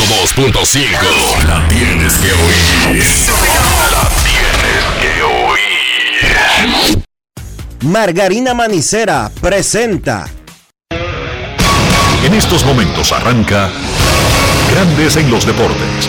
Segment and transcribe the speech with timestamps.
[0.00, 1.46] 102.5.
[1.46, 2.56] La tienes que oír.
[3.92, 7.04] La tienes que oír.
[7.82, 10.26] Margarina Manicera presenta.
[12.24, 13.70] En estos momentos arranca
[14.70, 16.08] Grandes en los Deportes,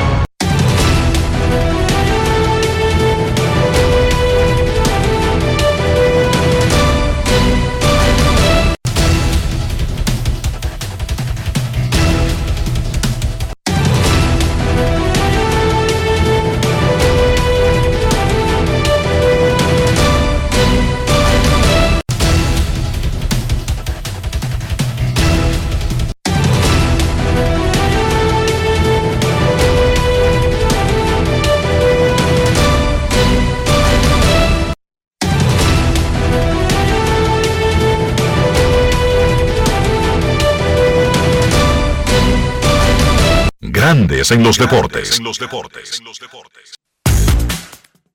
[44.21, 45.19] Grandes en los Deportes.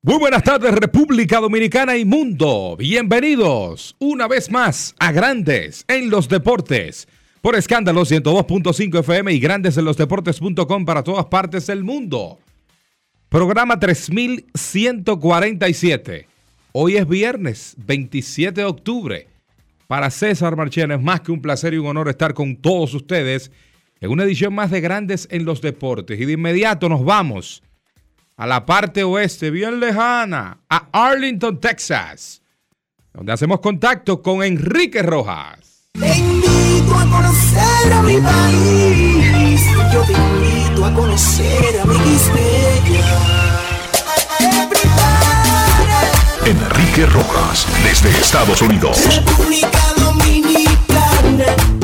[0.01, 2.77] Muy buenas tardes República Dominicana y mundo.
[2.79, 7.09] Bienvenidos una vez más a Grandes en los Deportes.
[7.41, 12.39] Por escándalo 102.5 FM y grandes en los deportes.com para todas partes del mundo.
[13.27, 16.25] Programa 3147.
[16.71, 19.27] Hoy es viernes 27 de octubre.
[19.87, 23.51] Para César Marchena es más que un placer y un honor estar con todos ustedes
[23.99, 26.19] en una edición más de Grandes en los Deportes.
[26.19, 27.63] Y de inmediato nos vamos
[28.35, 32.41] a la parte oeste, bien lejana, a Arlington, Texas,
[33.13, 35.89] donde hacemos contacto con Enrique Rojas.
[35.93, 39.61] Te invito a conocer a mi país.
[39.91, 42.17] Yo te invito a conocer a mi
[46.47, 49.03] Enrique Rojas, desde Estados Unidos.
[49.13, 51.76] República Dominicana.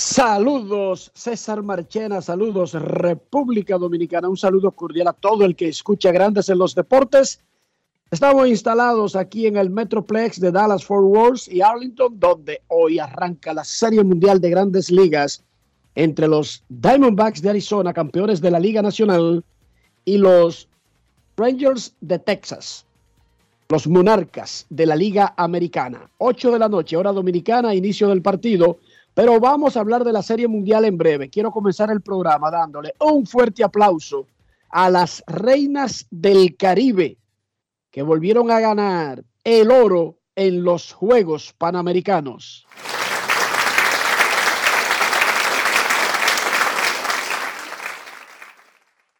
[0.00, 6.48] Saludos César Marchena, saludos República Dominicana, un saludo cordial a todo el que escucha Grandes
[6.48, 7.40] en los Deportes.
[8.10, 13.52] Estamos instalados aquí en el Metroplex de Dallas Fort Worth y Arlington, donde hoy arranca
[13.52, 15.44] la Serie Mundial de Grandes Ligas
[15.94, 19.44] entre los Diamondbacks de Arizona, campeones de la Liga Nacional,
[20.06, 20.66] y los
[21.36, 22.86] Rangers de Texas,
[23.68, 26.10] los Monarcas de la Liga Americana.
[26.16, 28.78] 8 de la noche, hora dominicana, inicio del partido.
[29.20, 31.28] Pero vamos a hablar de la Serie Mundial en breve.
[31.28, 34.26] Quiero comenzar el programa dándole un fuerte aplauso
[34.70, 37.18] a las reinas del Caribe
[37.90, 42.66] que volvieron a ganar el oro en los Juegos Panamericanos.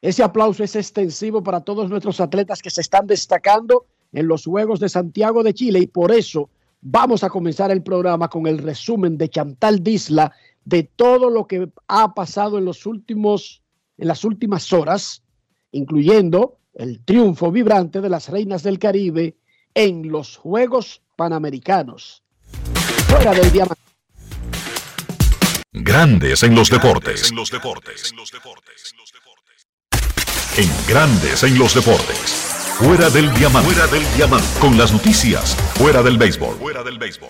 [0.00, 3.84] Ese aplauso es extensivo para todos nuestros atletas que se están destacando
[4.14, 6.48] en los Juegos de Santiago de Chile y por eso
[6.82, 10.32] Vamos a comenzar el programa con el resumen de Chantal Disla
[10.64, 13.62] de todo lo que ha pasado en los últimos
[13.98, 15.22] en las últimas horas,
[15.72, 19.36] incluyendo el triunfo vibrante de las reinas del Caribe
[19.74, 22.22] en los Juegos Panamericanos.
[23.08, 23.82] Fuera del diamante.
[25.72, 27.30] Grandes en los deportes.
[27.30, 28.14] En los deportes.
[30.56, 32.69] En Grandes en los deportes.
[32.80, 33.70] Fuera del diamante.
[33.70, 34.46] Fuera del diamante.
[34.58, 35.54] Con las noticias.
[35.74, 36.56] Fuera del béisbol.
[36.56, 37.28] Fuera del béisbol.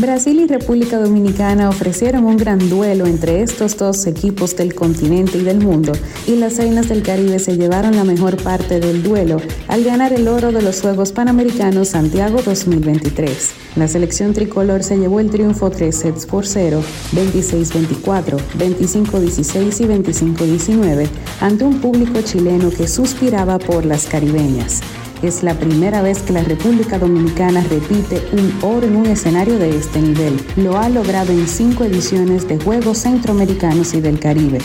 [0.00, 5.42] Brasil y República Dominicana ofrecieron un gran duelo entre estos dos equipos del continente y
[5.42, 5.92] del mundo,
[6.26, 10.26] y las reinas del Caribe se llevaron la mejor parte del duelo al ganar el
[10.26, 13.50] oro de los Juegos Panamericanos Santiago 2023.
[13.76, 16.82] La selección tricolor se llevó el triunfo 3 sets por 0,
[17.12, 21.08] 26-24, 25-16 y 25-19
[21.42, 24.80] ante un público chileno que suspiraba por las caribeñas.
[25.22, 29.76] Es la primera vez que la República Dominicana repite un oro en un escenario de
[29.76, 30.40] este nivel.
[30.56, 34.60] Lo ha logrado en cinco ediciones de Juegos Centroamericanos y del Caribe.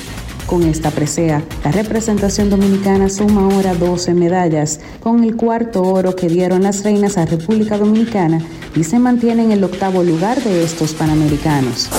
[0.46, 6.30] Con esta presea, la representación dominicana suma ahora 12 medallas, con el cuarto oro que
[6.30, 8.40] dieron las reinas a República Dominicana
[8.76, 11.90] y se mantiene en el octavo lugar de estos Panamericanos.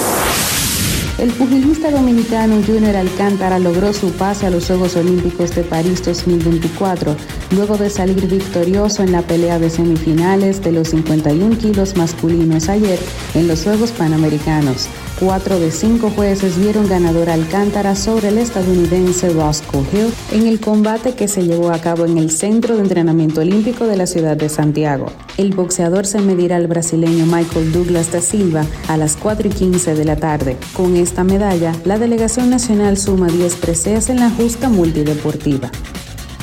[1.18, 7.16] El pugilista dominicano Junior Alcántara logró su pase a los Juegos Olímpicos de París 2024
[7.52, 12.98] luego de salir victorioso en la pelea de semifinales de los 51 kilos masculinos ayer
[13.32, 14.88] en los Juegos Panamericanos.
[15.18, 21.14] Cuatro de cinco jueces vieron ganador Alcántara sobre el estadounidense Roscoe Hill en el combate
[21.14, 24.50] que se llevó a cabo en el Centro de Entrenamiento Olímpico de la ciudad de
[24.50, 25.06] Santiago.
[25.38, 29.94] El boxeador se medirá al brasileño Michael Douglas da Silva a las 4 y 15
[29.94, 30.58] de la tarde.
[30.74, 35.70] Con esta medalla, la delegación nacional suma 10 preseas en la justa multideportiva.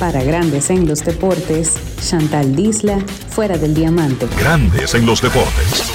[0.00, 1.74] Para Grandes en los Deportes,
[2.04, 2.98] Chantal Disla,
[3.28, 4.26] fuera del diamante.
[4.36, 5.93] Grandes en los deportes.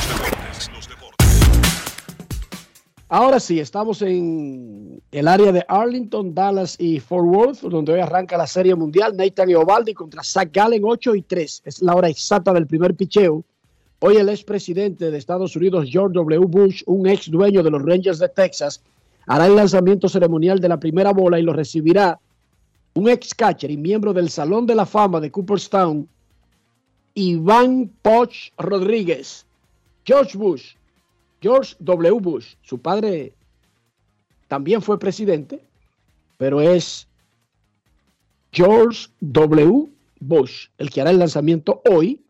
[3.12, 8.38] Ahora sí, estamos en el área de Arlington, Dallas y Fort Worth, donde hoy arranca
[8.38, 9.18] la Serie Mundial.
[9.18, 11.64] Nathan Eovaldi contra Zach Gallen, 8 y 3.
[11.66, 13.44] Es la hora exacta del primer picheo.
[13.98, 16.46] Hoy el expresidente de Estados Unidos, George W.
[16.46, 18.80] Bush, un ex dueño de los Rangers de Texas,
[19.26, 22.20] hará el lanzamiento ceremonial de la primera bola y lo recibirá
[22.94, 26.08] un ex catcher y miembro del Salón de la Fama de Cooperstown,
[27.16, 29.48] Iván Poch Rodríguez.
[30.06, 30.76] George Bush
[31.42, 32.20] George W.
[32.20, 33.34] Bush, su padre
[34.48, 35.62] también fue presidente,
[36.38, 37.08] pero es
[38.52, 39.90] George W.
[40.20, 42.22] Bush el que hará el lanzamiento hoy.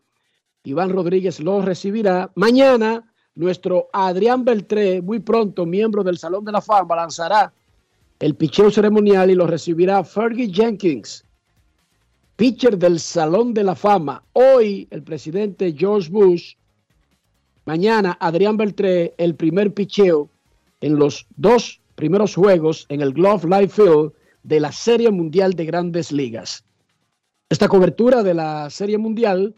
[0.62, 2.30] Iván Rodríguez lo recibirá.
[2.34, 7.52] Mañana, nuestro Adrián Beltré, muy pronto miembro del Salón de la Fama, lanzará
[8.20, 11.24] el picheo ceremonial y lo recibirá Fergie Jenkins,
[12.36, 14.22] pitcher del Salón de la Fama.
[14.34, 16.54] Hoy, el presidente George Bush
[17.70, 20.28] Mañana, Adrián Beltré, el primer picheo
[20.80, 24.12] en los dos primeros juegos en el Glove Life Field
[24.42, 26.64] de la Serie Mundial de Grandes Ligas.
[27.48, 29.54] Esta cobertura de la Serie Mundial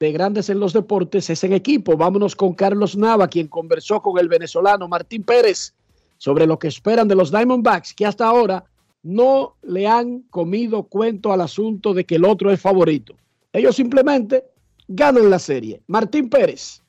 [0.00, 1.96] de Grandes en los Deportes es en equipo.
[1.96, 5.72] Vámonos con Carlos Nava, quien conversó con el venezolano Martín Pérez
[6.18, 8.64] sobre lo que esperan de los Diamondbacks, que hasta ahora
[9.04, 13.14] no le han comido cuento al asunto de que el otro es favorito.
[13.52, 14.46] Ellos simplemente
[14.88, 15.80] ganan la serie.
[15.86, 16.80] Martín Pérez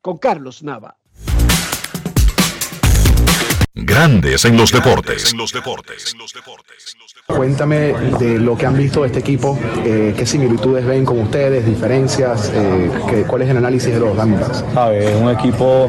[0.00, 0.99] con Carlos Nava.
[3.74, 5.32] Grandes en los deportes.
[7.26, 11.64] Cuéntame de lo que han visto de este equipo, eh, qué similitudes ven con ustedes,
[11.64, 14.64] diferencias, eh, qué- cuál es el análisis de los Diamondbacks.
[14.74, 15.06] ¿sabes?
[15.10, 15.88] Es un equipo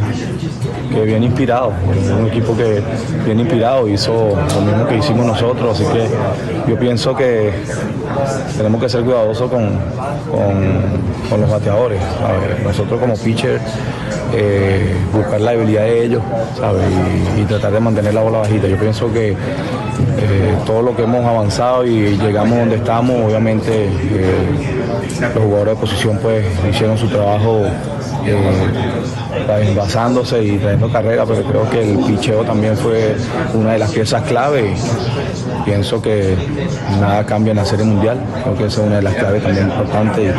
[0.94, 1.74] que viene inspirado,
[2.20, 2.84] un equipo que
[3.26, 6.08] viene inspirado, hizo lo mismo que hicimos nosotros, así que
[6.70, 7.52] yo pienso que
[8.58, 9.70] tenemos que ser cuidadosos con,
[10.30, 12.00] con- con los bateadores.
[12.20, 12.62] ¿sabes?
[12.64, 13.60] Nosotros como pitcher,
[14.34, 16.22] eh, buscar la debilidad de ellos
[16.58, 16.84] ¿sabes?
[17.38, 18.68] Y, y tratar de mantener la bola bajita.
[18.68, 24.48] Yo pienso que eh, todo lo que hemos avanzado y llegamos donde estamos, obviamente eh,
[25.34, 27.64] los jugadores de posición pues hicieron su trabajo
[28.26, 33.16] eh, basándose y trayendo carrera, pero creo que el picheo también fue
[33.54, 34.74] una de las piezas clave.
[35.66, 36.36] Pienso que
[37.00, 39.68] nada cambia en la Serie Mundial, creo que esa es una de las claves también
[39.68, 40.36] importantes.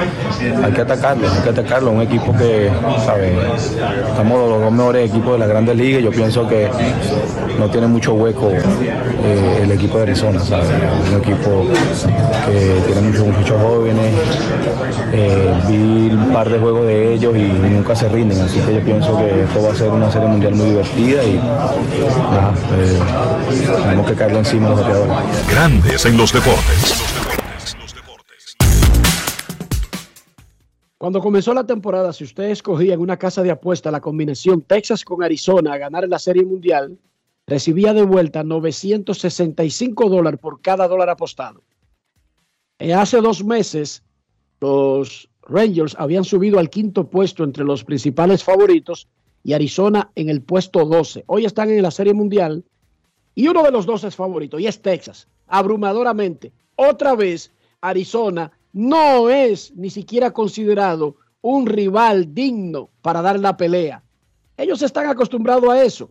[0.64, 1.90] Hay que atacarlo, hay que atacarlo.
[1.92, 2.70] Un equipo que,
[3.04, 3.32] ¿sabe?
[4.08, 6.68] Estamos los dos mejores equipos de la Grandes Ligas yo pienso que
[7.58, 8.50] no tiene mucho hueco
[9.24, 10.66] eh, el equipo de Arizona, ¿sabe?
[11.10, 11.66] Un equipo
[12.46, 14.14] que tiene muchos muchachos jóvenes.
[15.12, 18.80] Eh, vi un par de juegos de ellos y nunca se rinden, así que yo
[18.80, 22.98] pienso que esto va a ser una serie mundial muy divertida y nada, eh,
[23.82, 25.48] tenemos que caerle encima a los bateadores.
[25.50, 27.02] Grandes en los deportes.
[30.98, 35.04] Cuando comenzó la temporada, si usted escogía en una casa de apuesta la combinación Texas
[35.04, 36.96] con Arizona a ganar la Serie Mundial,
[37.52, 41.62] recibía de vuelta 965 dólares por cada dólar apostado.
[42.78, 44.02] Eh, hace dos meses,
[44.58, 49.06] los Rangers habían subido al quinto puesto entre los principales favoritos
[49.44, 51.24] y Arizona en el puesto 12.
[51.26, 52.64] Hoy están en la Serie Mundial
[53.34, 56.52] y uno de los dos es favorito y es Texas, abrumadoramente.
[56.76, 64.02] Otra vez, Arizona no es ni siquiera considerado un rival digno para dar la pelea.
[64.56, 66.08] Ellos están acostumbrados a eso.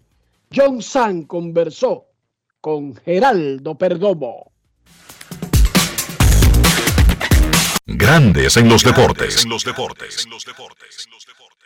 [0.53, 2.07] John San conversó
[2.59, 4.51] con Geraldo Perdomo.
[7.85, 9.47] Grandes en los deportes.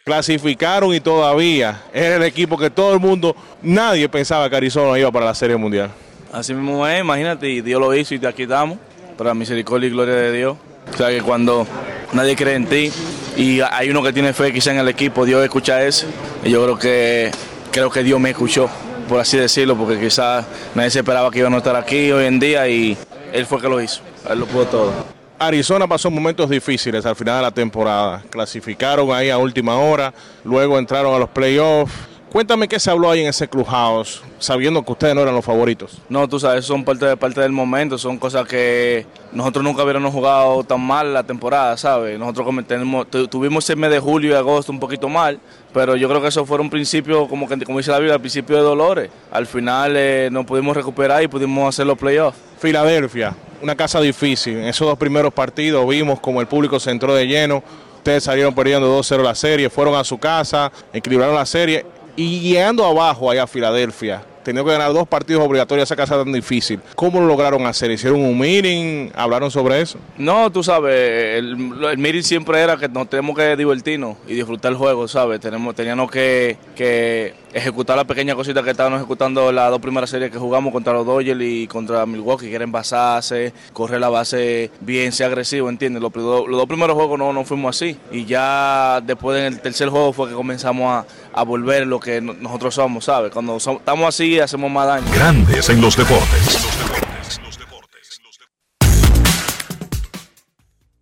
[0.03, 5.11] Clasificaron y todavía era el equipo que todo el mundo, nadie pensaba que Arizona iba
[5.11, 5.89] para la Serie Mundial.
[6.31, 8.77] Así mismo es, imagínate, y Dios lo hizo y te aquí estamos,
[9.17, 10.57] para la misericordia y gloria de Dios.
[10.93, 11.65] O sea que cuando
[12.13, 12.91] nadie cree en ti
[13.35, 16.05] y hay uno que tiene fe quizá en el equipo, Dios escucha eso.
[16.43, 17.31] Y yo creo que
[17.75, 18.69] creo que Dios me escuchó,
[19.09, 22.39] por así decirlo, porque quizás nadie se esperaba que iba a estar aquí hoy en
[22.39, 22.97] día y
[23.33, 24.01] él fue que lo hizo.
[24.29, 24.93] Él lo pudo todo.
[25.37, 28.23] Arizona pasó momentos difíciles al final de la temporada.
[28.29, 30.13] Clasificaron ahí a última hora,
[30.45, 31.93] luego entraron a los playoffs.
[32.35, 35.99] Cuéntame qué se habló ahí en ese clubhouse, sabiendo que ustedes no eran los favoritos.
[36.09, 40.11] No, tú sabes, son parte, de, parte del momento, son cosas que nosotros nunca hubiéramos
[40.13, 42.19] jugado tan mal la temporada, ¿sabes?
[42.19, 45.39] Nosotros tenemos- tu- tuvimos el mes de julio y agosto un poquito mal,
[45.73, 48.19] pero yo creo que eso fue un principio, como, que, como dice la Biblia, al
[48.19, 49.09] principio de dolores.
[49.31, 52.37] Al final eh, nos pudimos recuperar y pudimos hacer los playoffs.
[52.59, 54.57] Filadelfia, una casa difícil.
[54.57, 57.63] En esos dos primeros partidos vimos como el público se entró de lleno.
[57.95, 61.85] Ustedes salieron perdiendo 2-0 la serie, fueron a su casa, equilibraron la serie
[62.15, 64.23] y llegando abajo allá a Filadelfia.
[64.45, 66.79] Teniendo que ganar dos partidos obligatorios esa casa tan difícil.
[66.95, 67.89] ¿Cómo lo lograron hacer?
[67.89, 69.09] ¿Hicieron un meeting?
[69.15, 69.97] ¿Hablaron sobre eso?
[70.19, 70.93] No, tú sabes,
[71.39, 71.57] el,
[71.91, 75.39] el meeting siempre era que nos tenemos que divertirnos y disfrutar el juego, ¿sabes?
[75.39, 80.29] Tenemos, teníamos que, que ejecutar la pequeña cosita que estábamos ejecutando las dos primeras series
[80.29, 85.11] que jugamos contra los Dodgers y contra Milwaukee, que era envasarse, correr la base bien,
[85.11, 86.03] ser agresivo, ¿entiendes?
[86.03, 89.89] Los, los dos primeros juegos no, no fuimos así y ya después en el tercer
[89.89, 93.31] juego fue que comenzamos a, a volver lo que no- nosotros somos, ¿sabes?
[93.31, 95.05] Cuando som- estamos así hacemos más daño.
[95.13, 96.65] Grandes en los deportes.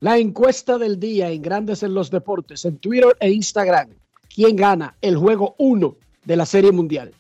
[0.04, 3.88] La encuesta del día en Grandes en los Deportes, en Twitter e Instagram.
[4.36, 7.14] ¿Quién gana el juego 1 de la Serie Mundial?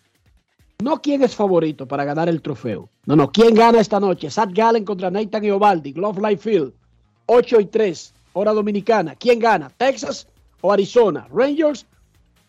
[0.83, 2.89] No quién es favorito para ganar el trofeo.
[3.05, 3.31] No, no.
[3.31, 4.29] ¿Quién gana esta noche?
[4.29, 6.73] Sad Gallen contra Nathan Iovaldi, Glove Life Field,
[7.27, 9.15] 8 y 3, hora dominicana.
[9.15, 9.69] ¿Quién gana?
[9.69, 10.27] ¿Texas
[10.59, 11.25] o Arizona?
[11.31, 11.85] ¿Rangers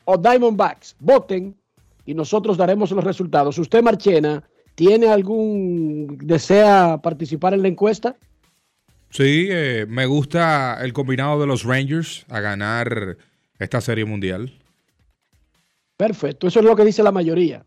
[0.05, 0.97] o Diamondbacks?
[0.99, 1.55] Voten
[2.07, 3.59] y nosotros daremos los resultados.
[3.59, 4.43] ¿Usted, Marchena,
[4.75, 6.19] tiene algún.
[6.23, 8.17] desea participar en la encuesta?
[9.11, 13.17] Sí, eh, me gusta el combinado de los Rangers a ganar
[13.59, 14.53] esta serie mundial.
[15.97, 17.65] Perfecto, eso es lo que dice la mayoría.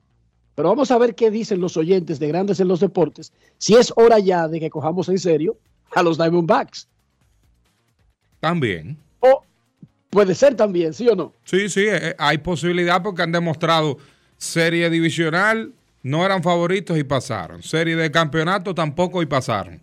[0.55, 3.93] Pero vamos a ver qué dicen los oyentes de Grandes en los Deportes, si es
[3.95, 5.57] hora ya de que cojamos en serio
[5.95, 6.89] a los Diamondbacks.
[8.39, 8.97] También.
[9.19, 9.43] O
[10.09, 11.33] puede ser también, ¿sí o no?
[11.45, 13.97] Sí, sí, eh, hay posibilidad porque han demostrado
[14.37, 17.63] serie divisional, no eran favoritos y pasaron.
[17.63, 19.81] Serie de campeonato tampoco y pasaron.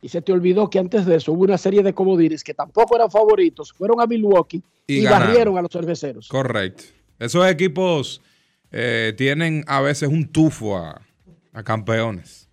[0.00, 2.94] Y se te olvidó que antes de eso hubo una serie de comodines que tampoco
[2.94, 6.28] eran favoritos, fueron a Milwaukee Y barrieron a los cerveceros.
[6.28, 6.84] Correcto.
[7.18, 8.20] Esos equipos
[8.70, 11.00] eh, tienen a veces un tufo a,
[11.52, 12.48] a campeones.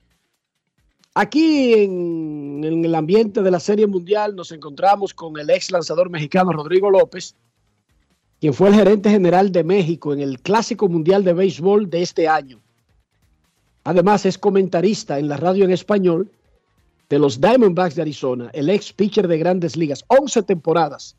[1.13, 6.09] Aquí en, en el ambiente de la Serie Mundial nos encontramos con el ex lanzador
[6.09, 7.35] mexicano Rodrigo López,
[8.39, 12.27] quien fue el gerente general de México en el Clásico Mundial de Béisbol de este
[12.27, 12.59] año.
[13.83, 16.31] Además es comentarista en la radio en español
[17.09, 20.03] de los Diamondbacks de Arizona, el ex pitcher de grandes ligas.
[20.07, 21.15] 11 temporadas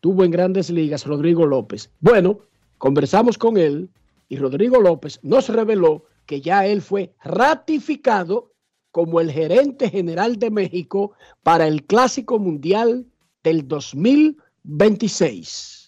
[0.00, 1.90] tuvo en grandes ligas Rodrigo López.
[2.00, 2.40] Bueno,
[2.78, 3.88] conversamos con él
[4.28, 8.52] y Rodrigo López nos reveló que ya él fue ratificado
[8.90, 13.06] como el gerente general de México para el Clásico Mundial
[13.42, 15.83] del 2026.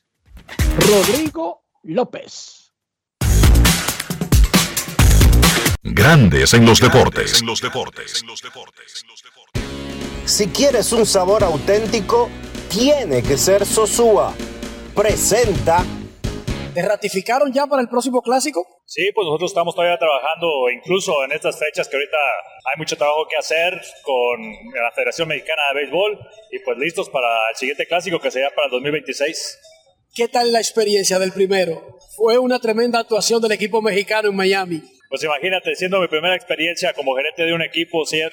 [0.78, 2.72] Rodrigo López.
[5.82, 7.42] Grandes en los deportes.
[10.24, 12.28] Si quieres un sabor auténtico,
[12.68, 14.34] tiene que ser Sosúa.
[14.94, 15.84] Presenta.
[16.74, 18.66] ¿Te ratificaron ya para el próximo clásico?
[18.84, 23.26] Sí, pues nosotros estamos todavía trabajando, incluso en estas fechas que ahorita hay mucho trabajo
[23.30, 26.18] que hacer con la Federación Mexicana de Béisbol
[26.52, 29.58] y pues listos para el siguiente clásico que será para el 2026.
[30.16, 31.98] ¿Qué tal la experiencia del primero?
[32.16, 34.80] Fue una tremenda actuación del equipo mexicano en Miami.
[35.10, 38.32] Pues imagínate, siendo mi primera experiencia como gerente de un equipo, ser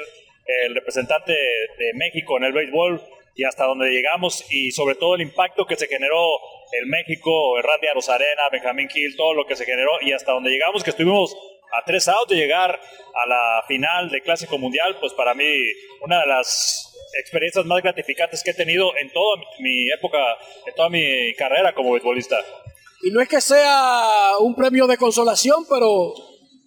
[0.66, 3.02] el representante de México en el béisbol
[3.36, 6.40] y hasta donde llegamos y sobre todo el impacto que se generó
[6.72, 10.86] el México, Randy Arozarena, Benjamín Gil, todo lo que se generó y hasta donde llegamos
[10.86, 11.36] que estuvimos
[11.78, 15.44] a tres outs de llegar a la final de Clásico Mundial, pues para mí
[16.00, 20.20] una de las experiencias más gratificantes que he tenido en toda mi época,
[20.66, 22.40] en toda mi carrera como beisbolista.
[23.04, 26.14] Y no es que sea un premio de consolación, pero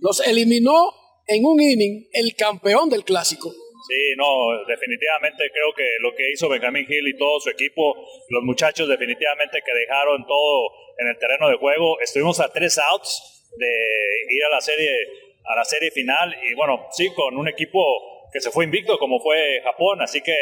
[0.00, 0.92] los eliminó
[1.26, 3.50] en un inning el campeón del clásico.
[3.88, 7.94] Sí, no, definitivamente creo que lo que hizo Benjamín Hill y todo su equipo,
[8.30, 12.00] los muchachos definitivamente que dejaron todo en el terreno de juego.
[12.00, 14.90] Estuvimos a tres outs de ir a la serie
[15.48, 17.80] a la serie final y bueno, sí, con un equipo
[18.32, 20.36] que se fue invicto como fue Japón, así que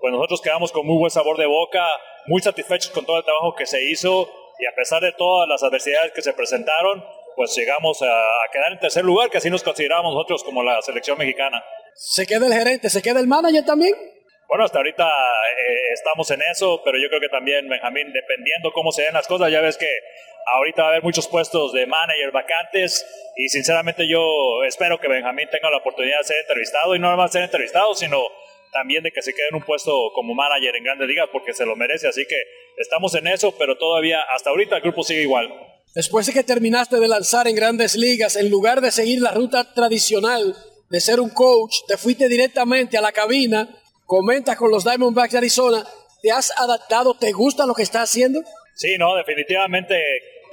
[0.00, 1.86] pues nosotros quedamos con muy buen sabor de boca,
[2.26, 5.62] muy satisfechos con todo el trabajo que se hizo y a pesar de todas las
[5.62, 7.04] adversidades que se presentaron,
[7.36, 10.80] pues llegamos a, a quedar en tercer lugar, que así nos consideramos nosotros como la
[10.82, 11.64] selección mexicana.
[11.94, 12.90] ¿Se queda el gerente?
[12.90, 13.94] ¿Se queda el manager también?
[14.48, 18.92] Bueno, hasta ahorita eh, estamos en eso, pero yo creo que también, Benjamín, dependiendo cómo
[18.92, 19.88] se den las cosas, ya ves que
[20.52, 23.04] ahorita va a haber muchos puestos de manager vacantes
[23.36, 24.20] y sinceramente yo
[24.66, 27.94] espero que Benjamín tenga la oportunidad de ser entrevistado y no nada más ser entrevistado,
[27.94, 28.18] sino
[28.72, 31.64] también de que se quede en un puesto como manager en grandes ligas porque se
[31.64, 32.36] lo merece, así que
[32.76, 35.48] estamos en eso, pero todavía hasta ahorita el grupo sigue igual.
[35.94, 39.72] Después de que terminaste de lanzar en grandes ligas, en lugar de seguir la ruta
[39.74, 40.56] tradicional
[40.90, 43.68] de ser un coach, te fuiste directamente a la cabina,
[44.06, 45.86] comentas con los Diamondbacks de Arizona,
[46.22, 47.14] ¿te has adaptado?
[47.14, 48.42] ¿Te gusta lo que estás haciendo?
[48.74, 49.96] Sí, no, definitivamente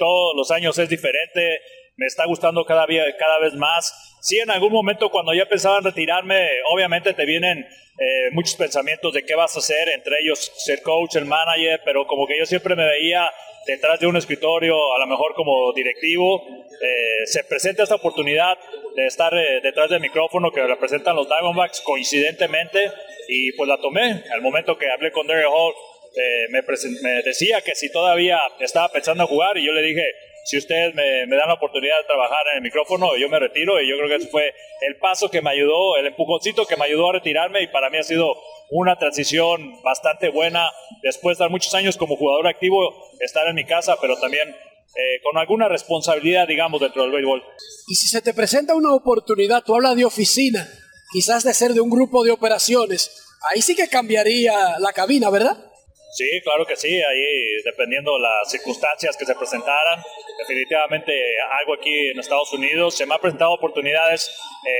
[0.01, 1.61] todos los años es diferente,
[1.95, 4.17] me está gustando cada, cada vez más.
[4.19, 9.13] Sí, en algún momento cuando ya pensaba en retirarme, obviamente te vienen eh, muchos pensamientos
[9.13, 12.47] de qué vas a hacer, entre ellos ser coach, el manager, pero como que yo
[12.47, 13.29] siempre me veía
[13.67, 16.41] detrás de un escritorio, a lo mejor como directivo,
[16.81, 18.57] eh, se presenta esta oportunidad
[18.95, 22.91] de estar eh, detrás del micrófono que representan los Diamondbacks coincidentemente
[23.27, 24.23] y pues la tomé.
[24.33, 25.75] Al momento que hablé con Derek Hall,
[26.15, 26.61] eh, me,
[27.01, 30.03] me, decía que si todavía estaba pensando en jugar y yo le dije,
[30.43, 33.81] si ustedes me, me, dan la oportunidad de trabajar en el micrófono, yo me retiro
[33.81, 36.85] y yo creo que ese fue el paso que me ayudó, el empujoncito que me
[36.85, 38.35] ayudó a retirarme y para mí ha sido
[38.71, 40.69] una transición bastante buena
[41.01, 45.37] después de muchos años como jugador activo, estar en mi casa, pero también eh, con
[45.37, 47.41] alguna responsabilidad, digamos, dentro del béisbol.
[47.87, 50.67] Y si se te presenta una oportunidad, tú hablas de oficina,
[51.13, 55.70] quizás de ser de un grupo de operaciones, ahí sí que cambiaría la cabina, ¿verdad?
[56.11, 60.03] Sí, claro que sí, ahí dependiendo las circunstancias que se presentaran,
[60.39, 61.13] definitivamente
[61.59, 64.29] algo aquí en Estados Unidos, se me han presentado oportunidades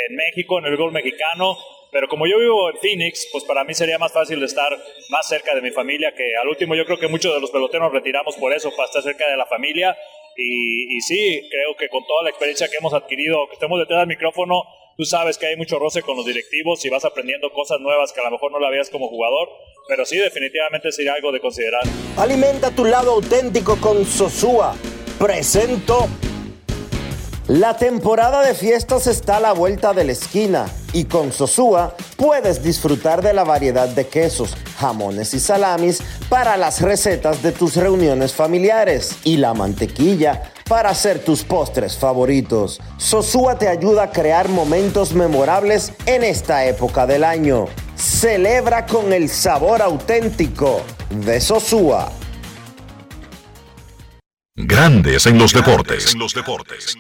[0.10, 1.56] en México, en el gol mexicano,
[1.90, 4.78] pero como yo vivo en Phoenix, pues para mí sería más fácil estar
[5.10, 7.94] más cerca de mi familia, que al último yo creo que muchos de los peloteros
[7.94, 9.98] retiramos por eso, para estar cerca de la familia.
[10.36, 14.00] Y, y sí, creo que con toda la experiencia que hemos adquirido, que estemos detrás
[14.00, 14.64] del micrófono,
[14.98, 18.22] tú sabes que hay mucho roce con los directivos y vas aprendiendo cosas nuevas que
[18.22, 19.50] a lo mejor no la veías como jugador,
[19.88, 21.84] pero sí, definitivamente sería algo de considerar.
[22.18, 24.76] Alimenta tu lado auténtico con Sosúa.
[25.18, 26.08] Presento.
[27.48, 32.64] La temporada de fiestas está a la vuelta de la esquina y con Sosúa puedes
[32.64, 38.34] disfrutar de la variedad de quesos, jamones y salamis para las recetas de tus reuniones
[38.34, 42.80] familiares y la mantequilla para hacer tus postres favoritos.
[42.96, 47.66] Sosúa te ayuda a crear momentos memorables en esta época del año.
[47.98, 52.10] Celebra con el sabor auténtico de Sosúa.
[54.56, 56.14] Grandes en los deportes.
[56.14, 56.96] En los deportes.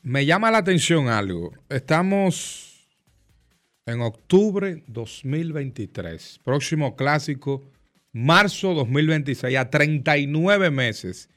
[0.00, 1.52] Me llama la atención algo.
[1.68, 2.88] Estamos
[3.84, 7.62] en octubre 2023, próximo clásico,
[8.16, 11.28] marzo 2026, a 39 meses.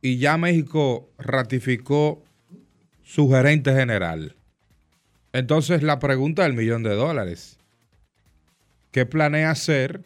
[0.00, 2.22] Y ya México ratificó
[3.02, 4.34] su gerente general.
[5.32, 7.58] Entonces la pregunta del millón de dólares.
[8.90, 10.04] ¿Qué planea hacer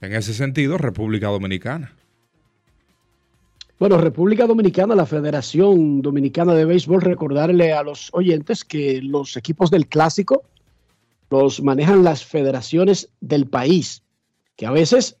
[0.00, 1.94] en ese sentido República Dominicana?
[3.78, 9.70] Bueno, República Dominicana, la Federación Dominicana de Béisbol, recordarle a los oyentes que los equipos
[9.70, 10.44] del clásico
[11.30, 14.02] los manejan las federaciones del país,
[14.56, 15.16] que a veces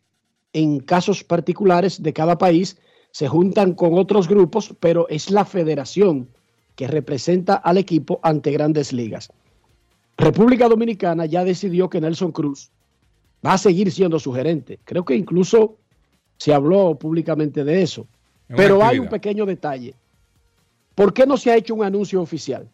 [0.52, 2.78] en casos particulares de cada país
[3.10, 6.28] se juntan con otros grupos, pero es la federación
[6.76, 9.30] que representa al equipo ante grandes ligas.
[10.16, 12.70] República Dominicana ya decidió que Nelson Cruz
[13.44, 14.78] va a seguir siendo su gerente.
[14.84, 15.78] Creo que incluso
[16.38, 18.06] se habló públicamente de eso.
[18.48, 19.94] Pero hay un pequeño detalle.
[20.94, 22.68] ¿Por qué no se ha hecho un anuncio oficial?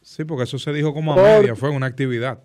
[0.00, 2.42] Sí, porque eso se dijo como a media, fue una actividad.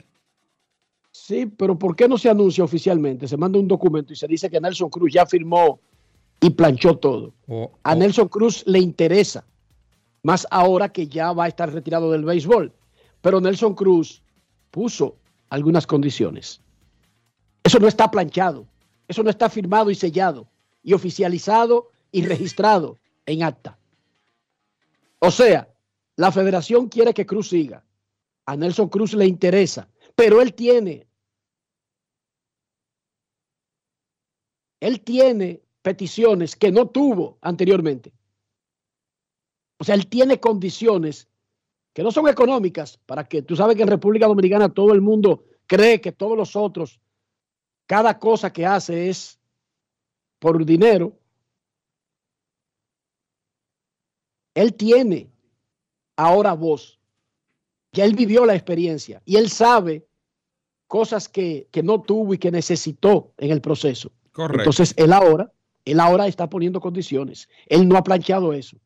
[1.27, 3.27] Sí, pero ¿por qué no se anuncia oficialmente?
[3.27, 5.81] Se manda un documento y se dice que Nelson Cruz ya firmó
[6.39, 7.33] y planchó todo.
[7.83, 9.45] a Nelson Cruz le interesa,
[10.23, 12.71] más ahora que ya va a estar retirado del béisbol.
[13.19, 14.23] Pero Nelson Cruz
[14.71, 15.17] puso
[15.49, 16.61] algunas condiciones.
[17.61, 18.65] Eso no está planchado,
[19.09, 20.47] eso no está firmado y sellado
[20.81, 23.77] y oficializado y registrado en acta.
[25.19, 25.67] O sea,
[26.15, 27.83] la federación quiere que Cruz siga.
[28.45, 31.05] A Nelson Cruz le interesa, pero él tiene,
[34.79, 38.13] él tiene peticiones que no tuvo anteriormente.
[39.79, 41.27] O sea, él tiene condiciones
[41.93, 45.45] que no son económicas para que tú sabes que en República Dominicana todo el mundo
[45.65, 46.99] cree que todos los otros,
[47.85, 49.39] cada cosa que hace es
[50.39, 51.17] por dinero,
[54.53, 55.29] él tiene
[56.15, 56.99] ahora voz.
[57.93, 60.07] Ya él vivió la experiencia y él sabe
[60.87, 64.11] cosas que, no tuvo y que necesitó en el proceso.
[64.37, 65.51] Entonces él ahora,
[65.85, 67.49] él ahora está poniendo condiciones.
[67.67, 68.77] Él no ha planchado eso.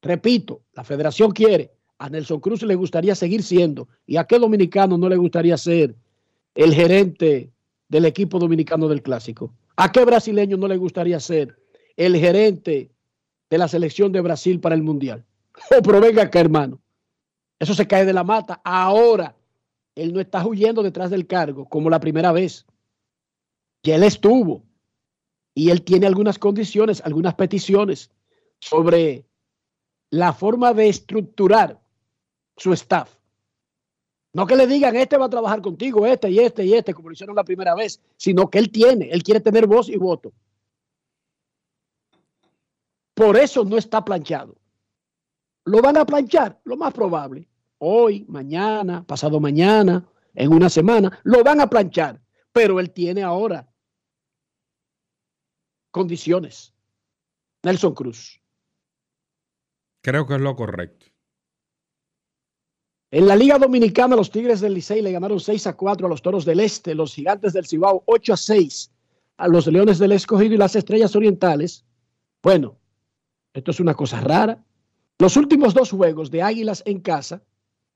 [0.00, 4.96] Repito, la federación quiere, a Nelson Cruz le gustaría seguir siendo, y a qué dominicano
[4.96, 5.96] no le gustaría ser
[6.54, 7.50] el gerente
[7.88, 9.52] del equipo dominicano del clásico.
[9.76, 11.56] ¿A qué brasileño no le gustaría ser
[11.96, 12.90] el gerente
[13.50, 15.24] de la selección de Brasil para el Mundial?
[15.76, 16.80] Oh, pero venga acá, hermano.
[17.58, 18.60] Eso se cae de la mata.
[18.62, 19.34] Ahora,
[19.96, 22.64] él no está huyendo detrás del cargo como la primera vez.
[23.82, 24.62] Ya él estuvo
[25.58, 28.12] y él tiene algunas condiciones, algunas peticiones
[28.60, 29.26] sobre
[30.08, 31.80] la forma de estructurar
[32.56, 33.16] su staff.
[34.32, 37.08] No que le digan, este va a trabajar contigo, este y este y este, como
[37.08, 40.32] lo hicieron la primera vez, sino que él tiene, él quiere tener voz y voto.
[43.14, 44.54] Por eso no está planchado.
[45.64, 46.60] ¿Lo van a planchar?
[46.62, 47.48] Lo más probable.
[47.78, 52.20] Hoy, mañana, pasado mañana, en una semana, lo van a planchar.
[52.52, 53.67] Pero él tiene ahora
[55.98, 56.72] condiciones.
[57.64, 58.40] Nelson Cruz.
[60.00, 61.06] Creo que es lo correcto.
[63.10, 66.22] En la Liga Dominicana, los Tigres del Licey le ganaron 6 a 4 a los
[66.22, 68.92] Toros del Este, los Gigantes del Cibao 8 a 6
[69.38, 71.84] a los Leones del Escogido y las Estrellas Orientales.
[72.44, 72.78] Bueno,
[73.52, 74.64] esto es una cosa rara.
[75.18, 77.42] Los últimos dos juegos de Águilas en casa,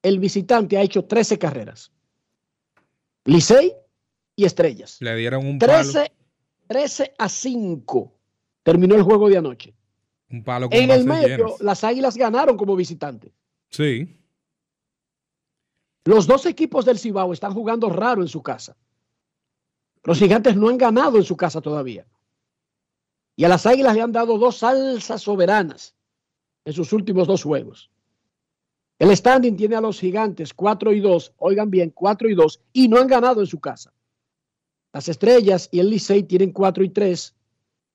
[0.02, 1.92] el visitante ha hecho 13 carreras.
[3.26, 3.72] Licey
[4.34, 4.96] y Estrellas.
[5.00, 6.21] Le dieron un 13, palo.
[6.72, 8.14] 13 a 5
[8.62, 9.74] terminó el juego de anoche.
[10.30, 11.60] Un palo con En el medio, llenas.
[11.60, 13.30] las Águilas ganaron como visitantes.
[13.68, 14.18] Sí.
[16.06, 18.74] Los dos equipos del Cibao están jugando raro en su casa.
[20.02, 22.06] Los gigantes no han ganado en su casa todavía.
[23.36, 25.94] Y a las águilas le han dado dos salsas soberanas
[26.64, 27.90] en sus últimos dos juegos.
[28.98, 32.88] El standing tiene a los gigantes 4 y 2, oigan bien, 4 y 2, y
[32.88, 33.92] no han ganado en su casa.
[34.92, 37.34] Las estrellas y el Licey tienen 4 y 3,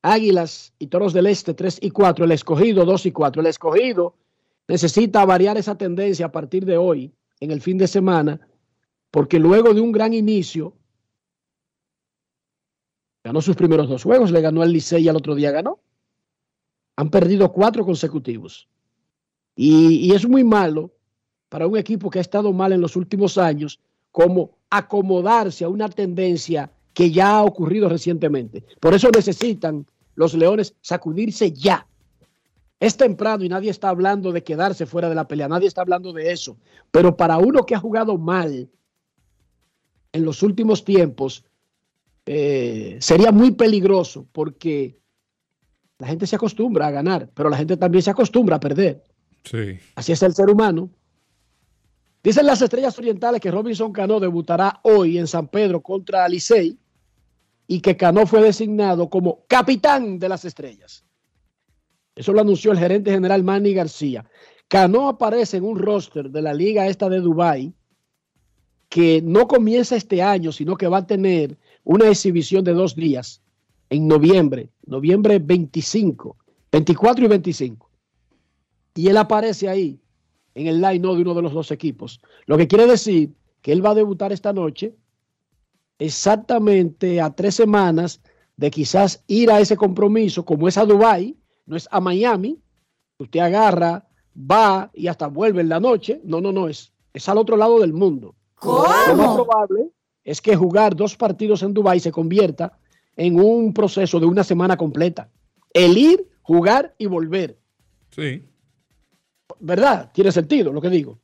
[0.02, 3.42] Águilas y Toros del Este 3 y 4, el escogido 2 y 4.
[3.42, 4.16] El escogido
[4.68, 8.40] necesita variar esa tendencia a partir de hoy, en el fin de semana,
[9.12, 10.74] porque luego de un gran inicio,
[13.24, 15.80] ganó sus primeros dos juegos, le ganó al Licey y al otro día ganó.
[16.96, 18.68] Han perdido cuatro consecutivos.
[19.56, 20.92] Y, y es muy malo
[21.50, 23.80] para un equipo que ha estado mal en los últimos años,
[24.12, 28.64] como acomodarse a una tendencia que ya ha ocurrido recientemente.
[28.80, 31.86] Por eso necesitan los Leones sacudirse ya.
[32.80, 36.12] Es temprano y nadie está hablando de quedarse fuera de la pelea, nadie está hablando
[36.12, 36.58] de eso.
[36.90, 38.68] Pero para uno que ha jugado mal
[40.12, 41.46] en los últimos tiempos,
[42.26, 44.98] eh, sería muy peligroso porque
[46.00, 49.04] la gente se acostumbra a ganar, pero la gente también se acostumbra a perder.
[49.44, 49.78] Sí.
[49.94, 50.90] Así es el ser humano.
[52.24, 56.76] Dicen las estrellas orientales que Robinson Cano debutará hoy en San Pedro contra Licey
[57.68, 61.04] y que Cano fue designado como capitán de las estrellas.
[62.16, 64.26] Eso lo anunció el gerente general Manny García.
[64.68, 67.74] Cano aparece en un roster de la liga esta de Dubái
[68.90, 73.42] que no comienza este año, sino que va a tener una exhibición de dos días
[73.90, 76.38] en noviembre, noviembre 25,
[76.72, 77.90] 24 y 25.
[78.96, 80.00] Y él aparece ahí
[80.56, 82.20] en el line de uno de los dos equipos.
[82.46, 84.96] Lo que quiere decir que él va a debutar esta noche
[86.00, 88.22] exactamente a tres semanas
[88.56, 92.60] de quizás ir a ese compromiso, como es a Dubái, no es a Miami,
[93.20, 96.22] usted agarra, va y hasta vuelve en la noche.
[96.24, 98.36] No, no, no, es, es al otro lado del mundo.
[98.64, 99.90] Lo más probable
[100.24, 102.78] es que jugar dos partidos en Dubái se convierta
[103.16, 105.30] en un proceso de una semana completa.
[105.74, 107.60] El ir, jugar y volver.
[108.12, 108.44] Sí.
[109.60, 110.12] ¿Verdad?
[110.14, 111.20] Tiene sentido lo que digo.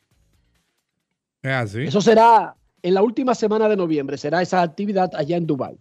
[1.41, 1.81] Es así.
[1.83, 5.79] Eso será en la última semana de noviembre, será esa actividad allá en Dubái.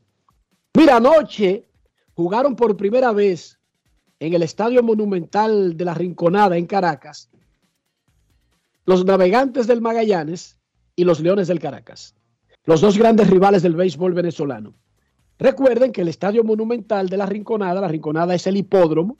[0.74, 1.68] Mira, anoche
[2.14, 3.58] jugaron por primera vez
[4.18, 7.28] en el Estadio Monumental de la Rinconada en Caracas
[8.84, 10.58] los navegantes del Magallanes
[10.96, 12.14] y los Leones del Caracas,
[12.64, 14.74] los dos grandes rivales del béisbol venezolano.
[15.38, 19.18] Recuerden que el Estadio Monumental de la Rinconada, la Rinconada es el hipódromo,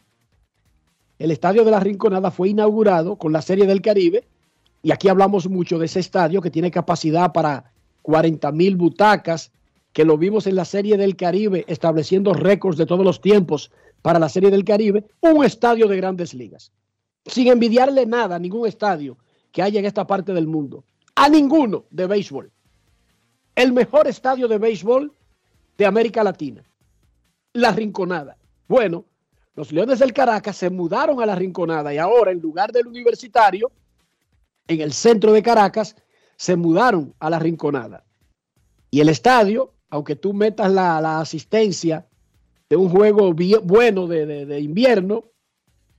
[1.18, 4.26] el Estadio de la Rinconada fue inaugurado con la Serie del Caribe
[4.82, 9.52] y aquí hablamos mucho de ese estadio que tiene capacidad para 40 mil butacas,
[9.92, 14.18] que lo vimos en la Serie del Caribe estableciendo récords de todos los tiempos para
[14.18, 16.72] la Serie del Caribe, un estadio de grandes ligas.
[17.26, 19.16] Sin envidiarle nada a ningún estadio
[19.52, 22.50] que haya en esta parte del mundo, a ninguno de béisbol.
[23.54, 25.12] El mejor estadio de béisbol
[25.78, 26.64] de América Latina,
[27.52, 28.36] la Rinconada.
[28.66, 29.04] Bueno,
[29.54, 33.70] los Leones del Caracas se mudaron a la Rinconada y ahora en lugar del universitario,
[34.68, 35.96] en el centro de Caracas,
[36.36, 38.04] se mudaron a la Rinconada.
[38.90, 42.06] Y el estadio, aunque tú metas la, la asistencia
[42.68, 45.24] de un juego bien, bueno de, de, de invierno,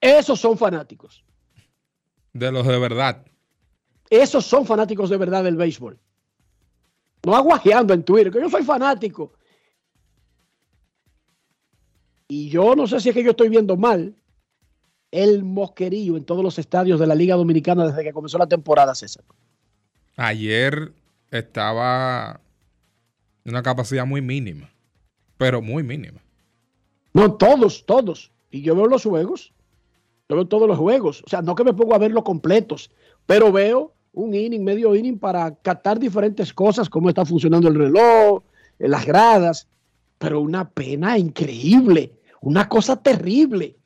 [0.00, 1.24] Esos son fanáticos.
[2.32, 3.26] De los de verdad.
[4.08, 5.98] Esos son fanáticos de verdad del béisbol.
[7.24, 9.32] No aguajeando en Twitter, que yo soy fanático.
[12.28, 14.14] Y yo no sé si es que yo estoy viendo mal
[15.10, 18.94] el mosquerío en todos los estadios de la Liga Dominicana desde que comenzó la temporada,
[18.94, 19.24] César.
[20.16, 20.92] Ayer
[21.30, 22.40] estaba
[23.44, 24.70] en una capacidad muy mínima,
[25.36, 26.20] pero muy mínima.
[27.12, 28.30] No, todos, todos.
[28.50, 29.52] Y yo veo los juegos.
[30.30, 31.24] Yo veo todos los juegos.
[31.26, 32.88] O sea, no que me pongo a verlos completos,
[33.26, 38.44] pero veo un inning, medio inning para captar diferentes cosas, cómo está funcionando el reloj,
[38.78, 39.66] eh, las gradas.
[40.18, 42.12] Pero una pena increíble,
[42.42, 43.76] una cosa terrible.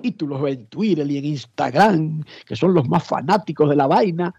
[0.00, 3.74] Y tú los ves en Twitter y en Instagram, que son los más fanáticos de
[3.74, 4.32] la vaina.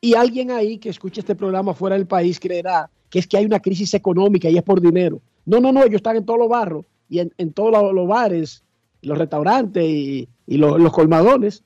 [0.00, 3.44] Y alguien ahí que escuche este programa fuera del país creerá que es que hay
[3.44, 5.20] una crisis económica y es por dinero.
[5.46, 8.08] No, no, no, ellos están en todos los barros y en, en todos los, los
[8.08, 8.63] bares,
[9.04, 11.64] los restaurantes y, y los, los colmadones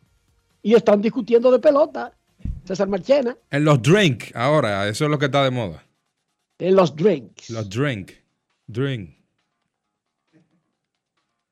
[0.63, 2.13] y están discutiendo de pelota.
[2.65, 3.37] César Marchena.
[3.51, 5.85] En los drink, ahora, eso es lo que está de moda.
[6.59, 7.51] En los drinks.
[7.51, 8.13] Los drink.
[8.67, 9.17] Drink.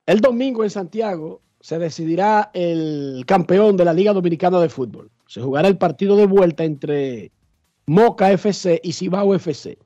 [0.05, 5.11] El domingo en Santiago se decidirá el campeón de la Liga Dominicana de Fútbol.
[5.27, 7.33] Se jugará el partido de vuelta entre
[7.87, 9.79] Moca FC y Cibao FC.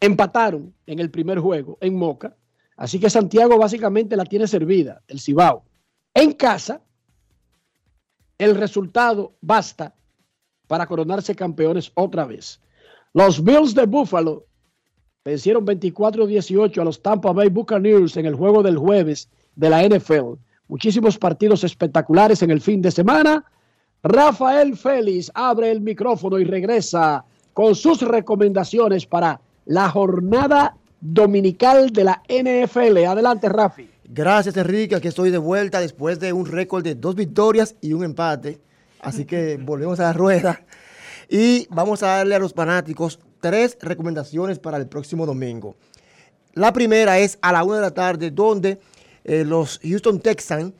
[0.00, 2.36] Empataron en el primer juego en Moca,
[2.76, 5.64] así que Santiago básicamente la tiene servida, el Cibao.
[6.14, 6.80] En casa,
[8.38, 9.94] el resultado basta
[10.66, 12.60] para coronarse campeones otra vez.
[13.12, 14.46] Los Bills de Buffalo
[15.24, 20.34] vencieron 24-18 a los Tampa Bay Buccaneers en el juego del jueves de la NFL.
[20.68, 23.44] Muchísimos partidos espectaculares en el fin de semana.
[24.02, 32.04] Rafael Félix abre el micrófono y regresa con sus recomendaciones para la jornada dominical de
[32.04, 33.04] la NFL.
[33.04, 33.90] Adelante, Rafi.
[34.04, 34.94] Gracias, Enrique.
[34.94, 38.60] Aquí estoy de vuelta después de un récord de dos victorias y un empate.
[39.00, 40.62] Así que volvemos a la rueda.
[41.28, 45.74] Y vamos a darle a los fanáticos tres recomendaciones para el próximo domingo.
[46.54, 48.78] La primera es a la una de la tarde, donde
[49.24, 50.72] eh, los Houston Texans,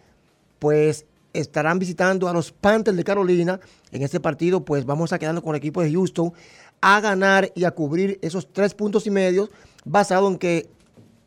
[0.59, 3.59] pues estarán visitando a los Panthers de Carolina.
[3.91, 6.33] En este partido, pues vamos a quedarnos con el equipo de Houston
[6.81, 9.49] a ganar y a cubrir esos tres puntos y medio,
[9.85, 10.69] basado en que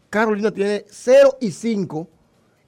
[0.09, 2.07] Carolina tiene 0 y 5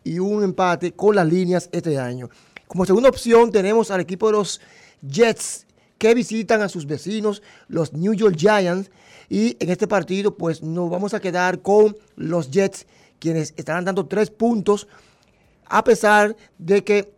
[0.04, 2.30] y un empate con las líneas este año.
[2.67, 4.62] Como segunda opción tenemos al equipo de los
[5.02, 5.65] Jets
[5.97, 8.91] que visitan a sus vecinos, los New York Giants.
[9.30, 12.86] Y en este partido, pues nos vamos a quedar con los Jets,
[13.19, 14.88] quienes estarán dando tres puntos,
[15.65, 17.12] a pesar de que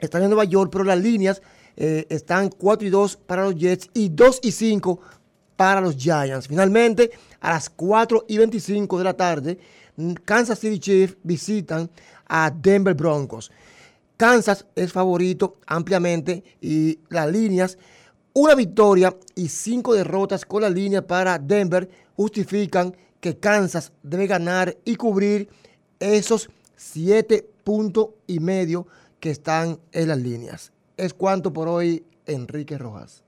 [0.00, 1.42] están en Nueva York, pero las líneas
[1.76, 5.00] eh, están 4 y 2 para los Jets y 2 y 5
[5.62, 6.48] para los Giants.
[6.48, 9.58] Finalmente, a las 4 y 25 de la tarde,
[10.24, 11.88] Kansas City Chiefs visitan
[12.26, 13.52] a Denver Broncos.
[14.16, 17.78] Kansas es favorito ampliamente y las líneas,
[18.34, 24.76] una victoria y cinco derrotas con la línea para Denver justifican que Kansas debe ganar
[24.84, 25.48] y cubrir
[26.00, 28.88] esos siete puntos y medio
[29.20, 30.72] que están en las líneas.
[30.96, 33.22] Es cuanto por hoy, Enrique Rojas.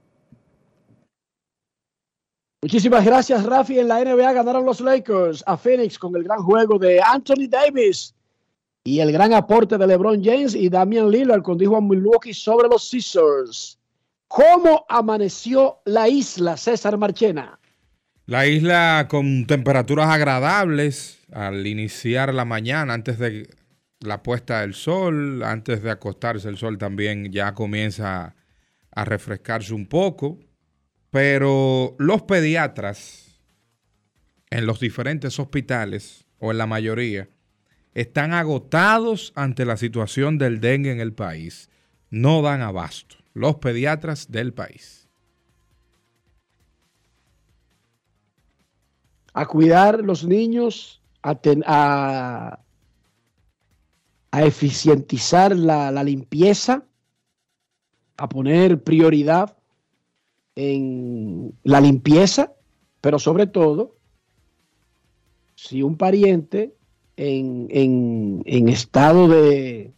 [2.64, 3.78] Muchísimas gracias, Rafi.
[3.78, 8.14] En la NBA ganaron los Lakers a Phoenix con el gran juego de Anthony Davis
[8.84, 12.88] y el gran aporte de LeBron James y Damian Lillard condijo a Milwaukee sobre los
[12.88, 13.78] Sixers.
[14.28, 17.60] ¿Cómo amaneció la isla, César Marchena?
[18.24, 23.46] La isla con temperaturas agradables al iniciar la mañana, antes de
[24.00, 28.34] la puesta del sol, antes de acostarse el sol también ya comienza
[28.90, 30.38] a refrescarse un poco.
[31.14, 33.38] Pero los pediatras
[34.50, 37.28] en los diferentes hospitales, o en la mayoría,
[37.92, 41.70] están agotados ante la situación del dengue en el país.
[42.10, 43.14] No dan abasto.
[43.32, 45.08] Los pediatras del país.
[49.34, 51.38] A cuidar los niños, a,
[54.32, 56.82] a, eficientizar la limpieza,
[58.16, 59.56] a poner prioridad
[60.56, 62.52] en la limpieza,
[63.00, 63.96] pero sobre todo,
[65.54, 66.74] si un pariente
[67.16, 69.92] en, en, en estado de,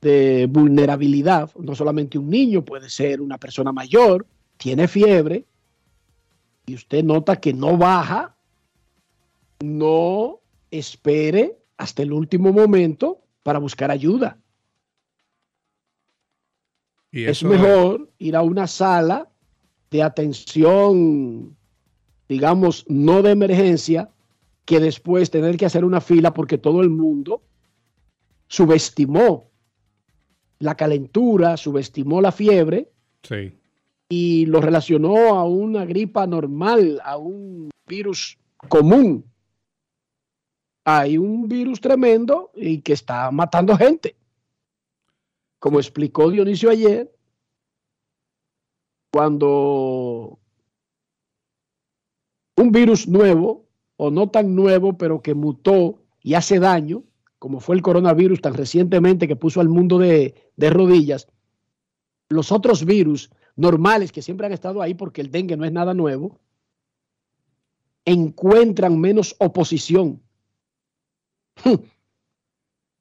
[0.00, 4.26] de vulnerabilidad, no solamente un niño, puede ser una persona mayor,
[4.56, 5.46] tiene fiebre
[6.66, 8.36] y usted nota que no baja,
[9.60, 14.38] no espere hasta el último momento para buscar ayuda.
[17.12, 19.28] Y Es mejor ir a una sala
[19.90, 21.54] de atención,
[22.26, 24.08] digamos, no de emergencia,
[24.64, 27.42] que después tener que hacer una fila porque todo el mundo
[28.48, 29.50] subestimó
[30.58, 32.90] la calentura, subestimó la fiebre
[33.22, 33.52] Sí.
[34.08, 39.24] y lo relacionó a una gripa normal, a un virus común.
[40.84, 44.16] Hay un virus tremendo y que está matando gente.
[45.62, 47.14] Como explicó Dionisio ayer,
[49.12, 50.40] cuando
[52.56, 57.04] un virus nuevo, o no tan nuevo, pero que mutó y hace daño,
[57.38, 61.28] como fue el coronavirus tan recientemente que puso al mundo de, de rodillas,
[62.28, 65.94] los otros virus normales que siempre han estado ahí, porque el dengue no es nada
[65.94, 66.40] nuevo,
[68.04, 70.20] encuentran menos oposición.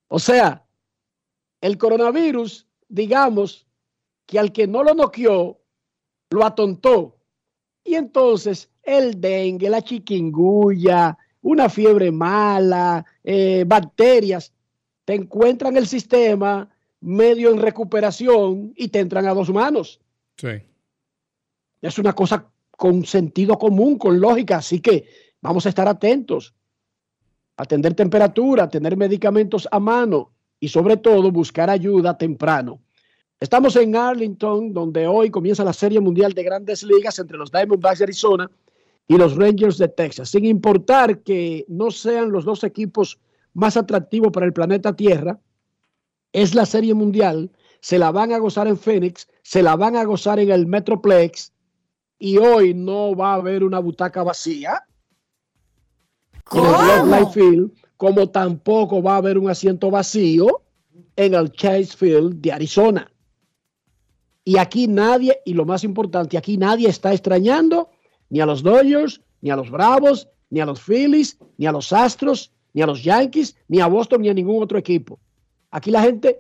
[0.09, 0.60] o sea,
[1.61, 3.67] el coronavirus, digamos,
[4.25, 5.61] que al que no lo noqueó,
[6.31, 7.17] lo atontó.
[7.83, 14.53] Y entonces el dengue, la chiquinguya, una fiebre mala, eh, bacterias,
[15.05, 16.69] te encuentran el sistema
[16.99, 19.99] medio en recuperación y te entran a dos manos.
[20.37, 20.49] Sí.
[21.81, 25.05] Es una cosa con sentido común, con lógica, así que
[25.41, 26.55] vamos a estar atentos,
[27.57, 30.30] atender temperatura, tener medicamentos a mano
[30.61, 32.79] y sobre todo buscar ayuda temprano.
[33.39, 37.97] Estamos en Arlington, donde hoy comienza la Serie Mundial de Grandes Ligas entre los Diamondbacks
[37.97, 38.49] de Arizona
[39.07, 43.19] y los Rangers de Texas, sin importar que no sean los dos equipos
[43.53, 45.39] más atractivos para el planeta Tierra,
[46.31, 50.03] es la Serie Mundial, se la van a gozar en Phoenix, se la van a
[50.03, 51.51] gozar en el Metroplex
[52.19, 54.85] y hoy no va a haber una butaca vacía
[56.53, 57.71] en el Globe Life Field,
[58.01, 60.63] como tampoco va a haber un asiento vacío
[61.15, 63.11] en el Chase Field de Arizona.
[64.43, 67.91] Y aquí nadie, y lo más importante, aquí nadie está extrañando
[68.31, 71.93] ni a los Dodgers, ni a los Bravos, ni a los Phillies, ni a los
[71.93, 75.19] Astros, ni a los Yankees, ni a Boston, ni a ningún otro equipo.
[75.69, 76.39] Aquí la gente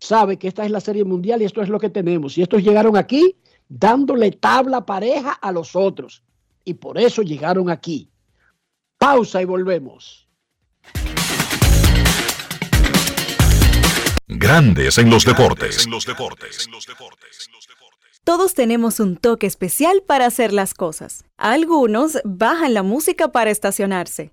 [0.00, 2.36] sabe que esta es la Serie Mundial y esto es lo que tenemos.
[2.36, 3.36] Y estos llegaron aquí
[3.68, 6.24] dándole tabla pareja a los otros.
[6.64, 8.10] Y por eso llegaron aquí.
[8.98, 10.23] Pausa y volvemos.
[14.26, 15.86] Grandes en los deportes.
[18.24, 21.24] Todos tenemos un toque especial para hacer las cosas.
[21.36, 24.32] Algunos bajan la música para estacionarse.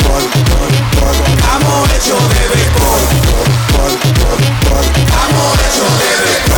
[0.00, 3.02] Estamos hechos de béisbol.
[4.96, 6.50] Estamos hechos de béisbol.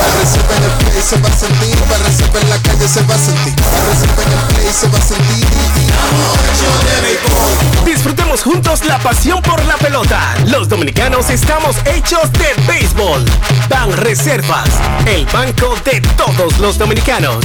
[0.48, 2.07] Para en el play se va a sentir, para
[2.40, 5.44] en la calle se va a sentir, para en el play se va a sentir.
[5.44, 7.85] Estamos hechos de béisbol.
[7.85, 10.35] Disfrutemos juntos la pasión por la pelota.
[10.46, 13.24] Los dominicanos estamos hechos de béisbol.
[13.68, 14.68] Ban Reservas,
[15.07, 17.44] el banco de todos los dominicanos.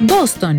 [0.00, 0.58] Boston,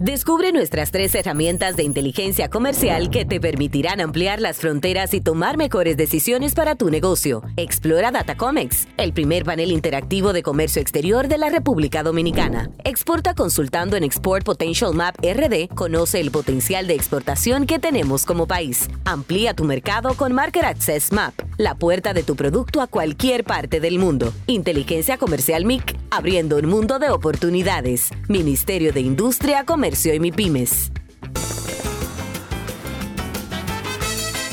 [0.00, 5.58] Descubre nuestras tres herramientas de inteligencia comercial que te permitirán ampliar las fronteras y tomar
[5.58, 7.42] mejores decisiones para tu negocio.
[7.58, 12.70] Explora Datacomex, el primer panel interactivo de comercio exterior de la República Dominicana.
[12.84, 15.68] Exporta consultando en Export Potential Map RD.
[15.74, 18.88] Conoce el potencial de exportación que tenemos como país.
[19.04, 23.78] Amplía tu mercado con Market Access Map, la puerta de tu producto a cualquier parte
[23.78, 24.32] del mundo.
[24.46, 28.08] Inteligencia Comercial MIC, abriendo un mundo de oportunidades.
[28.28, 30.92] Ministerio de Industria, Comercio y MIPIMES.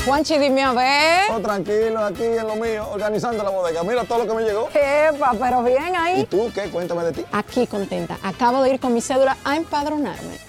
[0.05, 1.31] Juanchi, dime a ver.
[1.31, 3.83] Oh, tranquilo, aquí en lo mío, organizando la bodega.
[3.83, 4.67] Mira todo lo que me llegó.
[4.73, 6.21] Epa, pero bien ahí.
[6.21, 6.63] ¿Y tú qué?
[6.71, 7.25] Cuéntame de ti.
[7.31, 8.17] Aquí contenta.
[8.23, 10.48] Acabo de ir con mi cédula a empadronarme.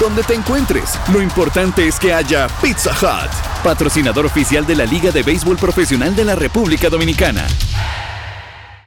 [0.00, 3.30] Donde te encuentres, lo importante es que haya Pizza Hut,
[3.62, 7.46] patrocinador oficial de la Liga de Béisbol Profesional de la República Dominicana.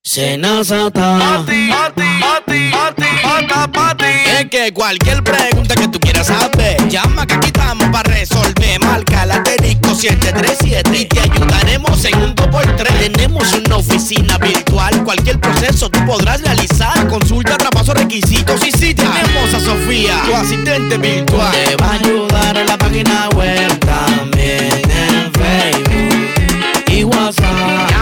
[0.06, 1.18] Senazata.
[1.18, 4.04] Pati, pati, pati, pati, pata, pati.
[4.38, 8.82] Es que cualquier pregunta que tú quieras saber, llama que aquí estamos para resolver.
[8.82, 13.14] Marca la asterisco 737 y te ayudaremos en un 2x3.
[13.14, 17.08] Tenemos una oficina virtual, cualquier proceso tú podrás realizar.
[17.08, 21.50] Consulta, traspaso, requisitos y si tenemos a Sofía, tu asistente virtual.
[21.54, 27.94] Te va a ayudar en la página web también en Facebook y WhatsApp.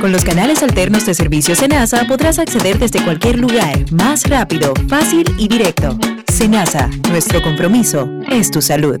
[0.00, 5.24] Con los canales alternos de servicio Senasa podrás acceder desde cualquier lugar, más rápido, fácil
[5.38, 5.96] y directo.
[6.32, 9.00] Senasa, nuestro compromiso es tu salud.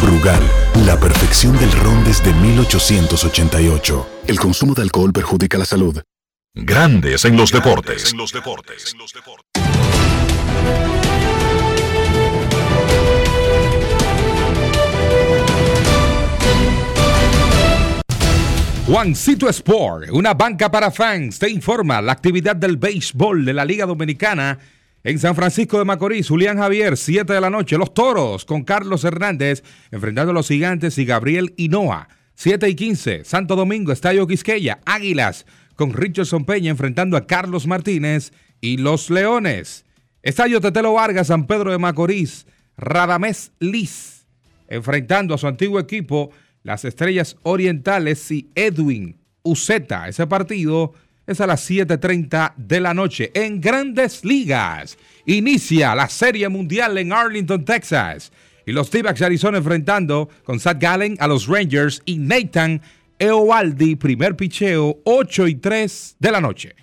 [0.00, 0.42] Brugal,
[0.84, 4.06] la perfección del ron desde 1888.
[4.26, 6.00] El consumo de alcohol perjudica la salud.
[6.54, 8.14] Grandes en los deportes.
[18.86, 23.84] Juancito Sport, una banca para fans, te informa la actividad del béisbol de la Liga
[23.84, 24.58] Dominicana
[25.06, 26.28] en San Francisco de Macorís.
[26.28, 27.78] Julián Javier, 7 de la noche.
[27.78, 32.08] Los toros con Carlos Hernández enfrentando a los gigantes y Gabriel Hinoa.
[32.34, 33.24] 7 y 15.
[33.24, 34.80] Santo Domingo, Estadio Quisqueya.
[34.84, 35.46] Águilas
[35.76, 39.84] con Richardson Peña enfrentando a Carlos Martínez y los Leones.
[40.22, 42.44] Estadio Tetelo Vargas, San Pedro de Macorís.
[42.76, 44.26] Radamés Liz
[44.66, 46.30] enfrentando a su antiguo equipo
[46.64, 50.08] las Estrellas Orientales y Edwin Uceta.
[50.08, 50.94] Ese partido
[51.26, 54.96] es a las 7.30 de la noche en Grandes Ligas.
[55.26, 58.32] Inicia la Serie Mundial en Arlington, Texas.
[58.64, 62.82] Y los D-Backs de Arizona enfrentando con Zach Gallen a los Rangers y Nathan
[63.18, 66.74] Eovaldi, primer picheo, 8 y 3 de la noche.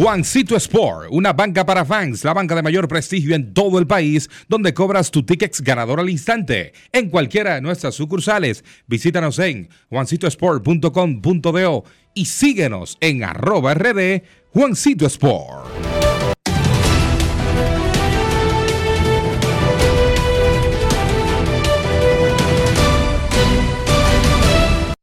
[0.00, 4.30] Juancito Sport, una banca para fans, la banca de mayor prestigio en todo el país,
[4.48, 6.72] donde cobras tu tickets ganador al instante.
[6.90, 11.84] En cualquiera de nuestras sucursales, visítanos en juancitosport.com.do
[12.14, 14.22] y síguenos en arroba rd
[14.54, 15.68] Juancito Sport.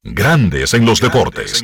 [0.01, 1.63] Grandes en los deportes.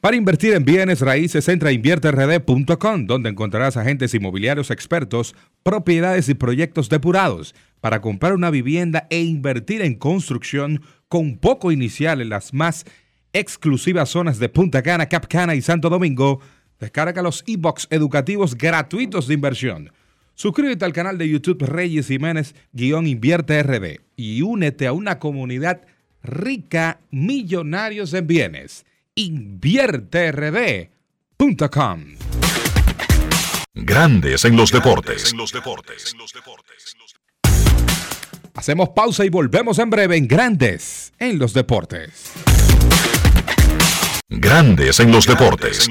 [0.00, 6.34] Para invertir en bienes raíces, entra a invierterd.com, donde encontrarás agentes inmobiliarios expertos, propiedades y
[6.34, 12.54] proyectos depurados para comprar una vivienda e invertir en construcción con poco inicial en las
[12.54, 12.86] más
[13.34, 16.40] exclusivas zonas de Punta Cana, Cap Cana y Santo Domingo.
[16.78, 19.92] Descarga los e-books educativos gratuitos de inversión.
[20.34, 25.82] Suscríbete al canal de YouTube Reyes Jiménez-Invierte RD y únete a una comunidad
[26.22, 28.86] rica, millonarios en bienes
[29.20, 32.04] invierterd.com.
[33.74, 35.32] Grandes en los deportes.
[38.54, 42.32] Hacemos pausa y volvemos en breve en Grandes en los deportes.
[44.32, 45.90] Grandes en los deportes.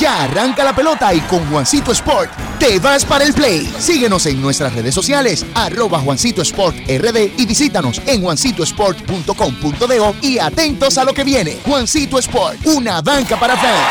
[0.00, 3.64] Ya arranca la pelota y con Juancito Sport te vas para el play.
[3.78, 10.98] Síguenos en nuestras redes sociales, arroba Juancito Sport RD y visítanos en juancitosport.com.de y atentos
[10.98, 11.56] a lo que viene.
[11.64, 13.86] Juancito Sport, una banca para fans.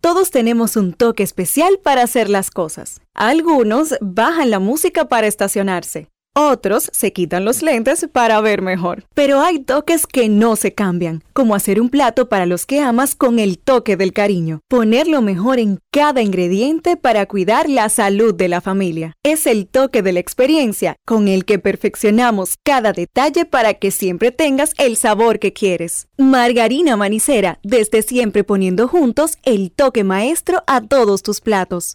[0.00, 3.00] Todos tenemos un toque especial para hacer las cosas.
[3.14, 6.11] Algunos bajan la música para estacionarse.
[6.34, 9.04] Otros se quitan los lentes para ver mejor.
[9.12, 13.14] Pero hay toques que no se cambian, como hacer un plato para los que amas
[13.14, 14.60] con el toque del cariño.
[14.68, 19.12] Poner lo mejor en cada ingrediente para cuidar la salud de la familia.
[19.22, 24.30] Es el toque de la experiencia con el que perfeccionamos cada detalle para que siempre
[24.32, 26.08] tengas el sabor que quieres.
[26.16, 31.92] Margarina Manicera, desde siempre poniendo juntos el toque maestro a todos tus platos.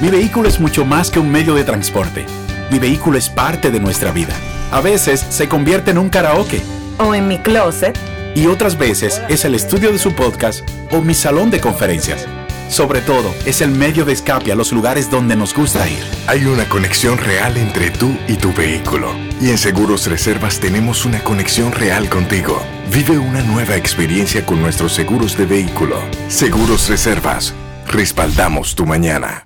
[0.00, 2.26] Mi vehículo es mucho más que un medio de transporte
[2.70, 4.34] mi vehículo es parte de nuestra vida.
[4.72, 6.60] A veces se convierte en un karaoke.
[6.98, 7.98] O en mi closet.
[8.34, 12.26] Y otras veces es el estudio de su podcast o mi salón de conferencias.
[12.68, 16.02] Sobre todo, es el medio de escape a los lugares donde nos gusta ir.
[16.26, 19.12] Hay una conexión real entre tú y tu vehículo.
[19.40, 22.60] Y en Seguros Reservas tenemos una conexión real contigo.
[22.92, 25.96] Vive una nueva experiencia con nuestros seguros de vehículo.
[26.28, 27.54] Seguros Reservas.
[27.86, 29.45] Respaldamos tu mañana.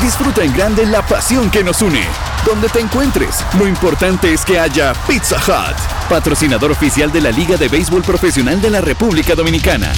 [0.00, 2.04] Disfruta en grande la pasión que nos une.
[2.46, 5.76] Donde te encuentres, lo importante es que haya Pizza Hut,
[6.08, 9.92] patrocinador oficial de la Liga de Béisbol Profesional de la República Dominicana.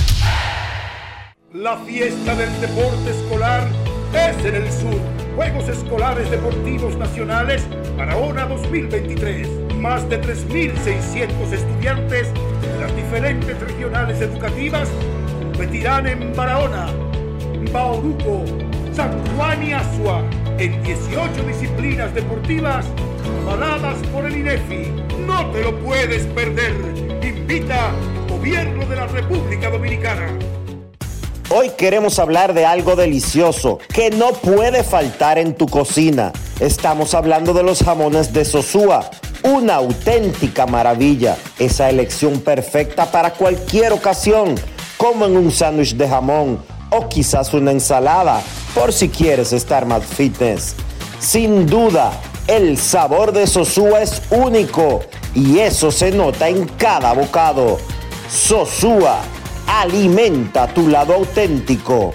[1.52, 3.68] La fiesta del deporte escolar
[4.14, 5.00] es en el sur.
[5.36, 7.62] Juegos Escolares Deportivos Nacionales
[7.98, 9.48] Barahona 2023.
[9.76, 14.88] Más de 3.600 estudiantes de las diferentes regionales educativas
[15.42, 16.86] competirán en Barahona,
[17.70, 18.44] Bauruco,
[19.36, 20.22] Juan y Asua
[20.58, 22.84] en 18 disciplinas deportivas
[23.46, 24.92] avaladas por el INEFI.
[25.26, 26.74] No te lo puedes perder.
[27.22, 27.92] Invita
[28.28, 30.28] Gobierno de la República Dominicana.
[31.48, 36.32] Hoy queremos hablar de algo delicioso que no puede faltar en tu cocina.
[36.60, 39.10] Estamos hablando de los jamones de Sosúa.
[39.42, 41.38] Una auténtica maravilla.
[41.58, 44.54] Esa elección perfecta para cualquier ocasión,
[44.98, 48.42] como en un sándwich de jamón o quizás una ensalada,
[48.74, 50.74] por si quieres estar más fitness.
[51.18, 52.12] Sin duda,
[52.46, 55.00] el sabor de Sosúa es único
[55.34, 57.78] y eso se nota en cada bocado.
[58.28, 59.20] Sosúa,
[59.66, 62.14] alimenta tu lado auténtico.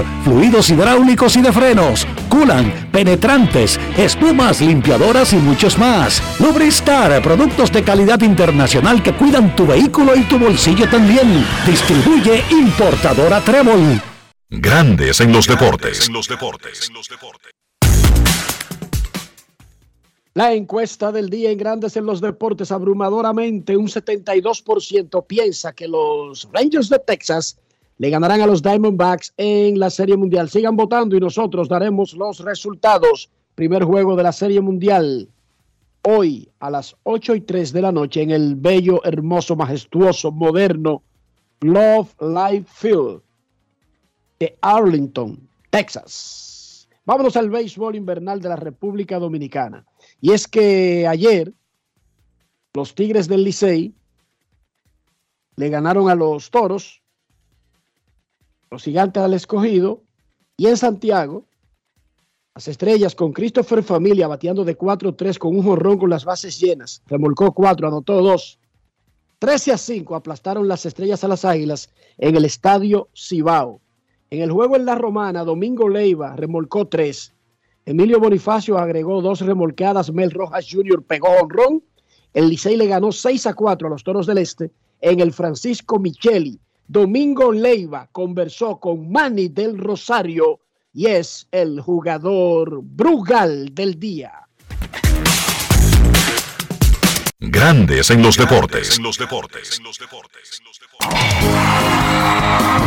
[0.23, 6.21] fluidos hidráulicos y de frenos, culan, penetrantes, espumas, limpiadoras y muchos más.
[6.39, 11.45] Lubristar, productos de calidad internacional que cuidan tu vehículo y tu bolsillo también.
[11.65, 14.01] Distribuye importadora Trébol.
[14.49, 16.09] Grandes en los deportes.
[20.33, 26.47] La encuesta del día en Grandes en los Deportes, abrumadoramente un 72% piensa que los
[26.53, 27.57] Rangers de Texas
[28.01, 30.49] le ganarán a los Diamondbacks en la Serie Mundial.
[30.49, 33.29] Sigan votando y nosotros daremos los resultados.
[33.53, 35.29] Primer juego de la Serie Mundial.
[36.01, 41.03] Hoy a las 8 y 3 de la noche en el bello, hermoso, majestuoso, moderno
[41.59, 43.21] Love Life Field
[44.39, 46.89] de Arlington, Texas.
[47.05, 49.85] Vámonos al béisbol invernal de la República Dominicana.
[50.19, 51.53] Y es que ayer
[52.73, 53.93] los Tigres del Licey
[55.55, 57.00] le ganaron a los Toros,
[58.71, 60.01] los Gigantes al Escogido
[60.55, 61.45] y en Santiago
[62.55, 67.01] las estrellas con Christopher Familia bateando de 4-3 con un jorrón con las bases llenas.
[67.07, 68.59] Remolcó 4, anotó 2.
[69.39, 73.81] 13 a 5 aplastaron las estrellas a las águilas en el estadio Cibao.
[74.29, 77.33] En el juego en la Romana, Domingo Leiva remolcó 3.
[77.85, 80.13] Emilio Bonifacio agregó dos remolcadas.
[80.13, 81.03] Mel Rojas Jr.
[81.03, 81.83] pegó honrón.
[82.33, 85.99] El Licey le ganó 6 a 4 a los Toros del Este en el Francisco
[85.99, 86.59] Micheli.
[86.91, 90.59] Domingo Leiva conversó con Manny del Rosario
[90.91, 94.45] y es el jugador Brugal del día.
[97.39, 98.97] Grandes en los deportes.
[98.97, 99.81] En los deportes.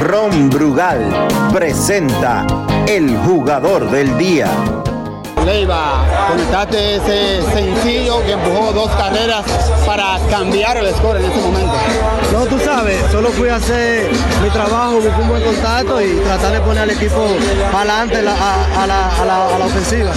[0.02, 2.46] Ron Brugal presenta
[2.86, 4.93] el jugador del día.
[5.44, 9.44] Leiva, comentaste ese sencillo que empujó dos carreras
[9.86, 11.74] para cambiar el score en ese momento.
[12.32, 14.10] No, tú sabes, solo fui a hacer
[14.42, 17.26] mi trabajo, buscar un buen contacto y tratar de poner al equipo
[17.70, 20.12] para adelante a, la, a, la, a la ofensiva.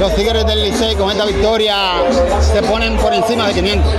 [0.00, 1.76] Los Tigres del Licey con esta victoria
[2.40, 3.92] se ponen por encima de 500.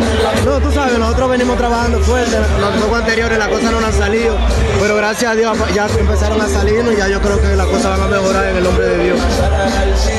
[0.45, 4.35] No, tú sabes, nosotros venimos trabajando fuerte, los juegos anteriores las cosas no han salido,
[4.79, 7.97] pero gracias a Dios ya empezaron a salir y ya yo creo que las cosas
[7.97, 9.19] van a mejorar en el nombre de Dios.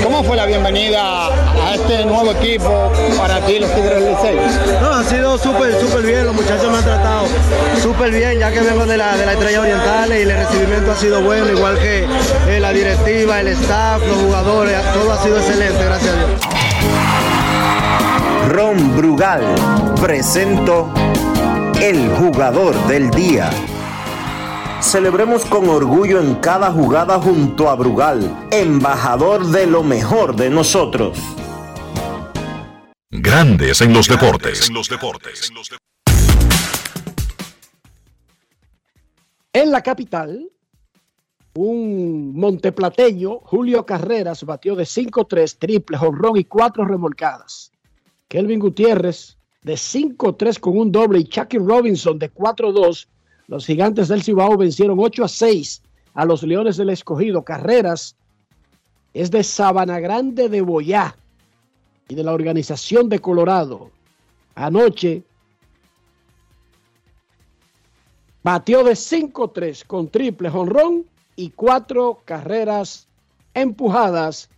[0.03, 4.37] ¿Cómo fue la bienvenida a este nuevo equipo para ti, los Tigres del Licey?
[4.81, 7.27] No, ha sido súper, súper bien, los muchachos me han tratado
[7.83, 10.97] súper bien, ya que vengo de la, de la Estrella Oriental y el recibimiento ha
[10.97, 12.07] sido bueno, igual que
[12.49, 16.41] eh, la directiva, el staff, los jugadores, todo ha sido excelente, gracias a Dios.
[18.49, 19.43] Ron Brugal
[20.01, 20.93] presento
[21.81, 23.51] el jugador del día.
[24.81, 31.19] Celebremos con orgullo en cada jugada junto a Brugal, embajador de lo mejor de nosotros.
[33.11, 34.71] Grandes en los deportes.
[39.53, 40.51] En la capital,
[41.61, 47.73] un monteplateño, Julio Carreras, batió de 5-3, triple, jonrón y cuatro remolcadas.
[48.29, 53.09] Kelvin Gutiérrez de 5-3 con un doble y Chucky Robinson de 4-2.
[53.49, 55.83] Los gigantes del Cibao vencieron 8 a 6
[56.15, 57.43] a los Leones del Escogido.
[57.43, 58.17] Carreras
[59.13, 61.17] es de Sabana Grande de Boyá
[62.09, 63.91] y de la organización de Colorado.
[64.55, 65.25] Anoche
[68.45, 71.05] batió de 5-3 con triple jonrón
[71.39, 73.07] y cuatro carreras
[73.55, 74.51] empujadas.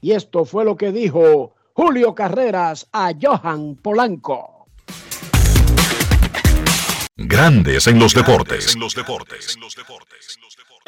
[0.00, 4.66] Y esto fue lo que dijo Julio Carreras a Johan Polanco.
[7.16, 8.76] Grandes en los deportes.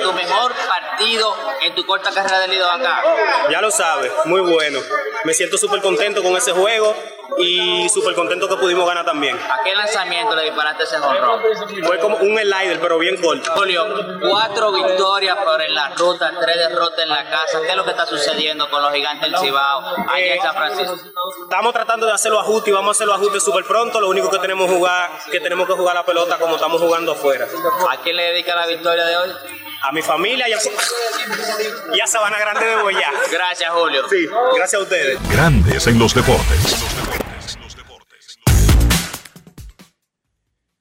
[0.02, 3.02] Tu mejor partido en tu corta carrera de Lido acá.
[3.50, 4.80] Ya lo sabes, muy bueno.
[5.24, 6.94] Me siento súper contento con ese juego
[7.38, 9.36] y súper contento que pudimos ganar también.
[9.36, 11.40] ¿A qué lanzamiento le disparaste ese jonrón?
[11.84, 13.50] Fue como un slider, pero bien corto.
[13.52, 13.86] Julio,
[14.20, 17.60] cuatro victorias por en la ruta, tres derrotas en la casa.
[17.62, 20.96] ¿Qué es lo que está sucediendo con los gigantes del Cibao allá en San Francisco?
[21.44, 24.00] Estamos tratando de hacer los ajustes y vamos a hacer los ajustes súper pronto.
[24.00, 27.12] Lo único que tenemos que jugar, que tenemos que jugar la pelota como estamos jugando
[27.12, 27.46] afuera.
[27.90, 29.30] ¿A quién le dedica la victoria de hoy?
[29.82, 30.58] A mi familia y a,
[31.94, 33.10] y a Sabana Grande de Boyá.
[33.32, 34.02] Gracias, Julio.
[34.10, 34.26] Sí,
[34.56, 35.18] gracias a ustedes.
[35.30, 36.84] Grandes en los deportes.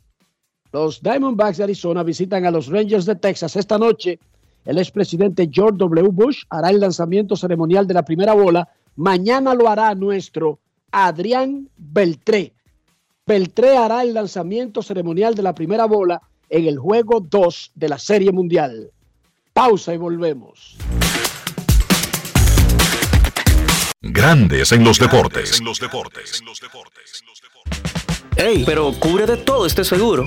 [0.72, 4.20] Los Diamondbacks de Arizona visitan a los Rangers de Texas esta noche.
[4.66, 6.10] El expresidente George W.
[6.10, 8.70] Bush hará el lanzamiento ceremonial de la primera bola.
[8.98, 10.60] Mañana lo hará nuestro
[10.92, 12.53] Adrián Beltré.
[13.26, 17.98] Beltré hará el lanzamiento ceremonial de la primera bola en el juego 2 de la
[17.98, 18.92] Serie Mundial.
[19.54, 20.76] Pausa y volvemos.
[24.02, 25.62] Grandes en los deportes.
[28.36, 30.26] Ey, pero cubre de todo este seguro.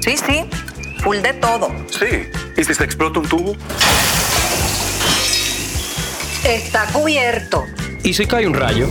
[0.00, 0.44] Sí, sí,
[1.02, 1.68] full de todo.
[1.90, 2.06] Sí,
[2.56, 3.52] ¿y si se explota un tubo?
[6.46, 7.66] Está cubierto.
[8.02, 8.88] ¿Y si cae un rayo?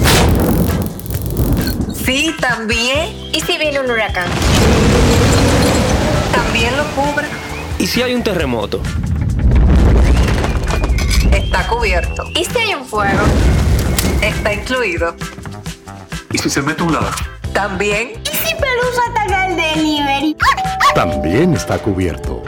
[2.10, 3.30] Sí, también.
[3.32, 4.28] ¿Y si viene un huracán?
[6.34, 7.28] También lo cubre.
[7.78, 8.82] ¿Y si hay un terremoto?
[11.32, 12.24] Está cubierto.
[12.34, 13.20] ¿Y si hay un fuego?
[14.24, 15.16] Está incluido.
[16.34, 17.14] ¿Y si se mete un ladrón?
[17.54, 18.14] También.
[18.24, 20.36] ¿Y si Pelusa ataca el delivery?
[20.96, 22.42] También está cubierto.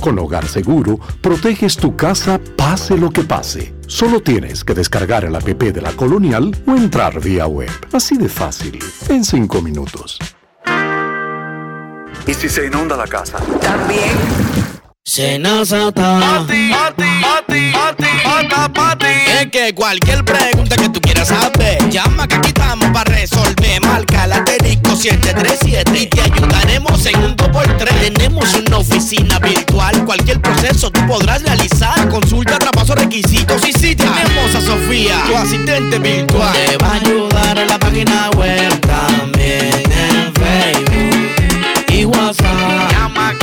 [0.00, 3.73] Con Hogar Seguro, proteges tu casa pase lo que pase.
[3.86, 7.70] Solo tienes que descargar el app de la Colonial o entrar vía web.
[7.92, 8.78] Así de fácil,
[9.08, 10.18] en 5 minutos.
[12.26, 13.38] ¿Y si se inunda la casa?
[13.60, 14.73] También.
[15.06, 16.18] Senazata.
[16.18, 19.06] Pati, pati, pati, pati, pata, pati.
[19.38, 23.82] Es que cualquier pregunta que tú quieras saber, llama que aquí estamos para resolver.
[23.82, 28.14] Marca la asterisco 737 y te ayudaremos en un 2x3.
[28.14, 32.08] Tenemos una oficina virtual, cualquier proceso tú podrás realizar.
[32.08, 36.54] Consulta, traspaso, requisitos y si tenemos a Sofía, tu asistente virtual.
[36.54, 42.90] Te va a ayudar en la página web también en Facebook y WhatsApp.
[42.90, 43.34] Llama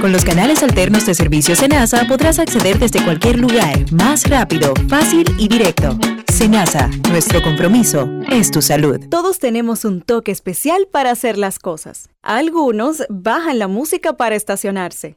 [0.00, 5.24] Con los canales alternos de servicio Senasa podrás acceder desde cualquier lugar, más rápido, fácil
[5.38, 5.98] y directo.
[6.32, 9.00] Senasa, nuestro compromiso es tu salud.
[9.10, 12.10] Todos tenemos un toque especial para hacer las cosas.
[12.22, 15.16] Algunos bajan la música para estacionarse.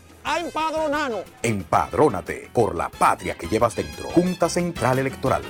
[0.23, 1.21] a empadronarnos.
[1.41, 4.09] Empadrónate por la patria que llevas dentro.
[4.09, 5.41] Junta Central Electoral.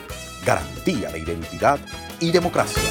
[0.46, 1.80] Garantía de identidad
[2.20, 2.82] y democracia.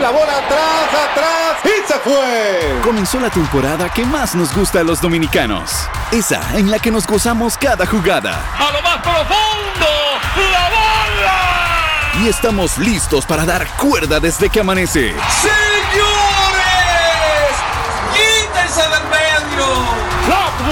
[0.00, 2.80] La bola atrás, atrás y se fue.
[2.84, 5.88] Comenzó la temporada que más nos gusta a los dominicanos.
[6.10, 8.44] Esa en la que nos gozamos cada jugada.
[8.58, 9.86] A lo más profundo,
[10.52, 12.24] la bola.
[12.24, 15.14] Y estamos listos para dar cuerda desde que amanece.
[15.40, 15.73] Señores,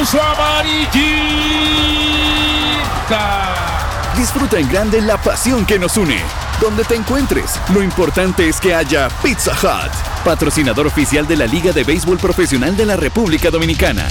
[0.03, 1.05] Puso amarillita.
[4.17, 6.19] Disfruta en grande la pasión que nos une.
[6.61, 9.93] Donde te encuentres, lo importante es que haya Pizza Hut,
[10.25, 14.09] patrocinador oficial de la Liga de Béisbol Profesional de la República Dominicana.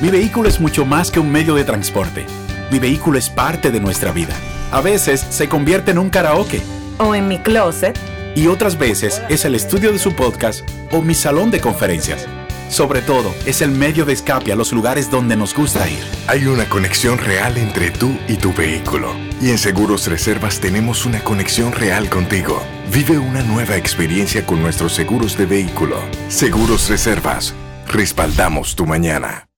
[0.00, 2.26] Mi vehículo es mucho más que un medio de transporte.
[2.70, 4.36] Mi vehículo es parte de nuestra vida.
[4.70, 6.62] A veces se convierte en un karaoke.
[6.98, 7.98] O en mi closet.
[8.36, 10.60] Y otras veces es el estudio de su podcast
[10.92, 12.28] o mi salón de conferencias.
[12.70, 16.04] Sobre todo, es el medio de escape a los lugares donde nos gusta ir.
[16.28, 19.12] Hay una conexión real entre tú y tu vehículo.
[19.42, 22.62] Y en Seguros Reservas tenemos una conexión real contigo.
[22.92, 25.96] Vive una nueva experiencia con nuestros seguros de vehículo.
[26.28, 27.54] Seguros Reservas.
[27.88, 29.48] Respaldamos tu mañana.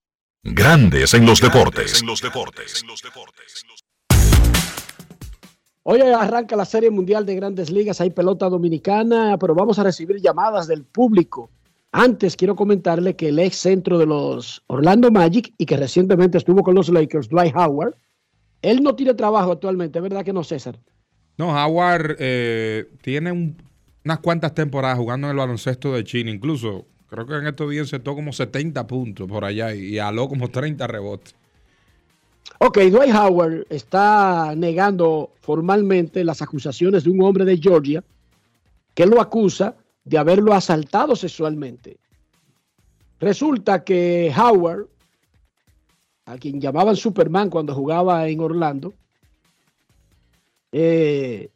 [0.42, 2.02] Grandes en los deportes.
[5.82, 10.18] Hoy arranca la Serie Mundial de Grandes Ligas, hay pelota dominicana, pero vamos a recibir
[10.18, 11.50] llamadas del público.
[11.92, 16.62] Antes quiero comentarle que el ex centro de los Orlando Magic y que recientemente estuvo
[16.62, 17.94] con los Lakers, Dwight Howard,
[18.62, 20.78] él no tiene trabajo actualmente, ¿verdad que no, César?
[21.36, 23.56] No, Howard eh, tiene un-
[24.04, 26.30] unas cuantas temporadas jugando en el baloncesto de China.
[26.30, 30.28] Incluso creo que en estos días sentó como 70 puntos por allá y, y aló
[30.28, 31.34] como 30 rebotes.
[32.58, 38.02] Ok, Dwight Howard está negando formalmente las acusaciones de un hombre de Georgia
[38.94, 39.74] que lo acusa
[40.04, 41.98] de haberlo asaltado sexualmente.
[43.20, 44.88] Resulta que Howard,
[46.26, 48.94] a quien llamaban Superman cuando jugaba en Orlando,
[50.72, 51.50] eh,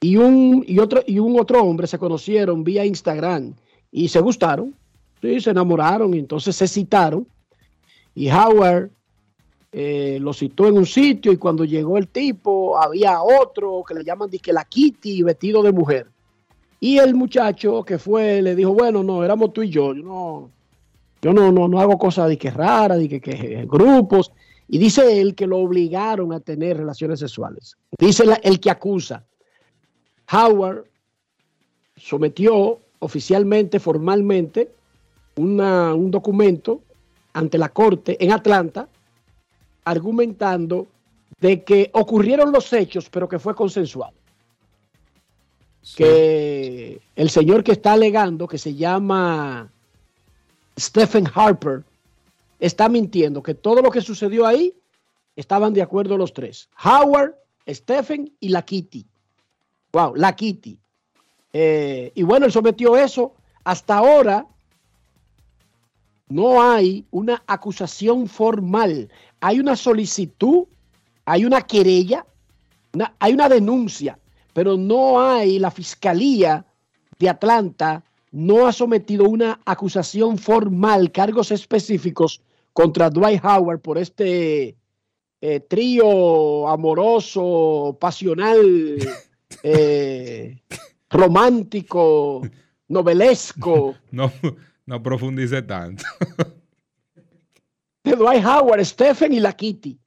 [0.00, 3.54] y, un, y, otro, y un otro hombre se conocieron vía Instagram
[3.90, 4.74] y se gustaron,
[5.20, 7.26] sí, se enamoraron y entonces se citaron.
[8.14, 8.90] Y Howard
[9.72, 14.04] eh, lo citó en un sitio y cuando llegó el tipo había otro que le
[14.04, 16.13] llaman disque la Kitty vestido de mujer.
[16.84, 20.50] Y el muchacho que fue le dijo, bueno, no, éramos tú y yo, yo no,
[21.22, 24.30] yo no, no, no hago cosas de que raras, de que, que grupos.
[24.68, 27.78] Y dice él que lo obligaron a tener relaciones sexuales.
[27.98, 29.24] Dice el que acusa.
[30.30, 30.84] Howard
[31.96, 34.70] sometió oficialmente, formalmente,
[35.36, 36.82] una- un documento
[37.32, 38.88] ante la Corte en Atlanta,
[39.86, 40.86] argumentando
[41.40, 44.12] de que ocurrieron los hechos, pero que fue consensuado.
[45.96, 49.70] Que el señor que está alegando, que se llama
[50.78, 51.84] Stephen Harper,
[52.58, 54.74] está mintiendo, que todo lo que sucedió ahí
[55.36, 56.68] estaban de acuerdo los tres.
[56.82, 57.34] Howard,
[57.68, 59.04] Stephen y la Kitty.
[59.92, 60.78] Wow, la Kitty.
[61.52, 63.34] Eh, y bueno, él sometió eso.
[63.64, 64.46] Hasta ahora
[66.28, 69.08] no hay una acusación formal.
[69.40, 70.64] Hay una solicitud,
[71.24, 72.26] hay una querella,
[73.18, 74.18] hay una denuncia,
[74.54, 76.64] pero no hay la fiscalía
[77.18, 78.02] de Atlanta
[78.32, 82.40] no ha sometido una acusación formal, cargos específicos
[82.72, 84.74] contra Dwight Howard por este
[85.40, 88.98] eh, trío amoroso, pasional,
[89.62, 90.58] eh,
[91.10, 92.42] romántico,
[92.88, 94.32] novelesco No,
[94.86, 96.02] no profundice tanto.
[98.02, 99.98] de Dwight Howard, Stephen y la Kitty.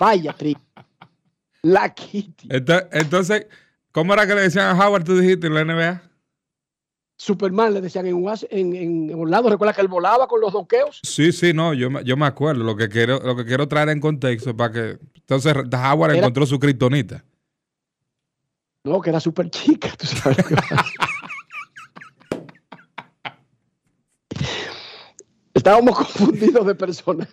[0.00, 0.56] Vaya trío.
[1.62, 2.48] La Kitty.
[2.48, 3.46] Ento- Entonces,
[3.94, 6.02] ¿cómo era que le decían a Howard, tú dijiste, en la NBA?
[7.16, 8.16] Superman le decían en,
[8.50, 11.00] en, en Orlando, recuerda que él volaba con los donqueos.
[11.04, 12.64] Sí, sí, no, yo, me- yo me acuerdo.
[12.64, 14.98] Lo que quiero, lo que quiero traer en contexto es para que.
[15.14, 17.24] Entonces, Howard Era- encontró su kriptonita.
[18.82, 20.38] No, que era súper chica, tú sabes.
[20.38, 20.84] lo que pasa.
[25.54, 27.28] Estábamos confundidos de personas.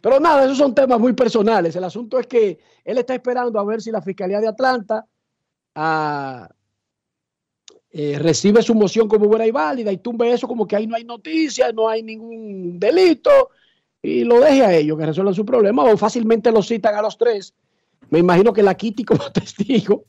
[0.00, 1.74] Pero nada, esos son temas muy personales.
[1.76, 5.06] El asunto es que él está esperando a ver si la Fiscalía de Atlanta
[5.74, 6.48] ah,
[7.90, 10.96] eh, recibe su moción como buena y válida y tumbe eso como que ahí no
[10.96, 13.50] hay noticias, no hay ningún delito
[14.02, 17.18] y lo deje a ellos que resuelvan su problema o fácilmente lo citan a los
[17.18, 17.54] tres.
[18.08, 20.04] Me imagino que la Kitty como testigo,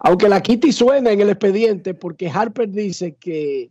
[0.00, 3.70] aunque la Kitty suena en el expediente porque Harper dice que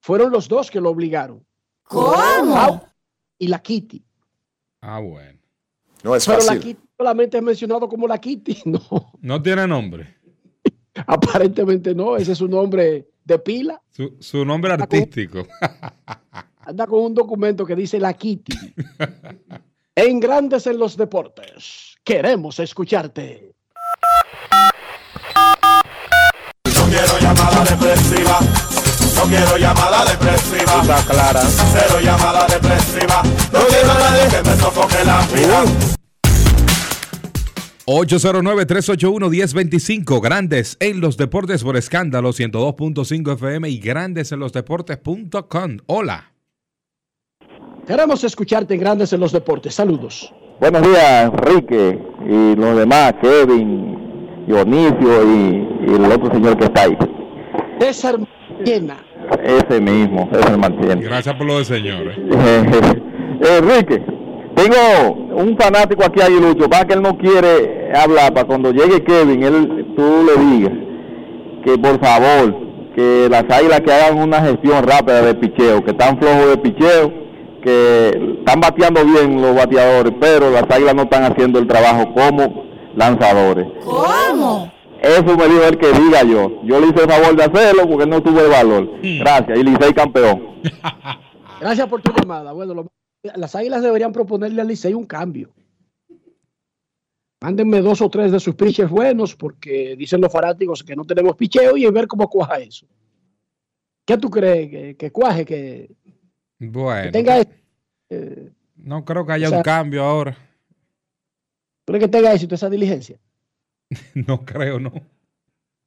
[0.00, 1.44] fueron los dos que lo obligaron.
[1.84, 2.85] ¿Cómo?
[3.38, 4.02] Y la Kitty.
[4.80, 5.38] Ah, bueno.
[6.02, 6.62] No es Pero la fácil.
[6.62, 8.62] Kitty solamente es mencionado como la Kitty.
[8.66, 10.16] No, No tiene nombre.
[11.06, 12.16] aparentemente no.
[12.16, 13.80] Ese es su nombre de pila.
[13.90, 15.46] Su, su nombre artístico.
[16.60, 18.56] Anda con un documento que dice la Kitty.
[19.94, 21.96] en Grandes en los Deportes.
[22.02, 23.52] Queremos escucharte.
[26.64, 28.38] No quiero llamada depresiva.
[29.28, 30.80] Quiero llamada depresiva.
[30.82, 31.40] Está clara.
[31.42, 33.22] Cero llamada depresiva.
[33.52, 35.64] No quiero a nadie que me sofoque la vida.
[37.86, 40.20] 809-381-1025.
[40.20, 45.76] Grandes en los deportes por escándalo 102.5 FM y grandes en los deportes.com.
[45.86, 46.32] Hola.
[47.86, 49.72] Queremos escucharte en Grandes en los Deportes.
[49.74, 50.34] Saludos.
[50.58, 51.96] Buenos días, Enrique
[52.28, 56.98] y los demás, Kevin, Dionisio y, y el otro señor que está ahí.
[57.78, 58.18] César
[58.64, 59.05] Llena.
[59.44, 61.02] Ese mismo, ese mantiene.
[61.02, 62.08] Gracias por lo de señor.
[62.08, 63.02] eh.
[63.58, 64.02] Enrique,
[64.54, 69.42] tengo un fanático aquí aguilucho, para que él no quiere hablar, para cuando llegue Kevin,
[69.42, 70.72] él, tú le digas
[71.64, 72.54] que por favor,
[72.94, 77.12] que las águilas que hagan una gestión rápida de picheo, que están flojos de picheo,
[77.62, 82.64] que están bateando bien los bateadores, pero las águilas no están haciendo el trabajo como
[82.94, 83.66] lanzadores.
[83.84, 84.72] ¿Cómo?
[85.02, 86.62] Eso me dijo el que diga yo.
[86.64, 88.90] Yo le hice el favor de hacerlo porque no tuve el valor.
[89.02, 89.58] Gracias.
[89.58, 90.60] Y Licey campeón.
[91.60, 92.52] Gracias por tu llamada.
[92.52, 92.92] Bueno, lo-
[93.34, 95.50] las águilas deberían proponerle al Licey un cambio.
[97.42, 101.36] Mándenme dos o tres de sus pitchers buenos porque dicen los fanáticos que no tenemos
[101.36, 102.86] picheo y ver cómo cuaja eso.
[104.06, 104.70] ¿Qué tú crees?
[104.70, 105.44] ¿Que, que cuaje?
[105.44, 105.90] ¿Que,
[106.58, 107.12] que Bueno.
[107.12, 107.42] tenga
[108.10, 110.36] eh, No creo que haya o sea- un cambio ahora.
[111.84, 113.18] ¿tú crees que tenga éxito esa diligencia?
[114.14, 114.92] No creo, no.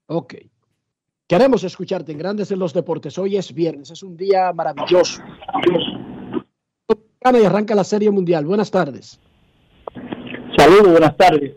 [0.07, 0.35] Ok.
[1.27, 3.17] Queremos escucharte en Grandes en los Deportes.
[3.17, 5.21] Hoy es viernes, es un día maravilloso.
[7.31, 8.45] Y arranca la Serie Mundial.
[8.45, 9.19] Buenas tardes.
[10.57, 11.53] Saludos, buenas tardes.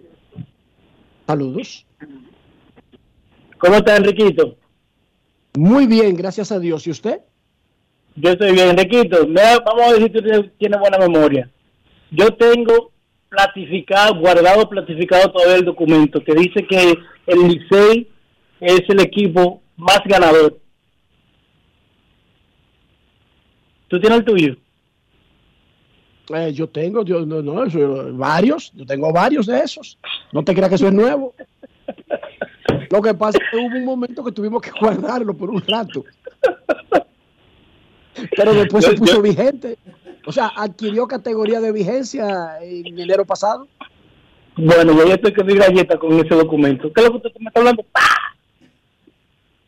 [1.27, 1.87] Saludos.
[3.59, 4.57] ¿Cómo está Enriquito?
[5.57, 6.87] Muy bien, gracias a Dios.
[6.87, 7.21] ¿Y usted?
[8.17, 9.27] Yo estoy bien, Enriquito.
[9.27, 11.51] me- vamos a ver si tú tienes- tienes buena memoria.
[12.11, 12.92] Yo tengo
[13.33, 18.07] platificado, guardado, platificado todo el documento que dice que el Licey
[18.61, 20.59] es el equipo más ganador.
[23.89, 24.57] ¿Tú tienes el tuyo?
[26.35, 27.65] Eh, yo tengo, yo, no, no,
[28.17, 29.99] varios, yo tengo varios de esos.
[30.31, 31.35] No te creas que eso es nuevo.
[32.91, 36.05] Lo que pasa es que hubo un momento que tuvimos que guardarlo por un rato.
[38.37, 39.79] Pero después se puso vigente.
[40.27, 43.67] O sea, adquirió categoría de vigencia en enero pasado.
[44.57, 46.93] Bueno, yo ya estoy que mi galleta con ese documento.
[46.93, 47.83] ¿Qué es lo que usted me está hablando?
[47.91, 48.01] ¡Pah!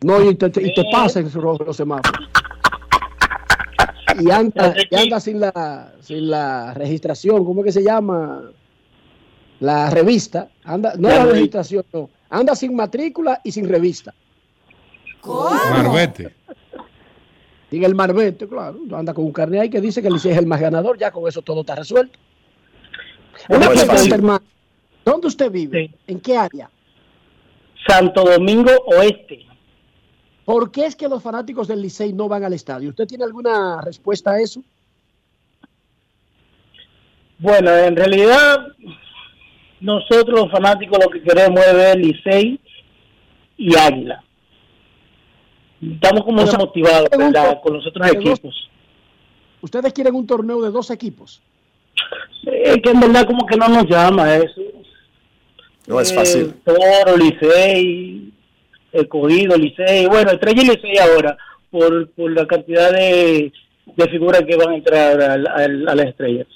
[0.02, 2.28] No, y te, y te pasan rojo los semáforos.
[4.20, 8.42] Y anda, y anda sin, la, sin la registración, ¿cómo es que se llama?
[9.61, 10.50] La revista.
[10.62, 12.11] Anda, no la registración, no.
[12.28, 14.14] Anda sin matrícula y sin revista.
[15.24, 16.34] Marbete.
[17.74, 18.78] Sin el marbete, claro.
[18.92, 21.10] Anda con un carnet ahí que dice que el Licey es el más ganador, ya
[21.10, 22.16] con eso todo está resuelto.
[23.48, 24.44] Una pregunta, hermano.
[25.04, 25.90] ¿Dónde usted vive?
[26.06, 26.70] ¿En qué área?
[27.84, 29.44] Santo Domingo Oeste.
[30.44, 32.90] ¿Por qué es que los fanáticos del Licey no van al estadio?
[32.90, 34.62] ¿Usted tiene alguna respuesta a eso?
[37.40, 38.68] Bueno, en realidad
[39.80, 42.60] nosotros los fanáticos lo que queremos es ver Licey
[43.56, 44.22] y Águila.
[45.93, 46.47] Estamos como O
[47.61, 48.70] con los otros dos- equipos.
[49.61, 51.41] Ustedes quieren un torneo de dos equipos.
[52.47, 54.61] Es que en verdad como que no nos llama eso.
[55.87, 56.55] No es Eh, fácil.
[56.64, 58.32] Toro, Licey,
[58.93, 60.07] Escogido, Licey.
[60.07, 61.37] Bueno, Estrella y Licey ahora,
[61.70, 63.53] por, por la cantidad de,
[63.97, 66.47] de figuras que van a entrar al- al- a las estrellas.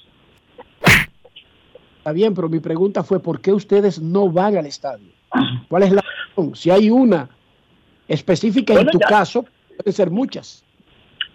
[1.99, 5.09] Está bien, pero mi pregunta fue ¿por qué ustedes no van al estadio?
[5.69, 6.55] ¿Cuál es la razón?
[6.55, 7.29] Si hay una
[8.09, 9.07] específica Bueno, en tu ya.
[9.07, 9.45] caso,
[9.77, 10.65] pueden ser muchas.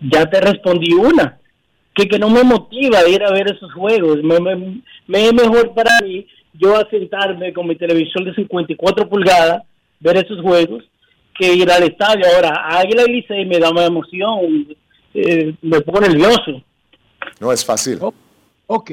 [0.01, 1.39] Ya te respondí una,
[1.95, 4.17] que, que no me motiva a ir a ver esos juegos.
[4.24, 9.07] Me, me- me es mejor para mí yo a sentarme con mi televisión de 54
[9.09, 9.63] pulgadas,
[9.99, 10.84] ver esos juegos,
[11.38, 12.26] que ir al estadio.
[12.36, 14.67] Ahora, Águila y Licey me da más emoción,
[15.13, 16.61] eh, me pongo nervioso.
[17.39, 17.99] No es fácil.
[18.67, 18.91] Ok,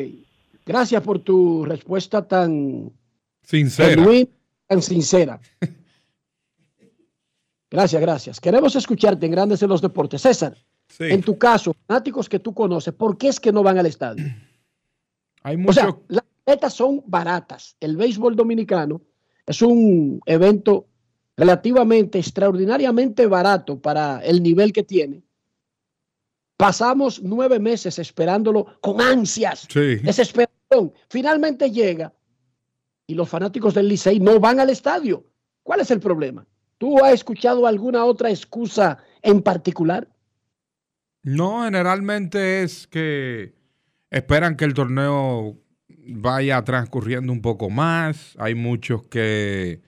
[0.64, 2.90] gracias por tu respuesta tan
[3.42, 3.90] Sincera.
[3.90, 4.28] genuina,
[4.66, 5.40] tan sincera.
[7.70, 8.40] Gracias, gracias.
[8.40, 10.22] Queremos escucharte en Grandes en los Deportes.
[10.22, 10.56] César,
[10.98, 14.24] en tu caso, fanáticos que tú conoces, ¿por qué es que no van al estadio?
[15.42, 17.76] Hay O sea, las metas son baratas.
[17.80, 19.00] El béisbol dominicano
[19.46, 20.86] es un evento
[21.36, 25.22] relativamente, extraordinariamente barato para el nivel que tiene.
[26.58, 29.96] Pasamos nueve meses esperándolo con ansias, Sí.
[29.96, 30.92] desesperación.
[31.08, 32.12] Finalmente llega
[33.06, 35.24] y los fanáticos del Licey no van al estadio.
[35.62, 36.46] ¿Cuál es el problema?
[36.80, 40.08] ¿Tú has escuchado alguna otra excusa en particular?
[41.22, 43.52] No, generalmente es que
[44.08, 45.58] esperan que el torneo
[45.88, 48.34] vaya transcurriendo un poco más.
[48.38, 49.82] Hay muchos que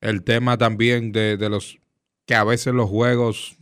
[0.00, 1.78] el tema también de, de los
[2.26, 3.56] que a veces los juegos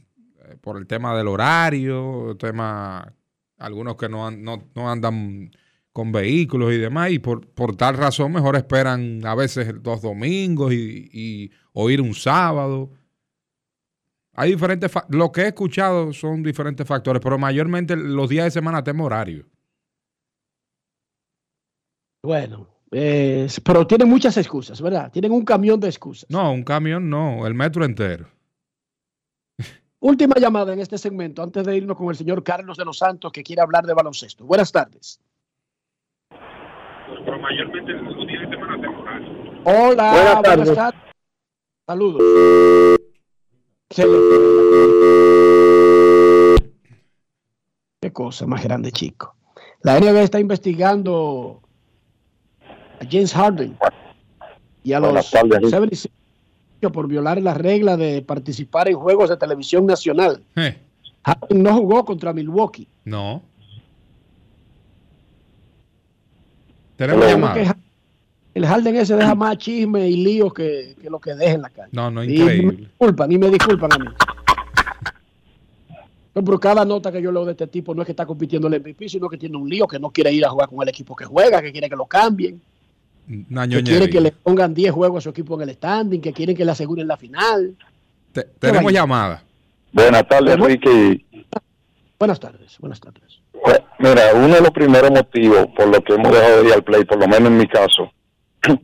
[0.46, 3.12] eh, por el tema del horario, tema
[3.58, 5.50] algunos que no, no, no andan
[5.92, 10.72] con vehículos y demás, y por, por tal razón mejor esperan a veces dos domingos
[10.72, 11.50] y, y-
[11.80, 12.90] o ir un sábado.
[14.34, 18.82] Hay diferentes, lo que he escuchado son diferentes factores, pero mayormente los días de semana
[18.82, 19.46] tema horario.
[22.20, 25.12] Bueno, eh, pero tienen muchas excusas, ¿verdad?
[25.12, 26.28] Tienen un camión de excusas.
[26.28, 28.26] No, un camión no, el metro entero.
[30.00, 33.30] Última llamada en este segmento antes de irnos con el señor Carlos de los Santos
[33.30, 34.44] que quiere hablar de baloncesto.
[34.44, 35.20] Buenas tardes.
[36.28, 39.28] Pero mayormente los días de semana tema horario.
[39.64, 41.07] Hola, Buenas buenas tardes.
[41.88, 42.20] Saludos.
[43.88, 44.38] Se le fue
[46.60, 46.68] la-
[48.02, 49.34] Qué cosa más grande, chico.
[49.80, 51.62] La NBA está investigando
[52.60, 53.78] a James Harden
[54.84, 55.70] y a los Buenas tardes, Rick.
[55.70, 56.12] 76
[56.92, 60.42] por violar la regla de participar en juegos de televisión nacional.
[60.56, 60.76] Eh,
[61.24, 62.86] Harden no jugó contra Milwaukee.
[63.06, 63.42] no.
[66.96, 67.76] Tenemos llamada.
[68.58, 71.70] El Harden ese deja más chisme y líos que, que lo que deja en la
[71.70, 71.90] calle.
[71.92, 72.76] No, no, Y me increíble.
[72.76, 74.06] disculpan, y me disculpan a mí.
[76.34, 78.66] No, pero cada nota que yo leo de este tipo no es que está compitiendo
[78.66, 80.88] el MVP, sino que tiene un lío, que no quiere ir a jugar con el
[80.88, 82.60] equipo que juega, que quiere que lo cambien,
[83.48, 86.32] Una que quiere que le pongan 10 juegos a su equipo en el standing, que
[86.32, 87.76] quieren que le aseguren la final.
[88.32, 89.00] Te- tenemos vaya.
[89.02, 89.42] llamada.
[89.92, 91.24] Buenas tardes, Ricky.
[92.18, 93.40] Buenas tardes, buenas tardes.
[93.62, 96.82] Pues, Mira, uno de los primeros motivos por los que hemos dejado de ir al
[96.84, 98.10] play, por lo menos en mi caso,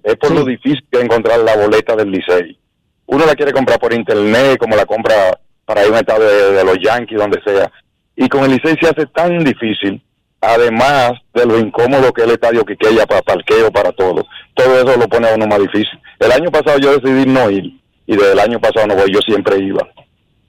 [0.02, 2.58] es por lo difícil que es encontrar la boleta del Licey.
[3.06, 6.52] Uno la quiere comprar por internet, como la compra para ir a un estadio de,
[6.52, 7.70] de los Yankees, donde sea.
[8.16, 10.02] Y con el Licey se hace tan difícil,
[10.40, 14.26] además de lo incómodo que es el estadio Quiqueya para parqueo, para todo.
[14.54, 15.98] Todo eso lo pone a uno más difícil.
[16.18, 19.20] El año pasado yo decidí no ir, y desde el año pasado no voy, yo
[19.20, 19.86] siempre iba.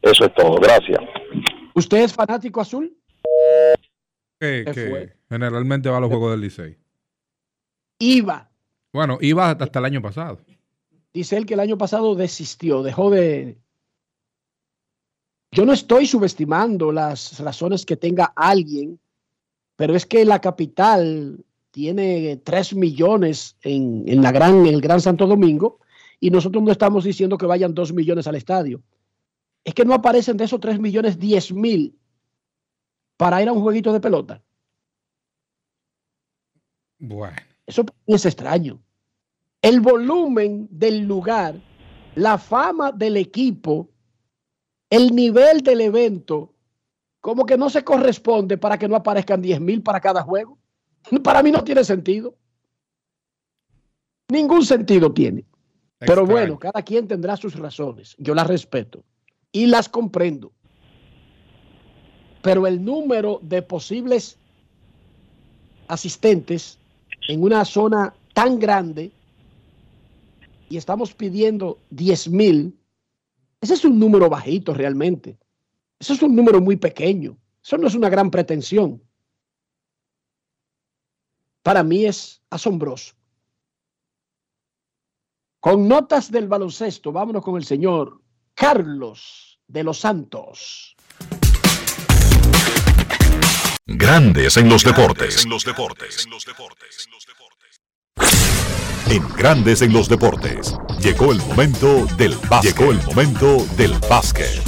[0.01, 0.99] Eso es todo, gracias.
[1.73, 2.95] ¿Usted es fanático azul?
[5.30, 6.78] Generalmente va a los juegos del Licey.
[7.99, 8.49] Iba.
[8.96, 10.39] Bueno, iba hasta, el año pasado.
[11.14, 13.58] Dice él que el año pasado desistió, dejó de...
[15.52, 18.98] Yo no estoy subestimando las razones que tenga alguien,
[19.76, 25.02] pero es que la capital tiene 3 millones en, en la gran, en el Gran
[25.02, 25.82] Santo Domingo
[26.22, 28.82] y nosotros no estamos diciendo que vayan 2 millones al estadio.
[29.66, 32.00] es que no aparecen de esos 3 millones 10 mil
[33.18, 34.41] para ir a un jueguito de pelota.
[36.98, 37.36] Bueno.
[37.68, 38.85] Eso es extraño.
[39.66, 41.59] El volumen del lugar,
[42.13, 43.89] la fama del equipo,
[44.91, 46.53] el nivel del evento,
[47.20, 50.59] como que no se corresponde para que no aparezcan 10 mil para cada juego.
[51.24, 52.36] Para mí no tiene sentido.
[54.30, 55.43] Ningún sentido tiene.
[55.97, 58.16] Pero bueno, cada quien tendrá sus razones.
[58.20, 59.03] Yo las respeto
[59.51, 60.51] y las comprendo.
[62.43, 64.38] Pero el número de posibles
[65.88, 66.78] asistentes
[67.28, 69.11] en una zona tan grande
[70.70, 72.80] y estamos pidiendo 10 mil,
[73.61, 75.38] ese es un número bajito realmente.
[75.99, 77.38] Eso es un número muy pequeño.
[77.63, 79.01] Eso no es una gran pretensión.
[81.63, 83.16] Para mí es asombroso.
[85.59, 88.22] Con notas del baloncesto, vámonos con el señor
[88.53, 90.95] Carlos de los Santos.
[93.88, 95.43] Grandes en los deportes.
[95.43, 96.26] En los deportes.
[96.26, 96.32] En
[99.38, 100.76] Grandes en los deportes.
[100.99, 102.76] Llegó el momento del básquet.
[102.76, 104.62] Llegó el momento del básquet.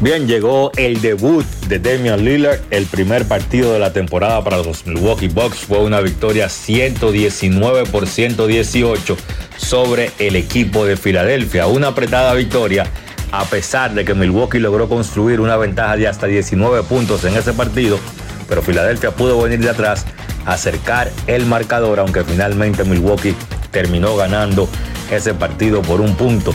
[0.00, 2.60] Bien, llegó el debut de Damian Lillard.
[2.70, 8.06] El primer partido de la temporada para los Milwaukee Bucks fue una victoria 119 por
[8.06, 9.16] 118
[9.56, 11.66] sobre el equipo de Filadelfia.
[11.66, 12.88] Una apretada victoria
[13.32, 17.52] a pesar de que Milwaukee logró construir una ventaja de hasta 19 puntos en ese
[17.52, 17.98] partido,
[18.48, 20.06] pero Filadelfia pudo venir de atrás,
[20.44, 23.34] acercar el marcador, aunque finalmente Milwaukee
[23.70, 24.68] terminó ganando
[25.10, 26.54] ese partido por un punto.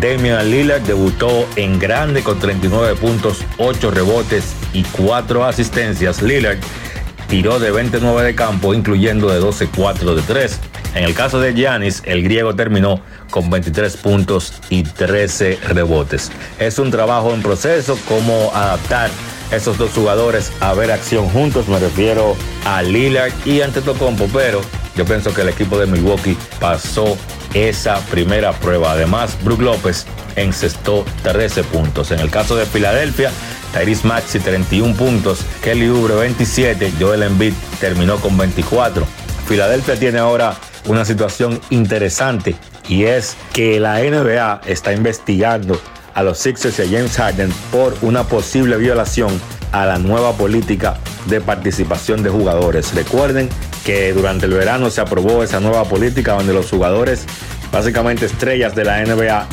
[0.00, 6.22] Damian Lillard debutó en grande con 39 puntos, 8 rebotes y 4 asistencias.
[6.22, 6.58] Lillard
[7.28, 10.60] tiró de 29 de campo, incluyendo de 12-4 de 3.
[10.94, 13.00] En el caso de Giannis, el griego terminó
[13.30, 16.30] con 23 puntos y 13 rebotes.
[16.58, 19.10] Es un trabajo en proceso, cómo adaptar
[19.56, 21.68] esos dos jugadores a ver acción juntos.
[21.68, 24.60] Me refiero a Lillard y Antetokounmpo, pero
[24.96, 27.16] yo pienso que el equipo de Milwaukee pasó
[27.54, 28.92] esa primera prueba.
[28.92, 32.10] Además, Brook López encestó 13 puntos.
[32.10, 33.30] En el caso de Filadelfia,
[33.72, 39.06] Tyrese Maxi 31 puntos, Kelly Oubre 27, Joel Embiid terminó con 24.
[39.46, 42.54] Filadelfia tiene ahora una situación interesante
[42.88, 45.80] y es que la NBA está investigando
[46.14, 49.40] a los Sixers y a James Harden por una posible violación
[49.72, 52.94] a la nueva política de participación de jugadores.
[52.94, 53.48] Recuerden
[53.84, 57.26] que durante el verano se aprobó esa nueva política donde los jugadores,
[57.72, 59.46] básicamente estrellas de la NBA,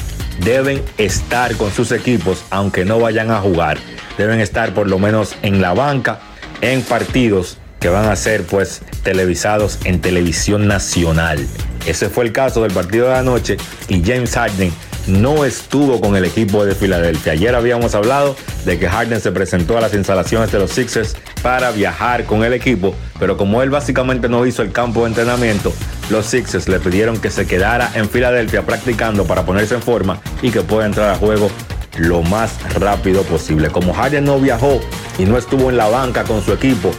[0.43, 3.77] deben estar con sus equipos aunque no vayan a jugar.
[4.17, 6.19] Deben estar por lo menos en la banca
[6.61, 11.47] en partidos que van a ser pues televisados en televisión nacional.
[11.87, 13.57] Ese fue el caso del partido de anoche
[13.87, 14.71] y James Harden
[15.07, 17.33] no estuvo con el equipo de Filadelfia.
[17.33, 18.35] Ayer habíamos hablado
[18.65, 22.53] de que Harden se presentó a las instalaciones de los Sixers para viajar con el
[22.53, 25.73] equipo, pero como él básicamente no hizo el campo de entrenamiento,
[26.09, 30.51] los Sixers le pidieron que se quedara en Filadelfia practicando para ponerse en forma y
[30.51, 31.49] que pueda entrar a juego
[31.97, 33.69] lo más rápido posible.
[33.69, 34.79] Como Harden no viajó
[35.17, 36.91] y no estuvo en la banca con su equipo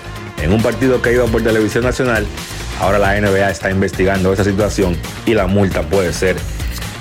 [0.42, 2.26] en un partido que iba por televisión nacional,
[2.80, 6.36] ahora la NBA está investigando esa situación y la multa puede ser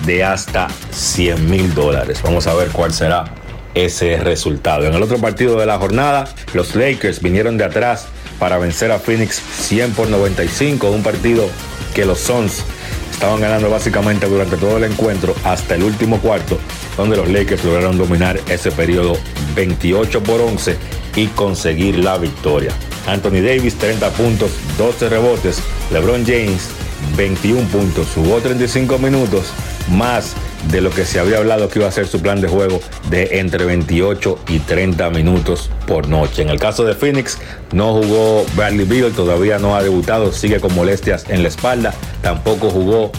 [0.05, 2.21] de hasta 100 mil dólares.
[2.23, 3.25] Vamos a ver cuál será
[3.73, 4.85] ese resultado.
[4.85, 8.07] En el otro partido de la jornada, los Lakers vinieron de atrás
[8.39, 11.47] para vencer a Phoenix 100 por 95, un partido
[11.93, 12.63] que los Suns
[13.11, 16.57] estaban ganando básicamente durante todo el encuentro hasta el último cuarto,
[16.97, 19.15] donde los Lakers lograron dominar ese periodo
[19.55, 20.75] 28 por 11
[21.15, 22.71] y conseguir la victoria.
[23.07, 26.69] Anthony Davis 30 puntos, 12 rebotes, LeBron James
[27.15, 29.51] 21 puntos, jugó 35 minutos
[29.89, 30.33] más
[30.69, 32.79] de lo que se había hablado que iba a ser su plan de juego
[33.09, 36.41] de entre 28 y 30 minutos por noche.
[36.41, 37.37] En el caso de Phoenix,
[37.73, 42.69] no jugó Bradley Beal, todavía no ha debutado, sigue con molestias en la espalda, tampoco
[42.69, 43.11] jugó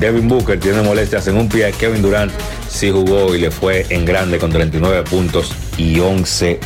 [0.00, 2.32] Devin Booker, tiene molestias en un pie, Kevin Durant
[2.68, 6.60] sí jugó y le fue en grande con 39 puntos y 11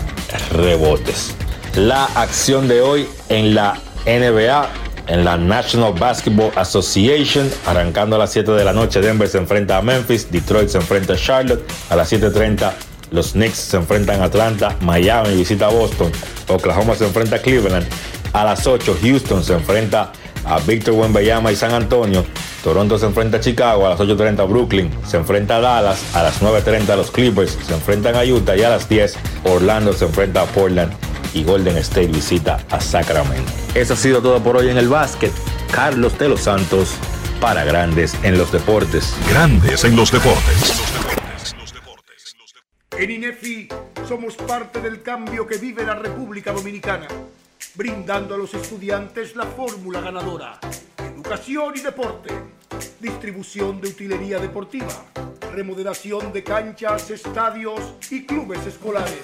[0.52, 1.34] rebotes.
[1.74, 4.68] La acción de hoy en la NBA
[5.06, 7.50] en la National Basketball Association.
[7.66, 11.14] Arrancando a las 7 de la noche, Denver se enfrenta a Memphis, Detroit se enfrenta
[11.14, 11.64] a Charlotte.
[11.90, 12.72] A las 7.30,
[13.10, 16.10] los Knicks se enfrentan a Atlanta, Miami visita a Boston,
[16.48, 17.86] Oklahoma se enfrenta a Cleveland.
[18.32, 20.12] A las 8, Houston se enfrenta
[20.44, 22.24] a Victor Wembanyama y San Antonio.
[22.64, 26.40] Toronto se enfrenta a Chicago, a las 8.30 Brooklyn se enfrenta a Dallas, a las
[26.40, 30.44] 9.30 los Clippers se enfrentan a Utah y a las 10 Orlando se enfrenta a
[30.46, 30.92] Portland
[31.34, 33.50] y Golden State visita a Sacramento.
[33.74, 35.32] Eso ha sido todo por hoy en el básquet.
[35.72, 36.94] Carlos de los Santos
[37.40, 39.16] para Grandes en los Deportes.
[39.28, 40.82] Grandes en los Deportes.
[42.98, 43.68] En INEFI
[44.06, 47.08] somos parte del cambio que vive la República Dominicana,
[47.74, 50.60] brindando a los estudiantes la fórmula ganadora.
[50.98, 52.30] Educación y deporte,
[53.00, 55.04] distribución de utilería deportiva,
[55.52, 59.22] remodelación de canchas, estadios y clubes escolares,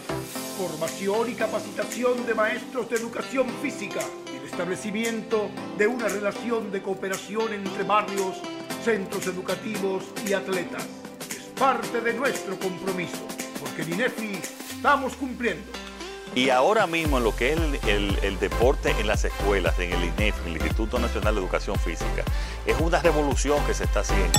[0.59, 4.01] formación y capacitación de maestros de educación física
[4.36, 8.39] el establecimiento de una relación de cooperación entre barrios,
[8.85, 10.85] centros educativos y atletas.
[11.30, 13.18] Es parte de nuestro compromiso,
[13.60, 14.40] porque en INEFI
[14.74, 15.70] estamos cumpliendo.
[16.35, 19.93] Y ahora mismo en lo que es el, el- el deporte en las escuelas, en
[19.93, 22.24] el INEF, en el Instituto Nacional de Educación Física,
[22.66, 24.39] es una revolución que se está haciendo.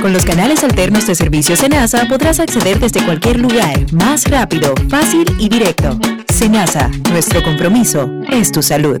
[0.00, 5.26] Con los canales alternos de servicio Senasa podrás acceder desde cualquier lugar, más rápido, fácil
[5.38, 5.98] y directo.
[6.32, 9.00] Senasa, nuestro compromiso es tu salud.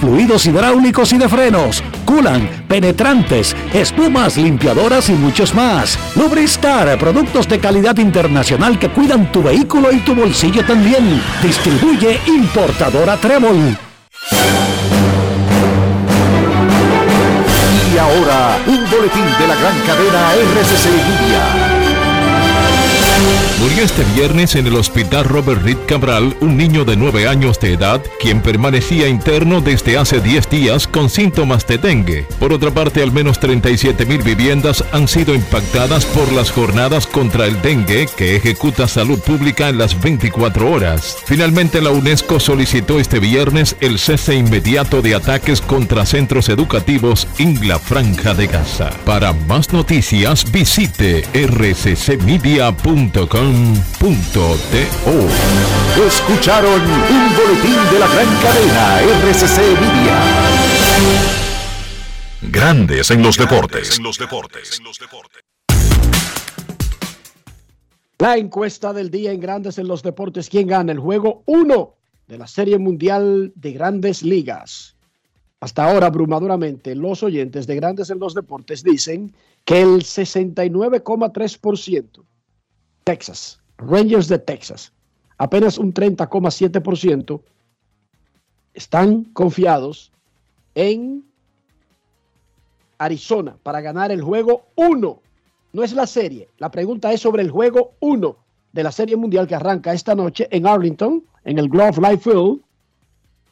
[0.00, 5.98] fluidos hidráulicos y de frenos, culan, penetrantes, espumas, limpiadoras y muchos más.
[6.16, 11.20] Lubristar, productos de calidad internacional que cuidan tu vehículo y tu bolsillo también.
[11.42, 13.76] Distribuye importadora Trébol.
[17.92, 21.67] Y ahora, un boletín de la gran cadena RCC Media.
[23.60, 27.72] Murió este viernes en el hospital Robert Reed Cabral un niño de 9 años de
[27.72, 32.24] edad quien permanecía interno desde hace 10 días con síntomas de dengue.
[32.38, 37.46] Por otra parte, al menos 37 mil viviendas han sido impactadas por las jornadas contra
[37.46, 41.16] el dengue que ejecuta Salud Pública en las 24 horas.
[41.26, 47.66] Finalmente, la UNESCO solicitó este viernes el cese inmediato de ataques contra centros educativos en
[47.66, 48.90] la Franja de Gaza.
[49.04, 51.24] Para más noticias, visite
[53.08, 56.06] rccmedia.com.do.
[56.06, 60.22] Escucharon un boletín de la gran cadena RCC Media.
[62.42, 63.98] Grandes en los deportes.
[68.18, 70.50] La encuesta del día en Grandes en los Deportes.
[70.50, 71.94] ¿Quién gana el juego 1
[72.26, 74.96] de la Serie Mundial de Grandes Ligas?
[75.60, 79.32] Hasta ahora, abrumadoramente, los oyentes de Grandes en los Deportes dicen
[79.64, 82.24] que el 69,3%
[83.08, 84.92] Texas, Rangers de Texas,
[85.38, 87.40] apenas un 30,7%
[88.74, 90.12] están confiados
[90.74, 91.24] en
[92.98, 95.22] Arizona para ganar el juego 1.
[95.72, 98.36] No es la serie, la pregunta es sobre el juego 1
[98.74, 102.60] de la Serie Mundial que arranca esta noche en Arlington, en el Glove Life Field.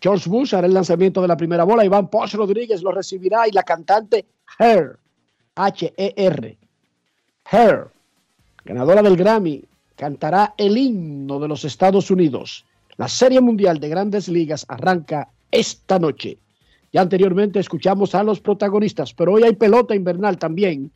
[0.02, 3.52] George Bush hará el lanzamiento de la primera bola, Iván Posh Rodríguez lo recibirá y
[3.52, 4.26] la cantante
[4.58, 4.98] Her,
[5.54, 6.58] H-E-R,
[7.50, 7.95] Her,
[8.66, 9.64] ganadora del Grammy,
[9.94, 12.66] cantará el himno de los Estados Unidos.
[12.96, 16.38] La Serie Mundial de Grandes Ligas arranca esta noche.
[16.92, 20.90] Ya anteriormente escuchamos a los protagonistas, pero hoy hay pelota invernal también.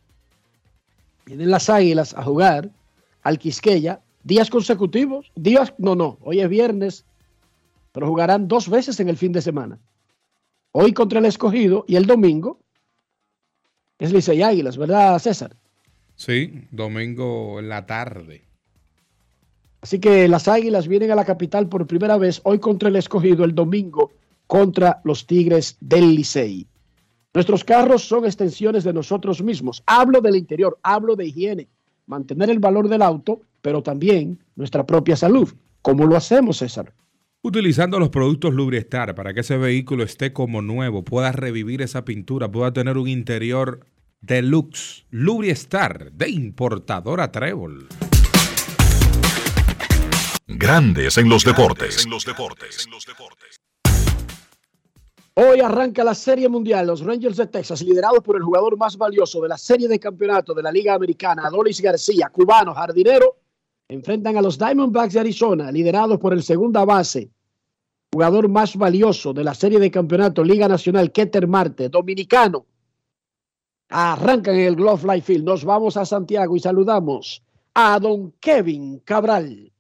[1.27, 2.71] Vienen las águilas a jugar
[3.23, 7.05] al Quisqueya, días consecutivos, días, no, no, hoy es viernes,
[7.93, 9.79] pero jugarán dos veces en el fin de semana.
[10.73, 12.59] Hoy contra el escogido y el domingo
[13.99, 15.55] es Licey Águilas, ¿verdad, César?
[16.21, 18.45] Sí, domingo en la tarde.
[19.81, 23.43] Así que las Águilas vienen a la capital por primera vez hoy contra el escogido,
[23.43, 24.13] el domingo
[24.47, 26.67] contra los Tigres del Licey.
[27.33, 29.83] Nuestros carros son extensiones de nosotros mismos.
[29.87, 31.69] Hablo del interior, hablo de higiene,
[32.05, 35.51] mantener el valor del auto, pero también nuestra propia salud.
[35.81, 36.93] ¿Cómo lo hacemos, César?
[37.41, 42.53] Utilizando los productos Lubriestar para que ese vehículo esté como nuevo, pueda revivir esa pintura,
[42.53, 43.87] pueda tener un interior
[44.21, 45.07] deluxe.
[45.11, 47.89] Lubriestar de importadora Trébol.
[50.47, 52.07] Grandes en los deportes.
[55.35, 56.87] Hoy arranca la Serie Mundial.
[56.87, 60.53] Los Rangers de Texas, liderados por el jugador más valioso de la serie de campeonato
[60.53, 63.37] de la Liga Americana, Adolis García, cubano, jardinero,
[63.89, 67.31] enfrentan a los Diamondbacks de Arizona, liderados por el segunda base,
[68.13, 72.67] jugador más valioso de la serie de campeonato Liga Nacional, Keter Marte, dominicano.
[73.91, 75.45] Arrancan en el Glove Life Field.
[75.45, 77.43] Nos vamos a Santiago y saludamos
[77.75, 79.73] a don Kevin Cabral.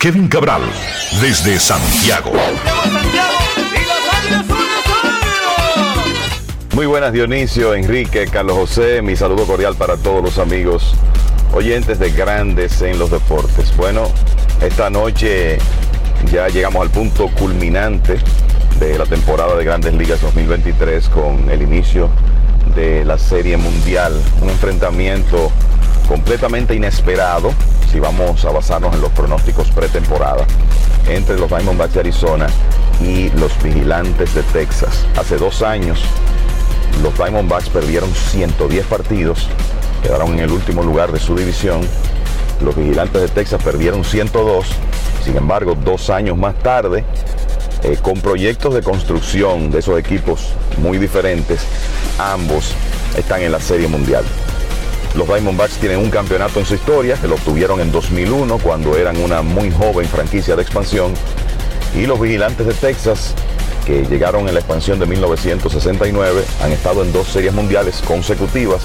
[0.00, 0.62] Kevin Cabral,
[1.20, 2.32] desde Santiago.
[6.74, 10.94] Muy buenas Dionisio, Enrique, Carlos José, mi saludo cordial para todos los amigos
[11.52, 13.76] oyentes de Grandes en los Deportes.
[13.76, 14.04] Bueno,
[14.60, 15.58] esta noche
[16.30, 18.18] ya llegamos al punto culminante
[18.78, 22.08] de la temporada de Grandes Ligas 2023 con el inicio
[22.74, 25.50] de la Serie Mundial, un enfrentamiento
[26.08, 27.52] completamente inesperado
[27.90, 30.46] si vamos a basarnos en los pronósticos pretemporada
[31.08, 32.46] entre los Diamondbacks de Arizona
[33.00, 35.04] y los Vigilantes de Texas.
[35.18, 36.00] Hace dos años
[37.02, 39.48] los Diamondbacks perdieron 110 partidos,
[40.02, 41.80] quedaron en el último lugar de su división.
[42.64, 44.66] Los Vigilantes de Texas perdieron 102.
[45.24, 47.04] Sin embargo, dos años más tarde,
[47.82, 51.60] eh, con proyectos de construcción de esos equipos muy diferentes,
[52.18, 52.72] ambos
[53.16, 54.24] están en la Serie Mundial.
[55.16, 59.16] Los Diamondbacks tienen un campeonato en su historia, que lo obtuvieron en 2001 cuando eran
[59.18, 61.12] una muy joven franquicia de expansión.
[61.94, 63.34] Y los Vigilantes de Texas,
[63.84, 68.82] que llegaron en la expansión de 1969, han estado en dos series mundiales consecutivas,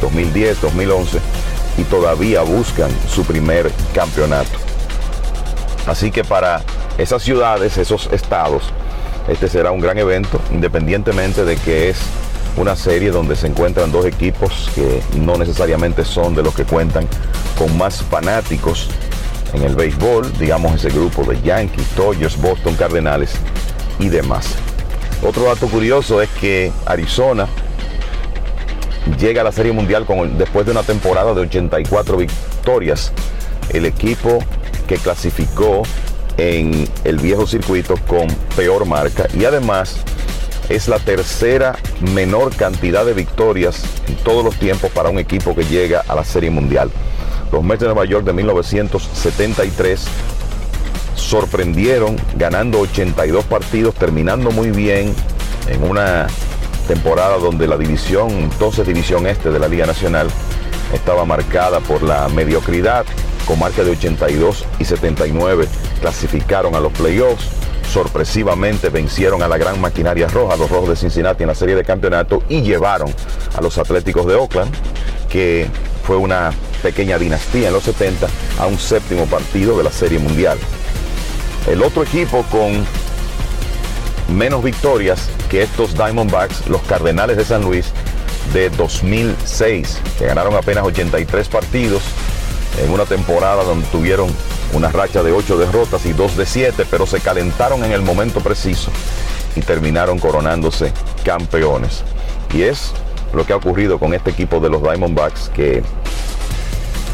[0.00, 1.18] 2010, 2011,
[1.78, 4.58] y todavía buscan su primer campeonato.
[5.86, 6.62] Así que para
[6.98, 8.64] esas ciudades, esos estados,
[9.28, 11.98] este será un gran evento, independientemente de que es
[12.56, 17.06] una serie donde se encuentran dos equipos que no necesariamente son de los que cuentan
[17.58, 18.88] con más fanáticos
[19.52, 23.32] en el béisbol, digamos ese grupo de Yankees, Dodgers, Boston, Cardenales
[23.98, 24.54] y demás.
[25.22, 27.46] Otro dato curioso es que Arizona
[29.18, 30.06] llega a la Serie Mundial
[30.36, 33.12] después de una temporada de 84 victorias.
[33.70, 34.38] El equipo
[34.86, 35.82] que clasificó
[36.36, 39.96] en el viejo circuito con peor marca y además
[40.68, 41.76] es la tercera
[42.12, 46.24] menor cantidad de victorias en todos los tiempos para un equipo que llega a la
[46.24, 46.90] Serie Mundial.
[47.52, 50.04] Los Mets de Nueva York de 1973
[51.14, 55.14] sorprendieron ganando 82 partidos, terminando muy bien
[55.68, 56.26] en una
[56.86, 60.28] temporada donde la división, entonces división este de la Liga Nacional,
[60.92, 63.04] estaba marcada por la mediocridad,
[63.46, 65.66] con marca de 82 y 79
[66.00, 67.48] clasificaron a los playoffs
[67.96, 71.84] sorpresivamente vencieron a la gran maquinaria roja, los rojos de Cincinnati en la serie de
[71.84, 73.08] campeonato y llevaron
[73.54, 74.70] a los Atléticos de Oakland,
[75.30, 75.68] que
[76.04, 76.52] fue una
[76.82, 78.26] pequeña dinastía en los 70,
[78.58, 80.58] a un séptimo partido de la serie mundial.
[81.66, 82.84] El otro equipo con
[84.36, 87.86] menos victorias que estos Diamondbacks, los Cardenales de San Luis,
[88.52, 92.02] de 2006, que ganaron apenas 83 partidos
[92.82, 94.28] en una temporada donde tuvieron
[94.72, 98.40] una racha de 8 derrotas y 2 de 7, pero se calentaron en el momento
[98.40, 98.90] preciso
[99.54, 100.92] y terminaron coronándose
[101.24, 102.02] campeones.
[102.52, 102.92] Y es
[103.32, 105.82] lo que ha ocurrido con este equipo de los Diamondbacks que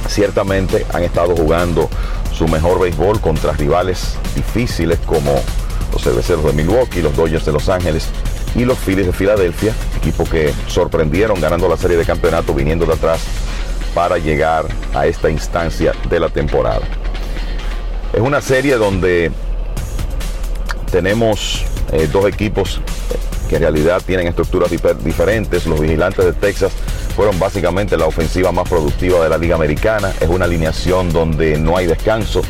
[0.09, 1.88] ciertamente han estado jugando
[2.32, 5.40] su mejor béisbol contra rivales difíciles como
[5.93, 8.09] los cerveceros de Milwaukee, los Dodgers de Los Ángeles
[8.55, 12.94] y los Phillies de Filadelfia, equipo que sorprendieron ganando la serie de campeonato viniendo de
[12.94, 13.20] atrás
[13.94, 16.81] para llegar a esta instancia de la temporada.
[18.12, 19.31] Es una serie donde
[20.90, 22.81] tenemos eh, dos equipos
[23.48, 25.66] que en realidad tienen estructuras diferentes.
[25.66, 26.73] Los vigilantes de Texas
[27.14, 30.12] fueron básicamente la ofensiva más productiva de la Liga Americana.
[30.20, 32.43] Es una alineación donde no hay descanso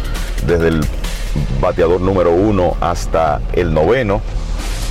[0.46, 0.86] desde el
[1.60, 4.20] bateador número uno hasta el noveno.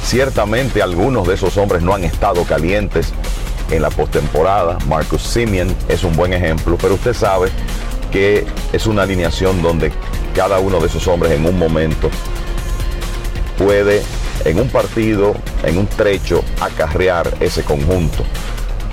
[0.04, 3.14] Ciertamente algunos de esos hombres no han estado calientes
[3.70, 4.78] en la postemporada.
[4.88, 7.50] Marcus Simeon es un buen ejemplo, pero usted sabe
[8.12, 9.92] que es una alineación donde
[10.36, 12.10] cada uno de esos hombres en un momento
[13.58, 14.02] puede
[14.46, 18.24] en un partido, en un trecho, acarrear ese conjunto.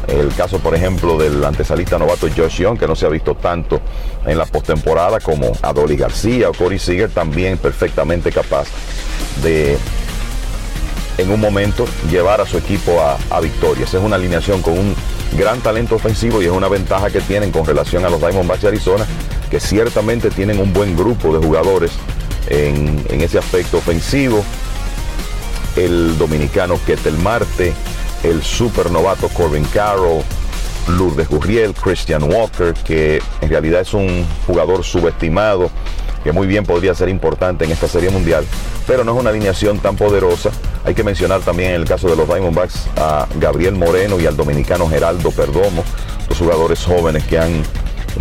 [0.08, 3.80] El caso, por ejemplo, del antesalista novato Josh Young, que no se ha visto tanto
[4.26, 8.68] en la postemporada como Adoli García o Corey Seager, también perfectamente capaz
[9.42, 9.76] de
[11.18, 13.92] en un momento llevar a su equipo a, a victorias.
[13.92, 14.94] Es una alineación con un
[15.36, 18.68] gran talento ofensivo y es una ventaja que tienen con relación a los Diamondbacks de
[18.68, 19.06] Arizona,
[19.50, 21.92] que ciertamente tienen un buen grupo de jugadores
[22.48, 24.44] en, ese aspecto ofensivo.
[25.76, 27.72] El dominicano Ketel Marte,
[28.22, 30.22] el super novato Corbin Carroll,
[30.88, 35.70] Lourdes Gurriel, Christian Walker, que en realidad es un jugador subestimado
[36.24, 38.44] que muy bien podría ser importante en esta serie mundial,
[38.86, 40.50] pero no es una alineación tan poderosa.
[40.84, 44.36] Hay que mencionar también en el caso de los Diamondbacks a Gabriel Moreno y al
[44.36, 45.84] dominicano Geraldo Perdomo,
[46.28, 47.62] dos jugadores jóvenes que han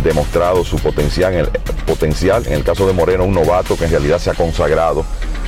[0.04, 1.48] demostrado su potencial en, el,
[1.86, 2.46] potencial.
[2.46, 5.04] en el caso de Moreno, un novato que en realidad se ha consagrado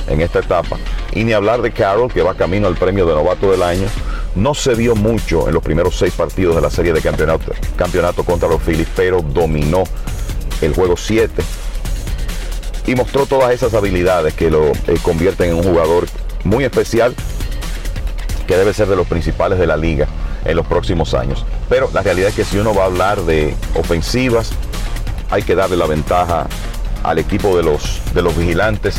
[0.07, 0.77] en esta etapa.
[1.13, 3.87] Y ni hablar de Carroll, que va camino al premio de novato del año.
[4.35, 8.23] No se vio mucho en los primeros seis partidos de la serie de campeonato, campeonato
[8.23, 9.83] contra los Phillies, pero dominó
[10.61, 11.41] el juego 7
[12.87, 16.07] y mostró todas esas habilidades que lo eh, convierten en un jugador
[16.43, 17.15] muy especial
[18.47, 20.07] que debe ser de los principales de la liga
[20.45, 21.45] en los próximos años.
[21.69, 24.51] Pero la realidad es que si uno va a hablar de ofensivas,
[25.29, 26.47] hay que darle la ventaja
[27.03, 28.95] al equipo de los, de los vigilantes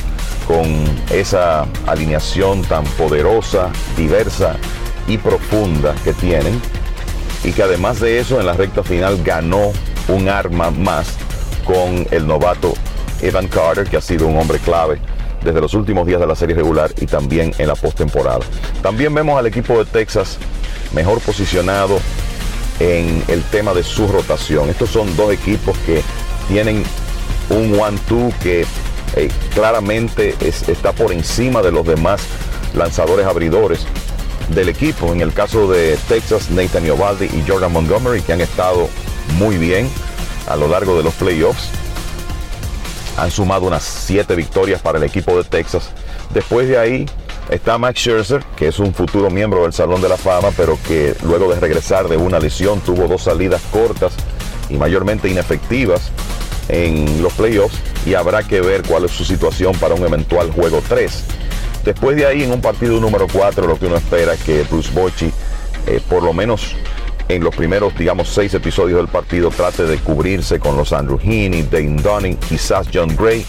[0.46, 4.56] con esa alineación tan poderosa, diversa
[5.06, 6.60] y profunda que tienen.
[7.44, 9.72] Y que además de eso en la recta final ganó
[10.08, 11.16] un arma más
[11.64, 12.74] con el novato
[13.20, 15.00] Evan Carter, que ha sido un hombre clave
[15.42, 18.40] desde los últimos días de la serie regular y también en la postemporada.
[18.82, 20.38] También vemos al equipo de Texas
[20.92, 21.98] mejor posicionado
[22.80, 24.68] en el tema de su rotación.
[24.68, 26.02] Estos son dos equipos que
[26.48, 26.82] tienen
[27.50, 28.64] un one-two que
[29.16, 32.22] eh, claramente está por encima de los demás
[32.74, 33.86] lanzadores abridores
[34.54, 35.12] del equipo.
[35.12, 38.88] En el caso de Texas, Nathan Iovaldi y Jordan Montgomery, que han estado
[39.38, 39.88] muy bien
[40.48, 41.68] a lo largo de los playoffs.
[43.16, 45.90] Han sumado unas siete victorias para el equipo de Texas.
[46.32, 47.06] Después de ahí
[47.50, 51.14] está Max Scherzer, que es un futuro miembro del Salón de la Fama, pero que
[51.22, 54.12] luego de regresar de una lesión tuvo dos salidas cortas
[54.70, 56.10] y mayormente inefectivas
[56.68, 57.76] en los playoffs
[58.06, 61.24] y habrá que ver cuál es su situación para un eventual juego 3.
[61.84, 64.90] Después de ahí, en un partido número 4, lo que uno espera es que Bruce
[64.92, 65.32] Bochy,
[65.86, 66.76] eh, por lo menos
[67.28, 71.62] en los primeros, digamos, seis episodios del partido, trate de cubrirse con los Andrew Heaney,
[71.62, 73.44] Dane Dunning, quizás John Gray,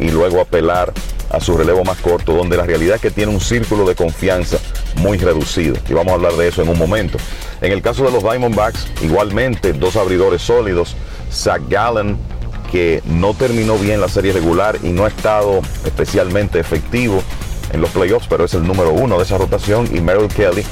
[0.00, 0.92] y luego apelar
[1.30, 4.58] a su relevo más corto, donde la realidad es que tiene un círculo de confianza
[4.96, 5.76] muy reducido.
[5.88, 7.18] Y vamos a hablar de eso en un momento.
[7.60, 10.96] En el caso de los Diamondbacks, igualmente dos abridores sólidos,
[11.30, 12.18] Zach Gallen,
[12.72, 17.22] que no terminó bien la serie regular y no ha estado especialmente efectivo
[17.72, 20.64] en los playoffs, pero es el número uno de esa rotación, y Merrill Kelly,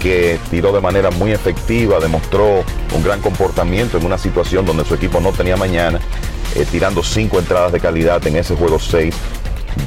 [0.00, 2.64] que tiró de manera muy efectiva, demostró
[2.94, 6.00] un gran comportamiento en una situación donde su equipo no tenía mañana,
[6.56, 9.14] eh, tirando cinco entradas de calidad en ese juego 6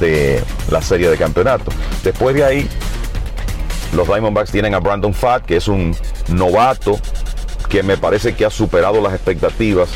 [0.00, 1.70] de la serie de campeonato.
[2.02, 2.68] Después de ahí,
[3.94, 5.94] los Diamondbacks tienen a Brandon Fatt, que es un
[6.28, 6.98] novato
[7.68, 9.88] que me parece que ha superado las expectativas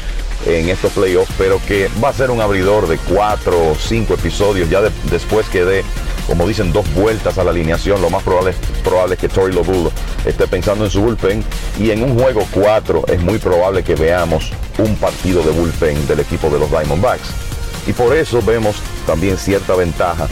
[0.46, 4.70] en estos playoffs, pero que va a ser un abridor de cuatro o cinco episodios
[4.70, 4.80] ya
[5.10, 5.84] después que dé,
[6.30, 8.00] como dicen, dos vueltas a la alineación.
[8.00, 9.90] Lo más probable, es que Tori Lobulo
[10.24, 11.42] esté pensando en su bullpen
[11.76, 16.20] y en un juego 4 es muy probable que veamos un partido de bullpen del
[16.20, 17.30] equipo de los Diamondbacks.
[17.88, 18.76] Y por eso vemos
[19.08, 20.28] también cierta ventaja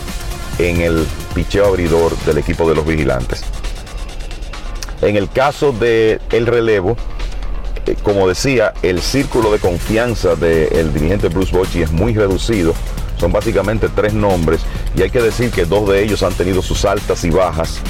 [0.61, 1.05] en el
[1.35, 3.43] picheo abridor del equipo de los vigilantes.
[5.03, 6.97] En el caso del el relevo,
[7.87, 12.73] eh, como decía, el círculo de confianza del dirigente Bruce Bochy es muy reducido.
[13.19, 14.61] Son básicamente tres nombres
[14.97, 17.81] y hay que decir que dos de ellos han tenido sus altas y bajas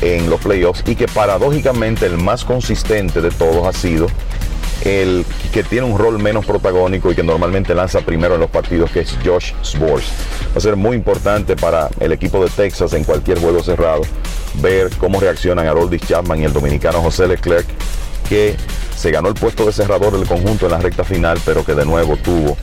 [0.00, 4.06] en los playoffs y que paradójicamente el más consistente de todos ha sido
[4.84, 8.90] el que tiene un rol menos protagónico y que normalmente lanza primero en los partidos,
[8.90, 10.04] que es Josh Sborz.
[10.52, 14.02] Va a ser muy importante para el equipo de Texas en cualquier juego cerrado
[14.54, 17.66] ver cómo reaccionan Haroldis Chapman y el dominicano José Leclerc,
[18.28, 18.56] que
[18.96, 21.86] se ganó el puesto de cerrador del conjunto en la recta final, pero que de
[21.86, 22.56] nuevo tuvo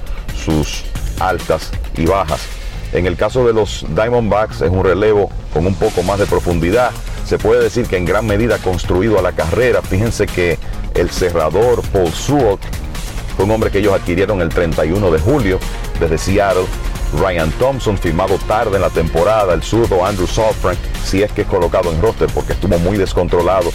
[0.43, 0.83] sus
[1.19, 2.41] altas y bajas.
[2.91, 6.91] En el caso de los Diamondbacks es un relevo con un poco más de profundidad.
[7.25, 9.81] Se puede decir que en gran medida construido a la carrera.
[9.81, 10.57] Fíjense que
[10.95, 12.57] el cerrador Paul Sewell
[13.35, 15.59] fue un hombre que ellos adquirieron el 31 de julio
[15.99, 16.65] desde Seattle.
[17.19, 21.47] Ryan Thompson, firmado tarde en la temporada, el zurdo Andrew Sofrank, si es que es
[21.47, 23.71] colocado en roster porque estuvo muy descontrolado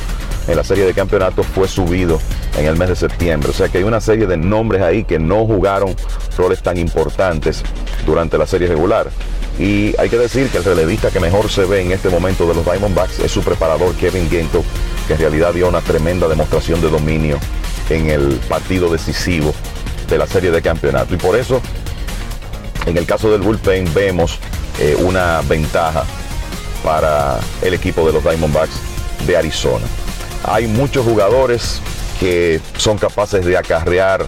[0.46, 2.20] en la serie de campeonatos, fue subido
[2.56, 3.50] en el mes de septiembre.
[3.50, 5.94] O sea que hay una serie de nombres ahí que no jugaron
[6.36, 7.62] roles tan importantes
[8.06, 9.08] durante la serie regular.
[9.58, 12.54] Y hay que decir que el relevista que mejor se ve en este momento de
[12.54, 14.64] los Diamondbacks es su preparador Kevin Ginto,
[15.06, 17.38] que en realidad dio una tremenda demostración de dominio
[17.88, 19.54] en el partido decisivo
[20.08, 21.14] de la serie de campeonato.
[21.14, 21.60] Y por eso,
[22.86, 24.38] en el caso del bullpen, vemos
[24.80, 26.04] eh, una ventaja
[26.82, 28.74] para el equipo de los Diamondbacks
[29.26, 29.86] de Arizona.
[30.46, 31.80] Hay muchos jugadores
[32.20, 34.26] que son capaces de acarrear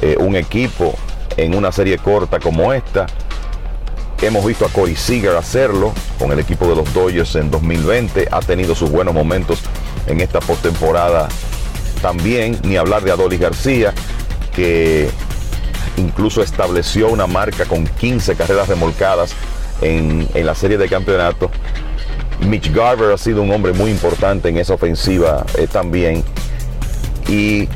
[0.00, 0.94] eh, un equipo
[1.36, 3.06] en una serie corta como esta.
[4.22, 8.28] Hemos visto a Corey Seager hacerlo con el equipo de los Dodgers en 2020.
[8.30, 9.60] Ha tenido sus buenos momentos
[10.06, 11.28] en esta postemporada
[12.00, 12.58] también.
[12.62, 13.92] Ni hablar de Adolis García,
[14.54, 15.10] que
[15.96, 19.34] incluso estableció una marca con 15 carreras remolcadas
[19.82, 21.50] en, en la serie de campeonato.
[22.40, 26.22] Mitch Garver ha sido un hombre muy importante en esa ofensiva eh, también.
[27.28, 27.68] Y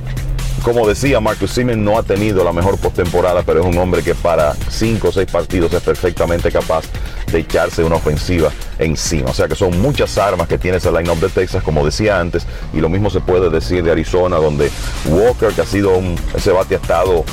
[0.62, 4.14] como decía, Marcus Simmons no ha tenido la mejor postemporada, pero es un hombre que
[4.14, 6.84] para 5 o 6 partidos es perfectamente capaz
[7.32, 9.30] de echarse una ofensiva encima.
[9.30, 12.46] O sea que son muchas armas que tiene ese line-up de Texas, como decía antes,
[12.74, 14.70] y lo mismo se puede decir de Arizona, donde
[15.06, 17.24] Walker, que ha sido un, ese bate ha estado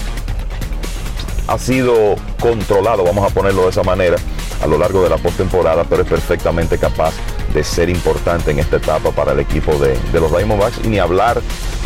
[1.48, 4.18] ha sido controlado, vamos a ponerlo de esa manera,
[4.62, 7.14] a lo largo de la postemporada, pero es perfectamente capaz
[7.54, 10.80] de ser importante en esta etapa para el equipo de, de los Diamondbacks.
[10.84, 11.42] Y ni hablar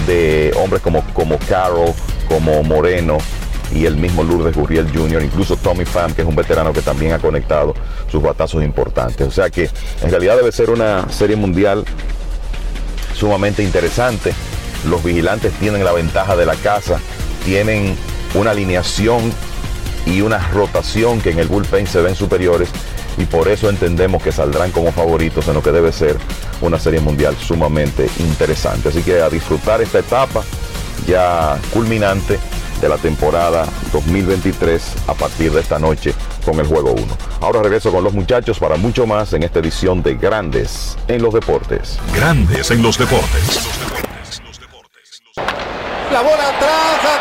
[0.07, 1.93] de hombres como, como Carroll,
[2.27, 3.17] como Moreno
[3.73, 7.13] y el mismo Lourdes Gurriel Jr., incluso Tommy Pham, que es un veterano que también
[7.13, 7.73] ha conectado
[8.11, 9.27] sus batazos importantes.
[9.27, 9.69] O sea que
[10.01, 11.85] en realidad debe ser una serie mundial
[13.15, 14.33] sumamente interesante.
[14.89, 16.99] Los vigilantes tienen la ventaja de la casa,
[17.45, 17.95] tienen
[18.33, 19.31] una alineación
[20.05, 22.69] y una rotación que en el bullpen se ven superiores
[23.17, 26.17] y por eso entendemos que saldrán como favoritos en lo que debe ser
[26.61, 28.89] una serie mundial sumamente interesante.
[28.89, 30.43] Así que a disfrutar esta etapa
[31.05, 32.39] ya culminante
[32.79, 36.13] de la temporada 2023 a partir de esta noche
[36.43, 37.05] con el juego 1.
[37.41, 41.33] Ahora regreso con los muchachos para mucho más en esta edición de Grandes en los
[41.33, 41.99] Deportes.
[42.15, 43.67] Grandes en los deportes.
[46.11, 47.20] La bola atrás,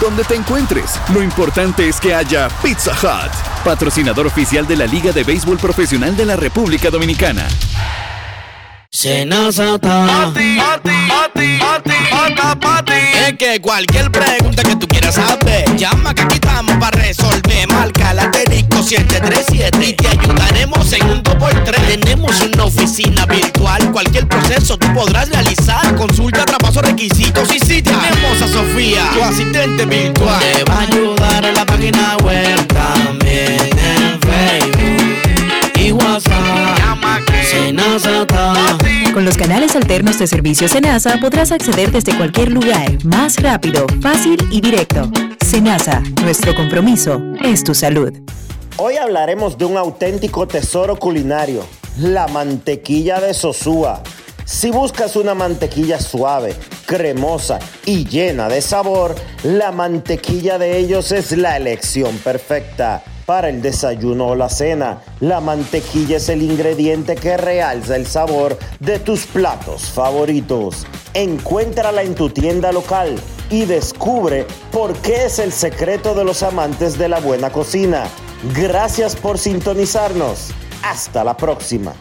[0.00, 3.32] Donde te encuentres, lo importante es que haya Pizza Hut,
[3.64, 7.48] patrocinador oficial de la Liga de Béisbol Profesional de la República Dominicana.
[8.98, 9.78] Senazata.
[9.78, 12.92] Pati, pati, pati, pati, pati.
[13.28, 17.68] Es que cualquier pregunta que tú quieras saber, llama que aquí estamos para resolver.
[17.68, 22.00] Marca la asterisco 737 y te ayudaremos en un 2x3.
[22.00, 25.94] Tenemos una oficina virtual, cualquier proceso tú podrás realizar.
[25.94, 30.40] Consulta, traspaso, requisitos y si tenemos a Sofía, tu asistente virtual.
[30.40, 36.78] Te va a ayudar en la página web también en Facebook y WhatsApp.
[36.78, 38.87] Llama que Senazata.
[39.18, 44.38] Con los canales alternos de servicio Senasa podrás acceder desde cualquier lugar, más rápido, fácil
[44.52, 45.10] y directo.
[45.44, 48.12] Senasa, nuestro compromiso es tu salud.
[48.76, 51.66] Hoy hablaremos de un auténtico tesoro culinario,
[51.98, 54.04] la mantequilla de Sosúa.
[54.44, 56.54] Si buscas una mantequilla suave,
[56.86, 63.02] cremosa y llena de sabor, la mantequilla de ellos es la elección perfecta.
[63.28, 68.58] Para el desayuno o la cena, la mantequilla es el ingrediente que realza el sabor
[68.80, 70.86] de tus platos favoritos.
[71.12, 73.16] Encuéntrala en tu tienda local
[73.50, 78.06] y descubre por qué es el secreto de los amantes de la buena cocina.
[78.54, 80.48] Gracias por sintonizarnos.
[80.82, 81.92] Hasta la próxima.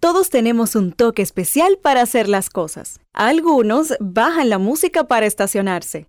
[0.00, 2.98] Todos tenemos un toque especial para hacer las cosas.
[3.12, 6.08] Algunos bajan la música para estacionarse.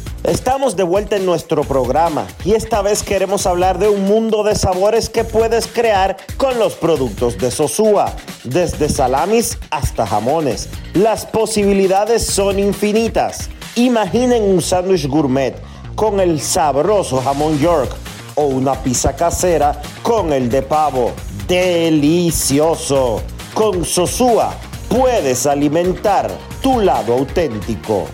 [0.23, 4.53] Estamos de vuelta en nuestro programa y esta vez queremos hablar de un mundo de
[4.53, 10.69] sabores que puedes crear con los productos de Sosúa, desde salamis hasta jamones.
[10.93, 13.49] Las posibilidades son infinitas.
[13.75, 15.55] Imaginen un sándwich gourmet
[15.95, 17.91] con el sabroso jamón York
[18.35, 21.13] o una pizza casera con el de pavo.
[21.47, 23.23] Delicioso.
[23.55, 24.53] Con Sosúa
[24.87, 26.29] puedes alimentar
[26.61, 28.05] tu lado auténtico.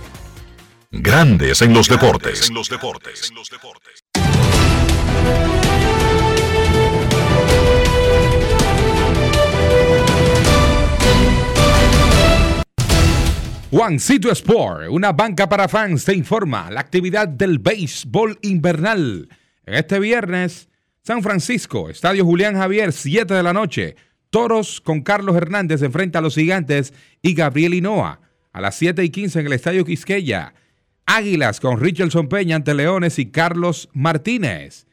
[0.89, 2.49] Grandes en los deportes.
[13.69, 19.27] Juancito Sport, una banca para fans, te informa la actividad del béisbol invernal.
[19.65, 20.69] En este viernes,
[21.03, 23.97] San Francisco, Estadio Julián Javier, 7 de la noche.
[24.29, 28.21] Toros con Carlos Hernández enfrenta a los gigantes y Gabriel Hinoa.
[28.53, 30.53] A las 7 y 15 en el Estadio Quisqueya.
[31.07, 34.85] Águilas con Richardson Peña ante Leones y Carlos Martínez.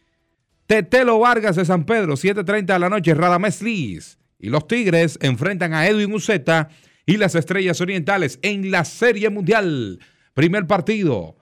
[0.67, 5.75] Tetelo Vargas de San Pedro, 7.30 de la noche, Radamés Liz y los Tigres enfrentan
[5.75, 6.69] a Edwin Uceta
[7.05, 9.99] y las Estrellas Orientales en la Serie Mundial.
[10.35, 11.37] Primer partido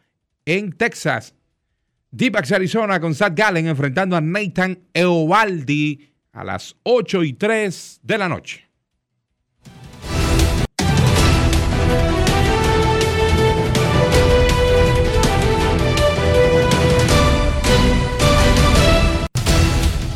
[0.45, 1.35] en Texas.
[2.11, 8.19] D-Backs Arizona con Zach Gallen enfrentando a Nathan Eovaldi a las 8 y 3 de
[8.19, 8.72] la noche.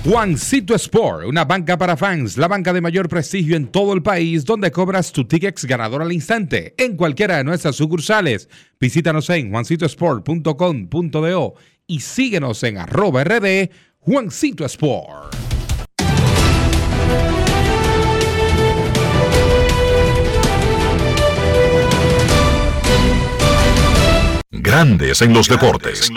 [0.09, 4.45] Juancito Sport, una banca para fans, la banca de mayor prestigio en todo el país,
[4.45, 8.49] donde cobras tu tickets ganador al instante en cualquiera de nuestras sucursales.
[8.79, 11.55] Visítanos en juancitosport.com.do
[11.89, 13.69] y síguenos en arroba rd
[13.99, 15.35] Juancito Sport.
[24.53, 26.13] Grandes en los deportes.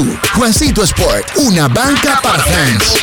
[0.33, 2.97] Juancito Sport, una banca para fans.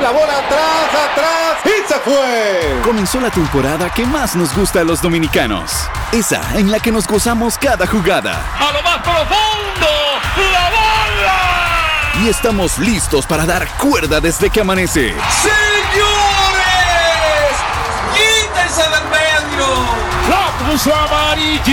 [0.00, 2.80] La bola atrás, atrás y se fue.
[2.84, 5.72] Comenzó la temporada que más nos gusta a los dominicanos.
[6.12, 8.40] Esa en la que nos gozamos cada jugada.
[8.58, 9.88] A lo más profundo,
[10.52, 12.24] la bola.
[12.24, 15.14] Y estamos listos para dar cuerda desde que amanece.
[15.42, 15.60] ¡Señores!
[18.14, 19.09] ¡Quítense del
[20.70, 21.66] puso amarillita!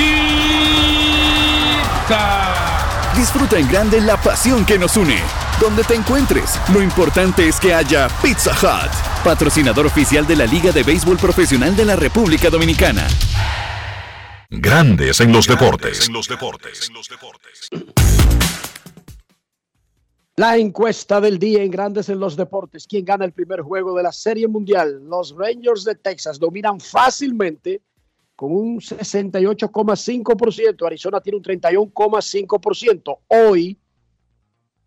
[3.15, 5.19] Disfruta en grande la pasión que nos une.
[5.59, 8.91] Donde te encuentres, lo importante es que haya Pizza Hut,
[9.23, 13.07] patrocinador oficial de la Liga de Béisbol Profesional de la República Dominicana.
[14.49, 16.09] Grandes en los deportes.
[20.35, 22.85] La encuesta del día en Grandes en los Deportes.
[22.87, 25.01] ¿Quién gana el primer juego de la Serie Mundial?
[25.03, 27.81] Los Rangers de Texas dominan fácilmente
[28.37, 30.85] con un 68,5%.
[30.85, 33.17] Arizona tiene un 31,5%.
[33.29, 33.77] Hoy,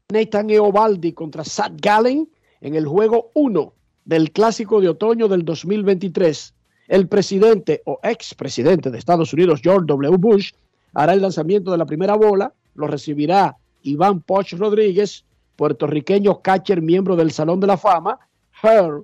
[0.09, 3.73] Nathan Eovaldi contra Zach Gallen en el juego 1
[4.05, 6.55] del Clásico de Otoño del 2023.
[6.87, 10.17] El presidente o expresidente de Estados Unidos, George W.
[10.17, 10.53] Bush,
[10.95, 12.55] hará el lanzamiento de la primera bola.
[12.77, 15.25] Lo recibirá Iván Poch Rodríguez,
[15.57, 18.17] puertorriqueño catcher, miembro del Salón de la Fama.
[18.63, 19.03] Her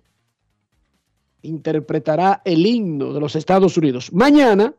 [1.47, 4.13] interpretará el himno de los Estados Unidos.
[4.13, 4.75] Mañana,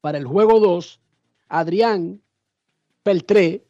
[0.00, 1.00] para el juego 2,
[1.48, 2.20] Adrián
[3.02, 3.64] Peltré,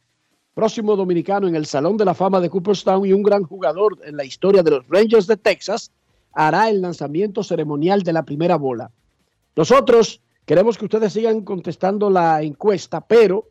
[0.54, 4.16] próximo dominicano en el Salón de la Fama de Cooperstown y un gran jugador en
[4.16, 5.90] la historia de los Rangers de Texas,
[6.32, 8.90] hará el lanzamiento ceremonial de la primera bola.
[9.56, 13.48] Nosotros queremos que ustedes sigan contestando la encuesta, pero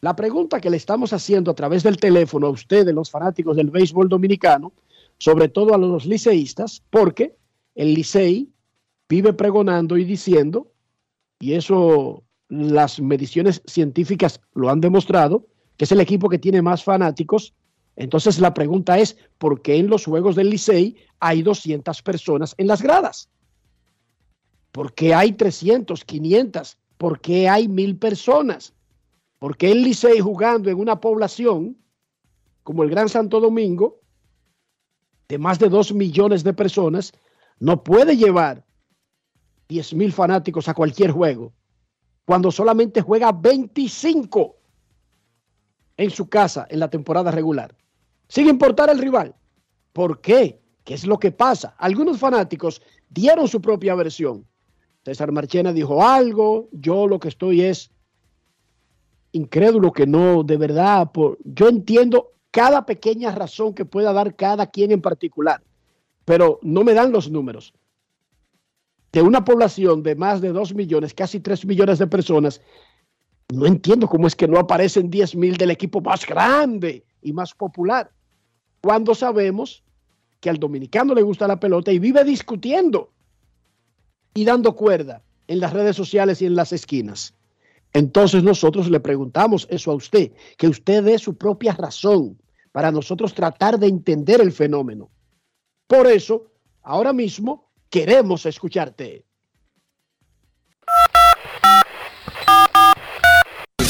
[0.00, 3.70] la pregunta que le estamos haciendo a través del teléfono a ustedes, los fanáticos del
[3.70, 4.72] béisbol dominicano,
[5.18, 7.36] sobre todo a los liceístas, porque
[7.74, 8.48] el Licey
[9.08, 10.72] vive pregonando y diciendo,
[11.40, 15.46] y eso las mediciones científicas lo han demostrado,
[15.76, 17.54] que es el equipo que tiene más fanáticos.
[17.96, 22.66] Entonces la pregunta es, ¿por qué en los Juegos del Licey hay 200 personas en
[22.66, 23.28] las gradas?
[24.72, 26.78] ¿Por qué hay 300, 500?
[26.96, 28.74] ¿Por qué hay mil personas?
[29.38, 31.76] ¿Por qué el Licey jugando en una población
[32.62, 34.00] como el Gran Santo Domingo,
[35.28, 37.12] de más de 2 millones de personas,
[37.60, 38.64] no puede llevar
[39.68, 41.52] 10 mil fanáticos a cualquier juego,
[42.24, 44.56] cuando solamente juega 25
[45.98, 47.76] en su casa en la temporada regular,
[48.28, 49.34] sin importar el rival.
[49.92, 50.60] ¿Por qué?
[50.84, 51.74] ¿Qué es lo que pasa?
[51.78, 52.80] Algunos fanáticos
[53.10, 54.46] dieron su propia versión.
[55.04, 57.90] César Marchena dijo algo, yo lo que estoy es
[59.32, 64.66] incrédulo que no, de verdad, por, yo entiendo cada pequeña razón que pueda dar cada
[64.66, 65.62] quien en particular,
[66.24, 67.74] pero no me dan los números.
[69.12, 72.60] De una población de más de 2 millones, casi 3 millones de personas,
[73.50, 77.54] no entiendo cómo es que no aparecen 10 mil del equipo más grande y más
[77.54, 78.10] popular,
[78.82, 79.82] cuando sabemos
[80.40, 83.10] que al dominicano le gusta la pelota y vive discutiendo
[84.34, 87.34] y dando cuerda en las redes sociales y en las esquinas.
[87.98, 93.34] Entonces nosotros le preguntamos eso a usted, que usted dé su propia razón para nosotros
[93.34, 95.10] tratar de entender el fenómeno.
[95.88, 96.52] Por eso,
[96.84, 99.26] ahora mismo queremos escucharte.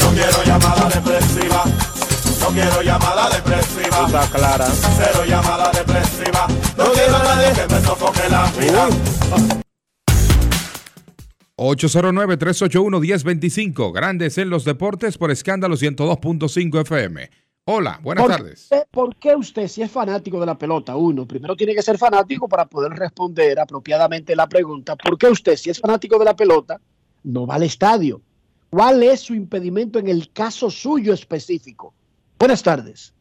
[0.01, 1.63] No quiero llamada depresiva.
[2.41, 4.05] No quiero llamada depresiva.
[4.07, 4.65] Está clara.
[4.97, 6.47] Cero llamada depresiva.
[6.75, 9.68] No quiero a nadie que me sofoque la vida.
[11.59, 13.91] 809-381-1025.
[13.93, 17.29] Grandes en los deportes por escándalo 102.5 FM.
[17.65, 18.67] Hola, buenas ¿Por tardes.
[18.71, 21.97] qué- ¿Por qué usted, si es fanático de la pelota, uno, primero tiene que ser
[21.99, 26.35] fanático para poder responder apropiadamente la pregunta, ¿por qué usted, si es fanático de la
[26.35, 26.79] pelota,
[27.23, 28.21] no va al estadio?
[28.71, 31.93] ¿Cuál es su impedimento en el caso suyo específico?
[32.39, 33.13] Buenas tardes.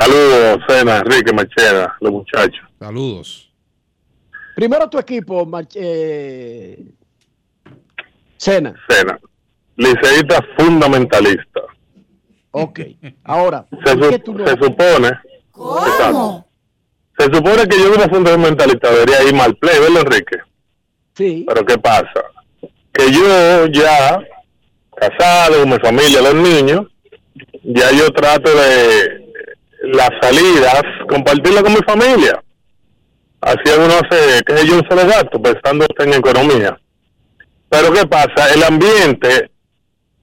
[0.00, 2.60] Saludos, Cena, Enrique Machera, los muchachos.
[2.78, 3.50] Saludos.
[4.56, 6.84] Primero tu equipo, eh,
[8.38, 8.74] Sena.
[8.88, 9.18] Cena.
[9.76, 11.60] Liceísta fundamentalista.
[12.52, 12.80] Ok.
[13.24, 15.08] Ahora, Se, ¿por qué su- tú no- se supone.
[15.86, 16.44] Exacto.
[17.18, 20.38] Se supone que yo como fundamentalista debería ir mal play, ¿verdad, Enrique?
[21.14, 21.44] Sí.
[21.46, 22.22] Pero ¿qué pasa?
[22.92, 24.18] Que yo ya,
[24.96, 26.86] casado, con mi familia, los niños,
[27.64, 29.26] ya yo trato de
[29.82, 32.42] las salidas, compartirlas con mi familia.
[33.40, 36.78] Así uno hace, que yo un solo gasto, pensando en economía.
[37.68, 38.52] Pero ¿qué pasa?
[38.54, 39.50] El ambiente,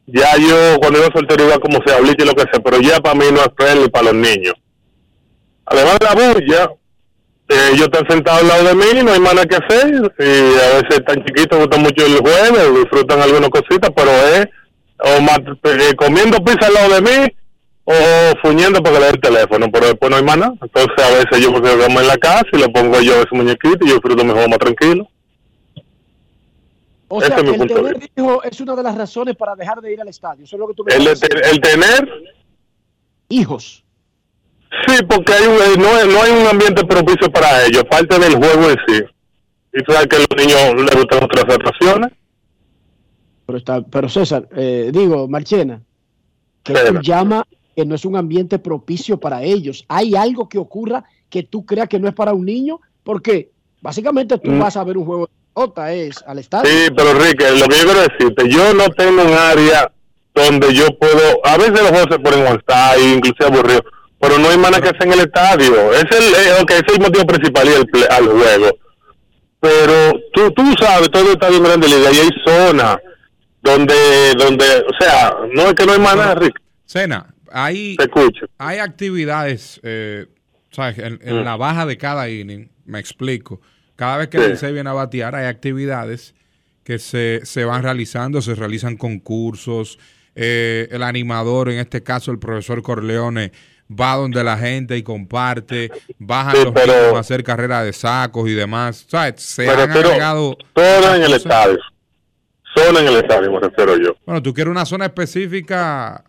[0.07, 3.15] ya yo cuando iba soltero iba como sea, y lo que sea, pero ya para
[3.15, 4.53] mí no es friendly para los niños.
[5.65, 6.71] Además de la bulla,
[7.49, 10.81] eh, ellos están sentados al lado de mí, no hay nada que hacer, y a
[10.81, 14.47] veces están chiquitos, gustan mucho el juego, disfrutan algunas cositas, pero es
[14.97, 17.35] o eh, comiendo pizza al lado de mí,
[17.85, 17.93] o
[18.41, 20.53] fuñendo para que le dé el teléfono, pero después no hay más nada.
[20.61, 23.77] Entonces a veces yo me quedo en la casa y le pongo yo ese muñequito
[23.81, 25.07] y yo disfruto mi juego más tranquilo.
[27.17, 30.01] O sea, que el tener hijos es una de las razones para dejar de ir
[30.01, 30.43] al estadio.
[30.45, 32.09] Eso es lo que tú me El, el tener
[33.29, 33.83] hijos.
[34.87, 38.19] Sí, porque hay un- eh, no, hay- no hay un ambiente propicio para ellos, parte
[38.19, 39.03] del juego en sí.
[39.73, 42.11] Y tú sabes que a los niños les gustan otras atracciones.
[43.45, 45.81] Pero, está, pero César, eh, digo, Marchena,
[46.63, 49.85] que tú llama que no es un ambiente propicio para ellos.
[49.87, 52.79] ¿Hay algo que ocurra que tú creas que no es para un niño?
[53.03, 53.51] Porque
[53.81, 54.59] básicamente tú Mm.
[54.59, 56.69] vas a ver un juego de pelota, es al estadio.
[56.69, 59.91] Sí, pero Enrique, lo que yo quiero decirte, yo no tengo un área
[60.33, 63.83] donde yo puedo, a veces los juegos se ponen one side, inclusive aburridos,
[64.19, 65.93] pero no hay manera que sea en el estadio.
[65.93, 68.77] Es el, eh, es el motivo principal y el play- al juego.
[69.59, 72.97] Pero tú, tú sabes, todo está bien grande liga y hay zonas
[73.63, 76.61] donde, donde, o sea, no es que no hay manera, Enrique.
[76.85, 77.95] Cena, hay,
[78.59, 80.27] hay actividades, eh,
[80.71, 80.99] ¿sabes?
[80.99, 81.45] En, en Mm.
[81.45, 83.61] la baja de cada inning, me explico.
[83.95, 86.35] Cada vez que el Licey viene a batear, hay actividades
[86.83, 89.97] que se, se van realizando, se realizan concursos.
[90.37, 93.53] eh, el animador, en este caso el profesor Corleone,
[93.89, 95.89] va donde la gente y comparte,
[96.19, 99.05] bajan Sí, los pero- a hacer carrera de sacos y demás.
[99.07, 99.41] ¿Sabes?
[99.41, 100.57] Se Pero han pero agregado.
[100.75, 101.77] zona en el estadio.
[102.75, 104.15] Zona en el estadio, me refiero yo.
[104.25, 106.21] Bueno, tú quieres una zona específica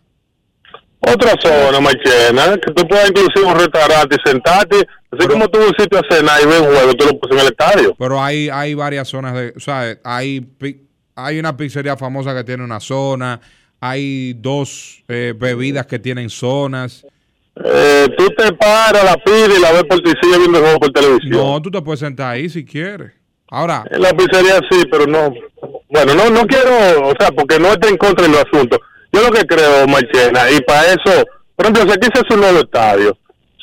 [1.01, 6.03] Otra zona, Machena, que tú puedas inclusive un restaurante y sentarte, así como tú vas
[6.03, 7.95] a cenar y ves un juego, tú lo pones en el estadio.
[7.97, 10.45] Pero hay, hay varias zonas de, o sea, hay,
[11.15, 13.39] hay una pizzería famosa que tiene una zona,
[13.79, 17.05] hay dos eh, bebidas que tienen zonas.
[17.63, 20.79] Eh, tú te paras, la pides y la ves por ti, sigues viendo el juego
[20.79, 21.31] por televisión.
[21.31, 23.13] No, tú te puedes sentar ahí si quieres.
[23.49, 25.33] Ahora, En la pizzería sí, pero no.
[25.89, 28.77] Bueno, no no quiero, o sea, porque no está en contra del asunto.
[29.11, 31.25] Yo lo que creo, Machena, y para eso,
[31.55, 33.17] por ejemplo, si aquí se hace un nuevo estadio,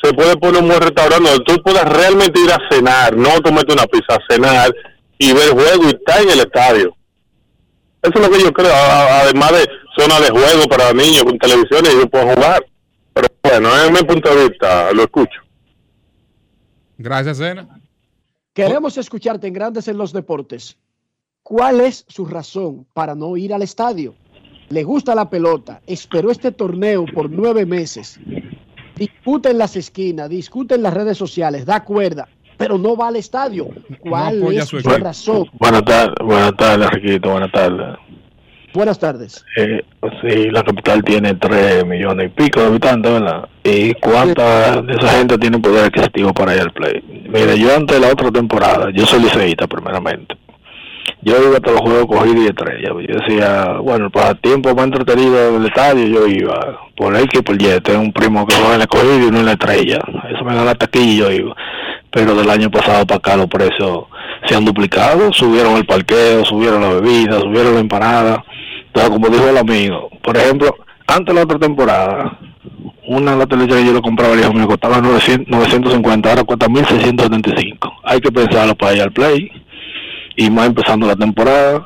[0.05, 3.73] se puede poner un buen restaurante donde tú puedas realmente ir a cenar, no comerte
[3.73, 4.73] una pizza, a cenar
[5.17, 6.95] y ver juego y estar en el estadio.
[8.01, 9.67] Eso es lo que yo creo, además de
[9.97, 12.63] zona de juego para niños con televisiones y ellos pueden jugar.
[13.13, 15.41] Pero bueno, es mi punto de vista, lo escucho.
[16.97, 17.67] gracias, Cena.
[18.53, 20.77] Queremos escucharte en Grandes en los Deportes.
[21.41, 24.15] ¿Cuál es su razón para no ir al estadio?
[24.69, 28.19] Le gusta la pelota, esperó este torneo por nueve meses,
[28.95, 32.27] discute en las esquinas, discute en las redes sociales, da cuerda.
[32.57, 33.67] pero no va al estadio.
[33.99, 35.45] ¿Cuál es su razón?
[35.59, 37.97] Buenas tardes, buenas tardes, Riquito, buenas tardes.
[38.73, 39.45] Buenas tardes.
[39.57, 39.81] Eh,
[40.21, 43.47] sí, la capital tiene 3 millones y pico de habitantes, ¿verdad?
[43.63, 47.01] ¿Y cuánta de esa gente tiene poder adquisitivo para ir al play?
[47.29, 50.35] Mire, yo antes de la otra temporada, yo soy liceísta primeramente.
[51.21, 52.89] Yo iba a todos los juegos cogidos y estrella.
[52.89, 57.81] Yo decía, bueno, para tiempo más entretenido del estadio, yo iba por X por Y.
[57.81, 59.99] Tengo un primo que juega en el cogido y uno en la estrella.
[60.33, 61.55] Eso me da la taquilla y yo iba.
[62.11, 64.05] Pero del año pasado para acá los precios
[64.47, 65.33] se han duplicado.
[65.33, 68.43] Subieron el parqueo, subieron la bebida, subieron la empanada.
[68.87, 70.75] Entonces, como dijo el amigo, por ejemplo,
[71.07, 72.39] antes de la otra temporada,
[73.07, 76.43] una de las televisiones que yo lo compraba, el hijo mío, costaba 900, 950, ahora
[76.43, 77.93] cuesta 1675.
[78.03, 79.51] Hay que pensarlo para ir al play
[80.35, 81.85] y más empezando la temporada.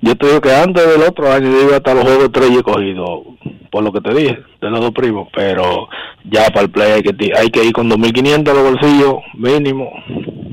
[0.00, 2.58] Yo te digo que antes del otro año yo iba hasta los juegos 3 y
[2.58, 3.24] he cogido,
[3.70, 5.88] por lo que te dije, de los dos primos, pero
[6.24, 9.14] ya para el play hay que, ti- hay que ir con 2.500 en los bolsillos
[9.34, 9.90] mínimo,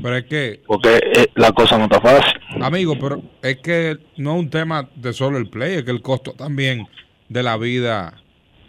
[0.02, 2.32] Pero es que, porque eh, la cosa no está fácil.
[2.62, 6.00] amigo, pero es que no es un tema de solo el play, es que el
[6.00, 6.88] costo también
[7.28, 8.14] de la vida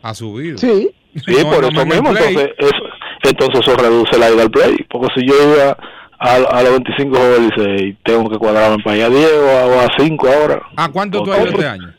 [0.02, 0.58] ha subido.
[0.58, 0.90] Sí.
[1.16, 2.30] Sí, No, por no eso mismo, play.
[2.30, 2.84] entonces eso,
[3.30, 5.78] entonces eso reduce la ida al play, porque si yo iba
[6.24, 7.52] a, a los 25 juegos
[7.82, 10.92] y tengo que cuadrarme para ir a 10 o a, o a 5 ahora, ¿A
[10.92, 11.94] cuánto tú has ido este año?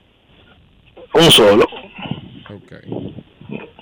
[1.15, 1.65] un solo.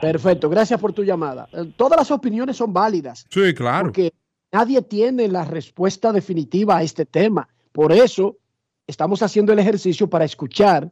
[0.01, 1.48] Perfecto, gracias por tu llamada.
[1.52, 3.24] Eh, Todas las opiniones son válidas.
[3.31, 3.85] Sí, claro.
[3.86, 4.12] Porque
[4.51, 7.48] nadie tiene la respuesta definitiva a este tema.
[7.70, 8.36] Por eso
[8.86, 10.90] estamos haciendo el ejercicio para escuchar.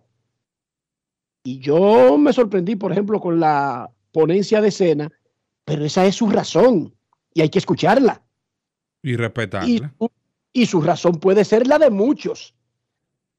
[1.43, 5.11] Y yo me sorprendí, por ejemplo, con la ponencia de escena,
[5.65, 6.95] pero esa es su razón
[7.35, 8.23] y hay que escucharla.
[9.03, 9.93] Y respetarla.
[10.53, 12.55] y su razón puede ser la de muchos.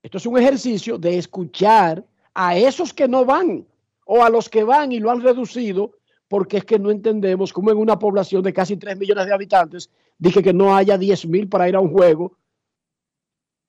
[0.03, 3.65] Esto es un ejercicio de escuchar a esos que no van
[4.05, 5.91] o a los que van y lo han reducido
[6.27, 9.89] porque es que no entendemos cómo en una población de casi 3 millones de habitantes
[10.17, 12.37] dije que no haya 10 mil para ir a un juego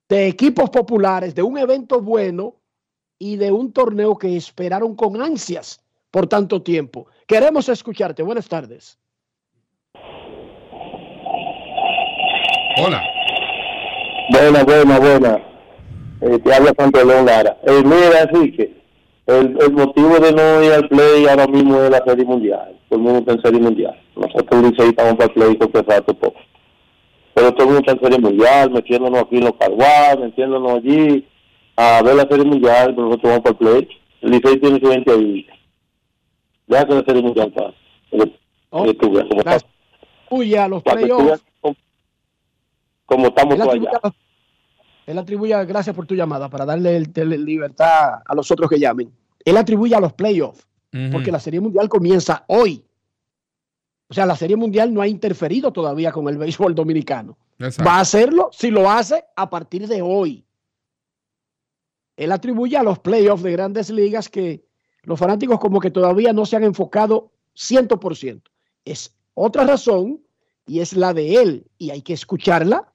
[0.08, 2.56] de equipos populares, de un evento bueno
[3.18, 7.06] y de un torneo que esperaron con ansias por tanto tiempo.
[7.26, 8.22] Queremos escucharte.
[8.22, 8.98] Buenas tardes.
[12.76, 13.02] Hola.
[14.30, 15.42] Buena, buena, buena.
[16.22, 17.56] Eh, te habla Santo León Lara.
[17.64, 18.72] Eh, mira, así que
[19.26, 22.76] el, el motivo de no ir al play ahora mismo es la serie mundial.
[22.88, 24.00] Todo el mundo está en serie mundial.
[24.16, 26.40] Nosotros dice estamos para el play con rato poco.
[27.34, 31.26] Pero todo el mundo está en serie mundial, metiéndonos aquí en los carguas, metiéndonos allí
[31.76, 33.88] a ver la serie mundial, pero nosotros vamos para el play.
[34.22, 35.46] El Licey tiene su gente ahí.
[36.66, 37.74] Deja que la serie mundial pase.
[39.40, 39.66] Está.
[40.30, 41.44] Uy, a los playoffs.
[43.06, 44.14] Cómo estamos Él todos atribuye, allá.
[45.06, 48.78] él atribuye- gracias por tu llamada, para darle el- el- libertad a los otros que
[48.78, 49.12] llamen.
[49.44, 50.66] Él atribuye a los playoffs,
[51.10, 52.84] porque la Serie Mundial comienza hoy.
[54.08, 57.38] O sea, la Serie Mundial no ha interferido todavía con el béisbol dominicano.
[57.58, 57.88] Exacto.
[57.88, 60.44] Va a hacerlo si lo hace a partir de hoy.
[62.16, 64.64] Él atribuye a los playoffs de grandes ligas que
[65.04, 68.42] los fanáticos como que todavía no se han enfocado 100%.
[68.84, 70.20] Es otra razón
[70.66, 72.91] y es la de él y hay que escucharla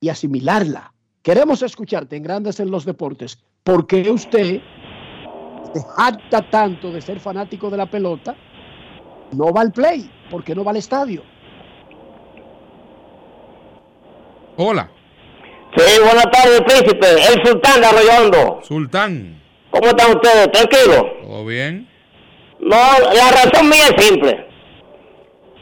[0.00, 0.92] y asimilarla.
[1.22, 3.38] Queremos escucharte en Grandes en los Deportes.
[3.62, 4.60] ¿Por qué usted
[5.74, 8.36] se jacta tanto de ser fanático de la pelota?
[9.32, 11.22] No va al play, ¿por qué no va al estadio?
[14.56, 14.88] Hola.
[15.76, 17.06] Sí, buenas tardes, príncipe.
[17.10, 18.60] El sultán de Arroyondo.
[18.62, 19.42] Sultán.
[19.70, 20.50] ¿Cómo están ustedes?
[20.52, 21.06] ¿Tranquilo?
[21.22, 21.88] ¿Todo bien?
[22.60, 24.46] No, la razón mía es simple.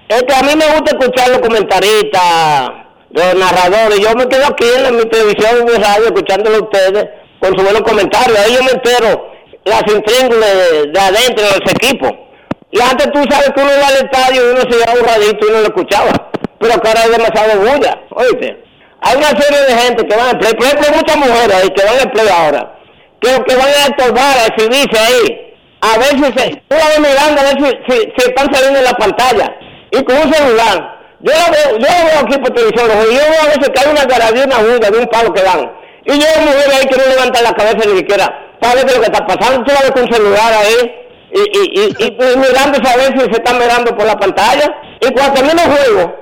[0.09, 2.71] Es que a mí me gusta escuchar los comentaristas,
[3.15, 4.01] los narradores.
[4.01, 7.05] Yo me quedo aquí en, mi televisión, en mi radio, escuchándolo a ustedes
[7.41, 8.39] con sus buenos comentarios.
[8.39, 9.33] Ahí yo me entero
[9.65, 12.11] las intríngulas de, de adentro de los equipos.
[12.71, 15.47] Y antes tú sabes que uno iba al estadio y uno se iba un radito
[15.47, 16.13] y uno lo escuchaba.
[16.59, 18.65] Pero ahora hay demasiado bulla, oíste.
[19.01, 20.55] Hay una serie de gente que van al play.
[20.55, 22.79] Por ejemplo, muchas mujeres ahí que van al play ahora.
[23.21, 25.55] Que, van a estorbar, a exhibirse ahí.
[25.83, 26.63] A ver si se...
[26.69, 29.55] Tú la mirando a ver si, si, si están saliendo en la pantalla.
[29.93, 30.95] Y con un celular.
[31.21, 32.91] Yo la veo, yo la veo aquí por televisión.
[33.11, 35.43] Y yo veo a veces que hay una garabía, una bulla de un palo que
[35.43, 35.73] dan.
[36.05, 38.57] Y yo veo mujeres ahí que no levantan la cabeza ni siquiera.
[38.61, 39.65] Para ver qué es lo que está pasando.
[39.65, 41.01] Tú la ves con celular ahí.
[41.33, 44.67] Y, y, y, y, y mirándose a ver si se están mirando por la pantalla.
[45.01, 46.15] Y cuando termina el juego,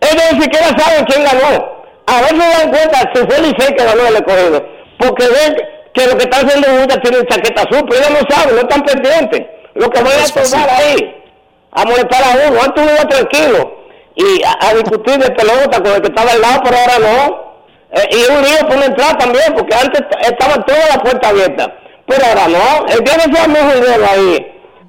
[0.00, 1.82] ellos ni siquiera saben quién ganó.
[2.06, 4.66] A si dan cuenta si fue el Licey que ganó el escogido.
[4.98, 5.56] Porque ven
[5.94, 8.82] que lo que están haciendo muchas tienen chaqueta azul, pero ellos no saben, no están
[8.82, 9.42] pendientes.
[9.74, 11.22] Lo que van a estorbar ahí,
[11.70, 12.60] a molestar a uno.
[12.62, 13.81] Antes uno iba tranquilo
[14.14, 17.52] y a, a discutir de pelota con el que estaba al lado, pero ahora no.
[17.92, 21.68] Eh, y un lío por no entrar también, porque antes estaban todas las puertas abiertas.
[22.06, 22.86] Pero ahora no.
[22.86, 24.46] El día que sea muy dinero ahí,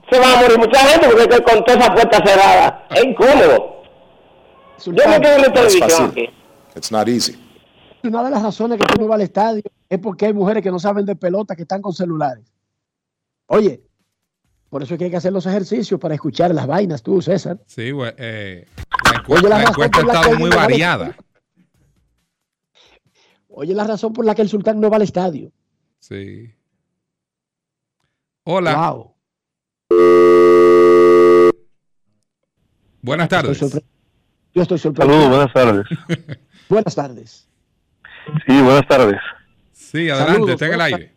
[0.10, 2.74] se va a morir mucha gente porque con todas esas puertas cerradas.
[2.92, 3.84] Es incómodo.
[4.86, 6.30] Yo no tengo la No es televisión aquí.
[6.76, 7.40] It's not easy.
[8.04, 10.72] Una de las razones que tú no vas al estadio es porque hay mujeres que
[10.72, 12.44] no saben de pelota, que están con celulares.
[13.48, 13.82] Oye,
[14.74, 17.60] por eso es que hay que hacer los ejercicios para escuchar las vainas, tú, César.
[17.68, 18.66] Sí, güey, eh,
[19.06, 21.16] la, encu- Oye, la la encuesta ha estado muy vale- variada.
[23.50, 25.52] Oye, la razón por la que el sultán no va al estadio.
[26.00, 26.52] Sí.
[28.46, 28.76] Hola.
[28.92, 29.14] Wow.
[33.04, 33.60] Buenas tardes.
[34.56, 35.22] Yo estoy sorprendido.
[35.22, 36.38] Saludos, buenas tardes.
[36.70, 37.48] Buenas tardes.
[38.48, 39.20] Sí, buenas tardes.
[39.72, 41.13] Sí, adelante, Saludos, está en el aire.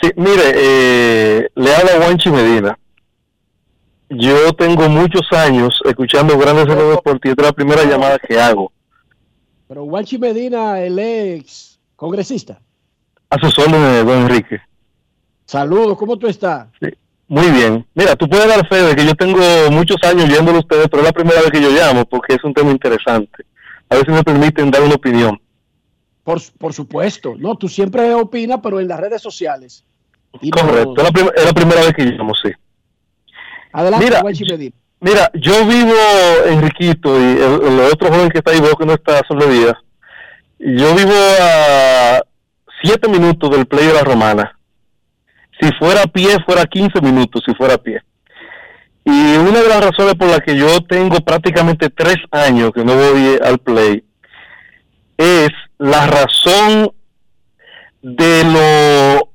[0.00, 2.78] Sí, mire, eh, le habla Juanchi Medina.
[4.08, 8.72] Yo tengo muchos años escuchando grandes en deportes y es la primera llamada que hago.
[9.68, 12.60] Pero Juanchi Medina, el ex congresista.
[13.30, 14.60] A sus órdenes, don Enrique.
[15.46, 16.68] Saludos, ¿cómo tú estás?
[17.28, 17.86] Muy bien.
[17.94, 19.40] Mira, tú puedes dar fe de que yo tengo
[19.70, 22.44] muchos años viéndolo a ustedes, pero es la primera vez que yo llamo porque es
[22.44, 23.44] un tema interesante.
[23.88, 25.40] A ver si me permiten dar una opinión.
[26.24, 29.84] Por, por supuesto, no, tú siempre opinas, pero en las redes sociales.
[30.40, 32.50] Y Correcto, es la, prim- es la primera vez que llamo, sí.
[33.72, 34.22] Adelante, Mira.
[35.00, 35.92] Mira, yo vivo,
[36.46, 39.76] Enriquito, y el, el otro joven que está ahí, veo que no está sobre día.
[40.60, 42.22] Yo vivo a
[42.82, 44.56] siete minutos del play de la Romana.
[45.60, 48.00] Si fuera a pie, fuera 15 minutos, si fuera a pie.
[49.04, 52.94] Y una de las razones por las que yo tengo prácticamente tres años que no
[52.94, 54.04] voy al play
[55.16, 56.92] es la razón
[58.02, 59.30] de lo,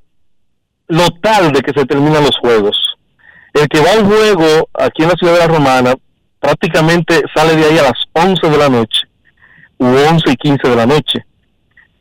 [0.88, 2.76] lo tarde que se terminan los juegos.
[3.54, 5.94] El que va a un juego aquí en la ciudad de la Romana
[6.38, 9.00] prácticamente sale de ahí a las 11 de la noche
[9.78, 11.24] u 11 y 15 de la noche.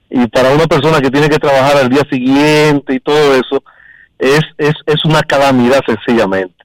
[0.09, 3.63] Y para una persona que tiene que trabajar al día siguiente y todo eso,
[4.17, 6.55] es, es, es una calamidad sencillamente.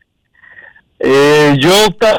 [1.04, 1.72] Eh, yo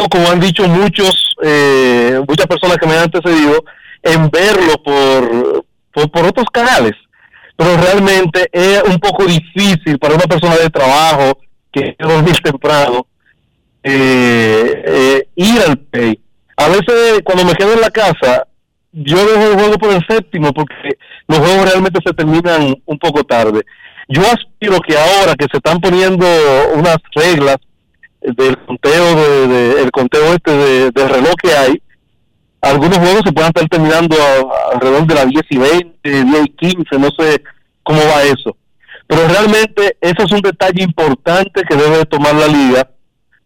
[0.10, 3.64] como han dicho muchos, eh, muchas personas que me han antecedido,
[4.04, 5.66] en verlo por,
[6.12, 6.94] por, otros canales.
[7.56, 11.40] Pero realmente es un poco difícil para una persona de trabajo
[11.72, 13.08] que dormir temprano
[13.84, 16.20] eh, eh, ir al pay.
[16.58, 18.48] A veces cuando me quedo en la casa,
[18.92, 20.98] yo dejo el juego por el séptimo porque
[21.28, 23.64] los juegos realmente se terminan un poco tarde.
[24.08, 26.26] Yo aspiro que ahora que se están poniendo
[26.76, 27.58] unas reglas
[28.22, 31.82] del conteo de, el conteo este de, reloj que hay,
[32.64, 36.50] algunos juegos se puedan estar terminando a- alrededor de las 10 y 20, 10 y
[36.50, 37.42] 15, no sé
[37.84, 38.56] cómo va eso.
[39.08, 42.90] Pero realmente ese es un detalle importante que debe de tomar la liga,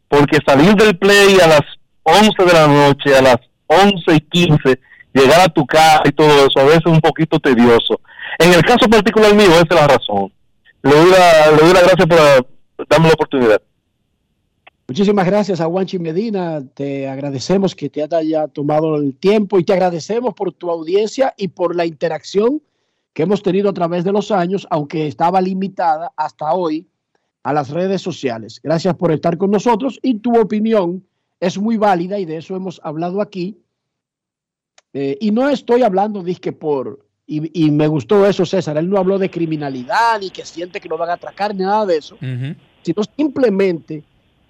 [0.07, 1.61] porque salir del play a las
[2.03, 3.37] 11 de la noche, a las
[3.67, 4.79] 11 y 15,
[5.13, 7.99] llegar a tu casa y todo eso, a veces es un poquito tedioso.
[8.39, 10.31] En el caso particular mío, esa es la razón.
[10.83, 13.61] Le doy la, le doy la gracias por darme la oportunidad.
[14.89, 16.63] Muchísimas gracias a Juanchi Medina.
[16.73, 21.49] Te agradecemos que te haya tomado el tiempo y te agradecemos por tu audiencia y
[21.49, 22.61] por la interacción
[23.13, 26.87] que hemos tenido a través de los años, aunque estaba limitada hasta hoy
[27.43, 28.61] a las redes sociales.
[28.63, 31.05] Gracias por estar con nosotros y tu opinión
[31.41, 33.57] es muy válida y de eso hemos hablado aquí.
[34.93, 38.97] Eh, y no estoy hablando, dizque por, y, y me gustó eso, César, él no
[38.97, 42.17] habló de criminalidad ni que siente que lo van a atracar ni nada de eso
[42.87, 44.01] sino simplemente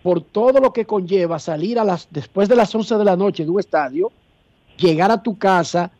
[0.07, 1.77] por todo lo que conlleva salir
[2.11, 4.09] después de las 11 de la noche de un estadio,
[4.77, 5.91] llegar a tu casa,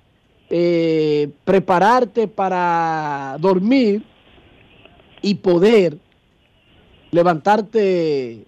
[0.49, 4.05] eh, prepararte para dormir
[5.21, 5.97] y poder
[7.11, 8.45] levantarte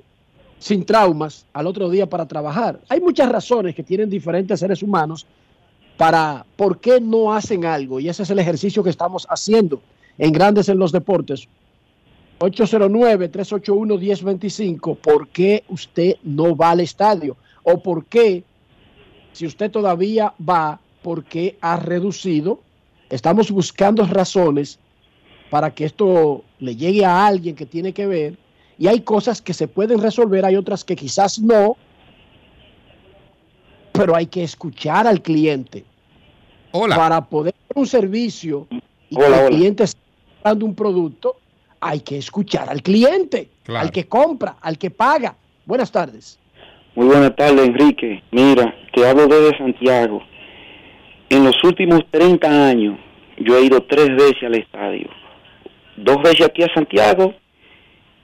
[0.59, 2.79] sin traumas al otro día para trabajar.
[2.87, 5.27] Hay muchas razones que tienen diferentes seres humanos
[5.97, 9.81] para por qué no hacen algo y ese es el ejercicio que estamos haciendo
[10.17, 11.49] en Grandes en los Deportes.
[12.39, 17.37] 809-381-1025, ¿por qué usted no va al estadio?
[17.63, 18.45] ¿O por qué,
[19.33, 22.61] si usted todavía va, por qué ha reducido?
[23.09, 24.79] Estamos buscando razones
[25.49, 28.37] para que esto le llegue a alguien que tiene que ver.
[28.77, 31.75] Y hay cosas que se pueden resolver, hay otras que quizás no,
[33.91, 35.83] pero hay que escuchar al cliente.
[36.71, 38.67] Para poder dar un servicio
[39.09, 39.99] y que el cliente esté
[40.35, 41.35] comprando un producto,
[41.81, 45.35] hay que escuchar al cliente, al que compra, al que paga.
[45.65, 46.39] Buenas tardes.
[46.95, 48.23] Muy buenas tardes, Enrique.
[48.31, 50.21] Mira, te hablo desde Santiago.
[51.29, 52.99] En los últimos 30 años,
[53.37, 55.09] yo he ido tres veces al estadio.
[55.95, 57.33] Dos veces aquí a Santiago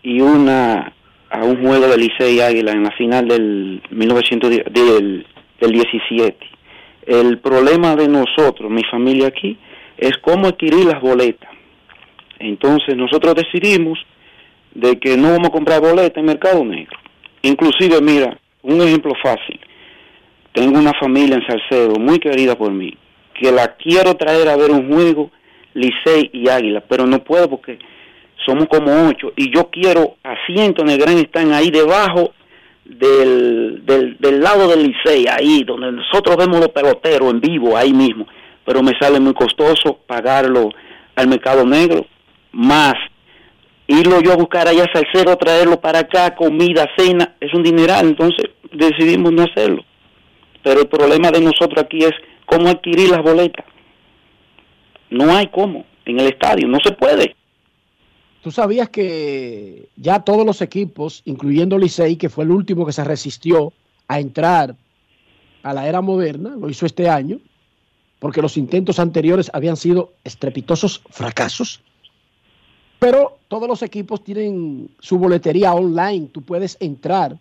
[0.01, 0.93] y una
[1.29, 5.25] a un juego de Licey Águila en la final del 1910 del,
[5.59, 6.37] del 17.
[7.07, 9.57] El problema de nosotros, mi familia aquí,
[9.97, 11.49] es cómo adquirir las boletas.
[12.39, 13.99] Entonces nosotros decidimos
[14.73, 16.97] de que no vamos a comprar boletas en Mercado Negro.
[17.41, 19.59] Inclusive, mira, un ejemplo fácil.
[20.51, 22.97] tengo una familia en Salcedo muy querida por mí,
[23.33, 25.31] que la quiero traer a ver un juego
[25.73, 27.77] Licey y Águila, pero no puedo porque
[28.45, 32.33] somos como ocho y yo quiero asientos en el gran están ahí debajo
[32.85, 37.91] del, del, del lado del Licey, ahí donde nosotros vemos los peloteros en vivo, ahí
[37.93, 38.25] mismo,
[38.65, 40.69] pero me sale muy costoso pagarlo
[41.15, 42.05] al mercado negro,
[42.55, 42.95] más
[43.87, 48.07] irlo yo a buscar allá a Salcedo, traerlo para acá, comida, cena, es un dineral,
[48.07, 49.83] entonces decidimos no hacerlo.
[50.63, 52.13] Pero el problema de nosotros aquí es
[52.45, 53.65] cómo adquirir las boletas.
[55.09, 57.35] No hay cómo, en el estadio, no se puede.
[58.41, 63.03] ¿Tú sabías que ya todos los equipos, incluyendo Licey, que fue el último que se
[63.03, 63.73] resistió
[64.07, 64.75] a entrar
[65.63, 67.39] a la era moderna, lo hizo este año,
[68.19, 71.81] porque los intentos anteriores habían sido estrepitosos fracasos?
[72.99, 76.27] Pero todos los equipos tienen su boletería online.
[76.31, 77.37] Tú puedes entrar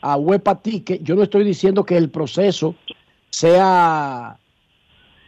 [0.00, 0.60] a Huepa.
[1.02, 2.74] Yo no estoy diciendo que el proceso
[3.30, 4.38] sea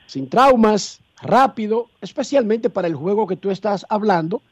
[0.07, 4.43] sin traumas, rápido, especialmente para el juego que tú estás hablando.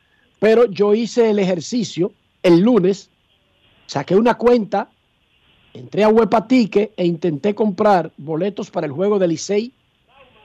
[0.41, 3.09] Pero yo hice el ejercicio el lunes,
[3.87, 4.91] saqué una cuenta,
[5.73, 9.73] entré a Huepa e intenté comprar boletos para el juego de Licey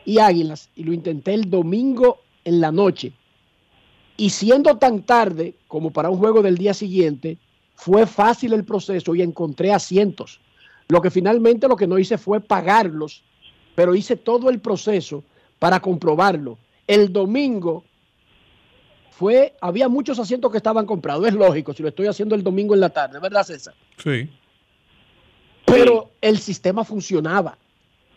[0.06, 0.70] y Águilas.
[0.76, 3.12] Y lo intenté el domingo en la noche
[4.20, 7.38] y siendo tan tarde como para un juego del día siguiente,
[7.76, 10.42] fue fácil el proceso y encontré asientos.
[10.90, 13.24] Lo que finalmente lo que no hice fue pagarlos,
[13.76, 15.24] pero hice todo el proceso
[15.58, 16.58] para comprobarlo.
[16.86, 17.86] El domingo
[19.12, 22.74] fue, había muchos asientos que estaban comprados, es lógico, si lo estoy haciendo el domingo
[22.74, 23.74] en la tarde, ¿verdad César?
[24.04, 24.30] Sí.
[25.66, 27.58] Pero el sistema funcionaba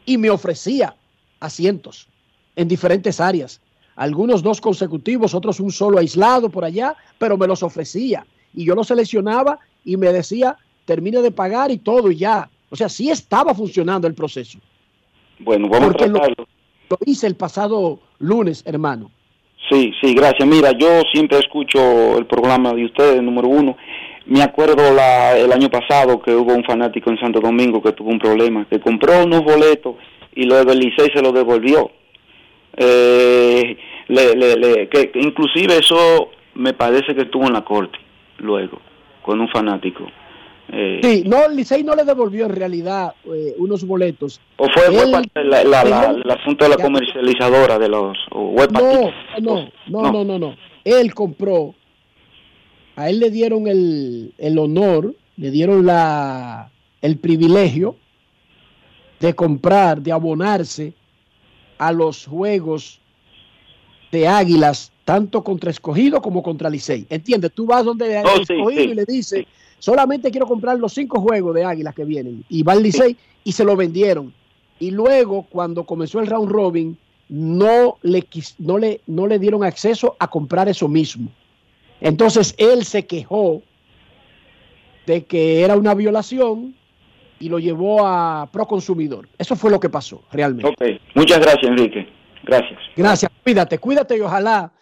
[0.04, 0.96] y me ofrecía
[1.38, 2.08] asientos
[2.56, 3.60] en diferentes áreas
[3.97, 8.24] algunos dos consecutivos, otros un solo aislado por allá, pero me los ofrecía.
[8.55, 12.48] Y yo los seleccionaba y me decía, termine de pagar y todo y ya.
[12.70, 14.59] O sea, sí estaba funcionando el proceso.
[15.40, 16.47] Bueno, vamos Porque a lo, tratarlo.
[16.90, 19.10] lo hice el pasado lunes, hermano.
[19.70, 20.47] Sí, sí, gracias.
[20.48, 23.77] Mira, yo siempre escucho el programa de ustedes, número uno.
[24.27, 28.10] Me acuerdo la, el año pasado que hubo un fanático en Santo Domingo que tuvo
[28.10, 29.97] un problema, que compró unos boletos
[30.35, 31.90] y luego el Licey se los devolvió.
[32.76, 33.76] Eh,
[34.08, 37.98] le, le, le- que inclusive eso me parece que estuvo en la corte
[38.38, 38.78] luego
[39.22, 40.04] con un fanático.
[40.72, 44.40] Eh, Sí, no, el Licey no le devolvió en realidad eh, unos boletos.
[44.56, 47.78] ¿O fue, fue Él- parte de la- la- la- él- el asunto de la comercializadora
[47.78, 50.56] de los o No, no, no, no, no, no.
[50.84, 51.74] Él compró,
[52.96, 56.70] a él le dieron el, el honor, le dieron la,
[57.02, 57.96] el privilegio
[59.20, 60.94] de comprar, de abonarse
[61.78, 63.00] a los juegos
[64.10, 67.06] de Águilas, tanto contra Escogido como contra Licey.
[67.08, 67.52] ¿Entiendes?
[67.54, 68.90] Tú vas donde Oh, Escogido sí.
[68.90, 69.46] y le dices,
[69.78, 72.44] solamente quiero comprar los cinco juegos de Águilas que vienen.
[72.48, 74.32] Y va al Licey y se lo vendieron.
[74.78, 78.26] Y luego, cuando comenzó el round robin, no le,
[78.58, 81.30] no le, no le dieron acceso a comprar eso mismo.
[82.00, 83.62] Entonces él se quejó
[85.06, 86.74] de que era una violación
[87.43, 89.28] y lo llevó a Proconsumidor.
[89.36, 90.69] Eso fue lo que pasó realmente.
[90.69, 92.06] Ok, muchas gracias Enrique.
[92.44, 92.78] Gracias.
[92.97, 94.73] Gracias, cuídate, cuídate y ojalá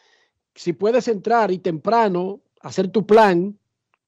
[0.55, 3.59] si puedes entrar y temprano hacer tu plan,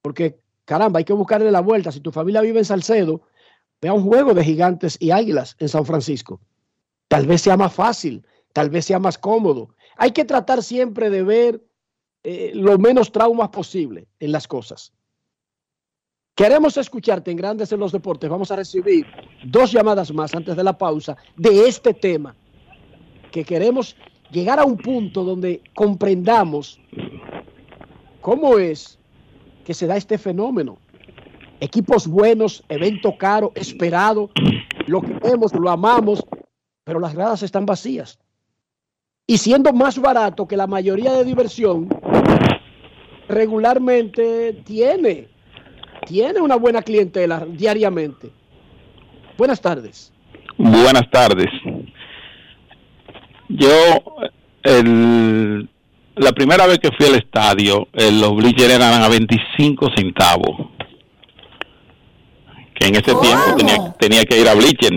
[0.03, 1.91] porque caramba, hay que buscarle la vuelta.
[1.93, 3.23] Si tu familia vive en Salcedo,
[3.81, 6.41] vea un juego de gigantes y águilas en San Francisco.
[7.09, 9.75] Tal vez sea más fácil, tal vez sea más cómodo.
[9.97, 11.63] Hay que tratar siempre de ver
[12.23, 14.93] eh, lo menos traumas posible en las cosas.
[16.43, 18.29] Queremos escucharte en Grandes en los Deportes.
[18.29, 19.07] Vamos a recibir
[19.45, 22.35] dos llamadas más antes de la pausa de este tema
[23.31, 23.95] que queremos
[24.33, 26.81] llegar a un punto donde comprendamos
[28.21, 28.99] cómo es
[29.65, 30.79] que se da este fenómeno.
[31.61, 34.29] Equipos buenos, evento caro, esperado,
[34.89, 36.27] lo queremos, lo amamos,
[36.83, 38.19] pero las gradas están vacías.
[39.29, 41.89] Y siendo más barato que la mayoría de diversión,
[43.29, 45.32] regularmente tiene,
[46.07, 48.31] tiene una buena clientela diariamente.
[49.37, 50.13] Buenas tardes.
[50.59, 51.49] Buenas tardes.
[53.49, 53.69] Yo,
[54.63, 55.69] el,
[56.17, 60.69] la primera vez que fui al estadio, eh, los bleachers eran a 25 centavos.
[62.75, 64.93] Que en ese tiempo tenía, tenía que ir a bleacher.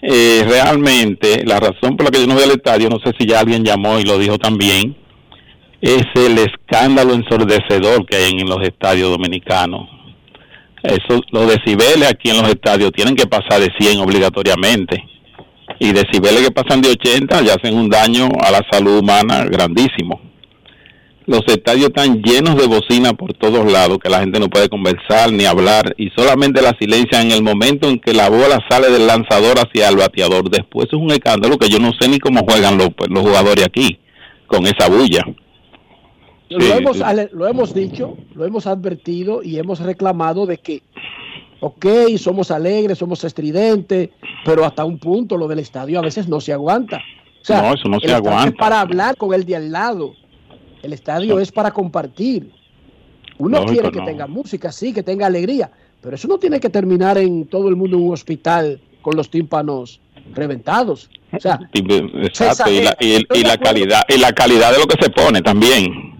[0.00, 3.26] Eh, realmente, la razón por la que yo no voy al estadio, no sé si
[3.26, 4.96] ya alguien llamó y lo dijo también,
[5.80, 9.88] es el escándalo ensordecedor que hay en los estadios dominicanos.
[10.82, 15.04] Eso, los decibeles aquí en los estadios tienen que pasar de 100 obligatoriamente.
[15.80, 20.20] Y decibeles que pasan de 80 ya hacen un daño a la salud humana grandísimo.
[21.26, 25.30] los estadios están llenos de bocina por todos lados, que la gente no puede conversar
[25.30, 29.06] ni hablar y solamente la silencia en el momento en que la bola sale del
[29.06, 30.48] lanzador hacia el bateador.
[30.48, 33.98] Después es un escándalo que yo no sé ni cómo juegan los, los jugadores aquí
[34.46, 35.22] con esa bulla.
[36.50, 36.98] Lo, hemos,
[37.32, 40.82] lo hemos dicho, lo hemos advertido y hemos reclamado de que,
[41.60, 44.10] ok, somos alegres, somos estridentes,
[44.44, 47.02] pero hasta un punto lo del estadio a veces no se aguanta.
[47.42, 48.56] O sea, No, eso no el se estadio es aguanta.
[48.58, 50.14] para hablar con el de al lado.
[50.82, 52.50] El estadio es para compartir.
[53.38, 54.04] Uno Lógico, quiere que no.
[54.04, 55.70] tenga música, sí, que tenga alegría,
[56.00, 59.30] pero eso no tiene que terminar en todo el mundo en un hospital con los
[59.30, 60.00] tímpanos
[60.34, 61.08] reventados.
[61.32, 64.96] O sea, Exacto, y la, y, y la calidad y la calidad de lo que
[65.02, 66.17] se pone también.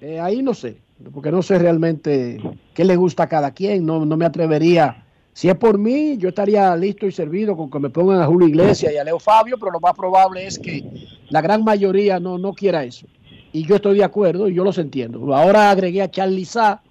[0.00, 0.78] Eh, ahí no sé,
[1.12, 2.40] porque no sé realmente
[2.72, 5.04] qué le gusta a cada quien, no, no me atrevería.
[5.32, 8.48] Si es por mí, yo estaría listo y servido con que me pongan a Julio
[8.48, 10.84] Iglesias y a Leo Fabio, pero lo más probable es que
[11.28, 13.06] la gran mayoría no, no quiera eso.
[13.52, 15.34] Y yo estoy de acuerdo y yo los entiendo.
[15.34, 16.82] Ahora agregué a Charlie Sá,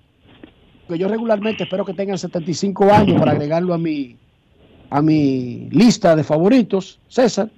[0.88, 4.16] que yo regularmente espero que tengan 75 años para agregarlo a mi,
[4.90, 7.50] a mi lista de favoritos, César.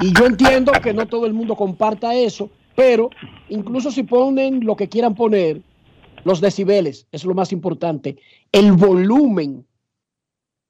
[0.00, 3.10] Y yo entiendo que no todo el mundo comparta eso, pero
[3.48, 5.62] incluso si ponen lo que quieran poner,
[6.24, 8.16] los decibeles, es lo más importante,
[8.52, 9.66] el volumen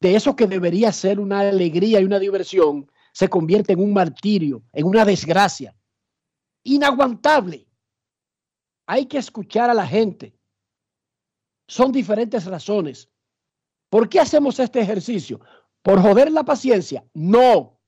[0.01, 4.63] de eso que debería ser una alegría y una diversión, se convierte en un martirio,
[4.73, 5.77] en una desgracia.
[6.65, 7.67] Inaguantable.
[8.87, 10.35] Hay que escuchar a la gente.
[11.69, 13.09] Son diferentes razones.
[13.91, 15.41] ¿Por qué hacemos este ejercicio?
[15.83, 17.05] ¿Por joder la paciencia?
[17.15, 17.79] No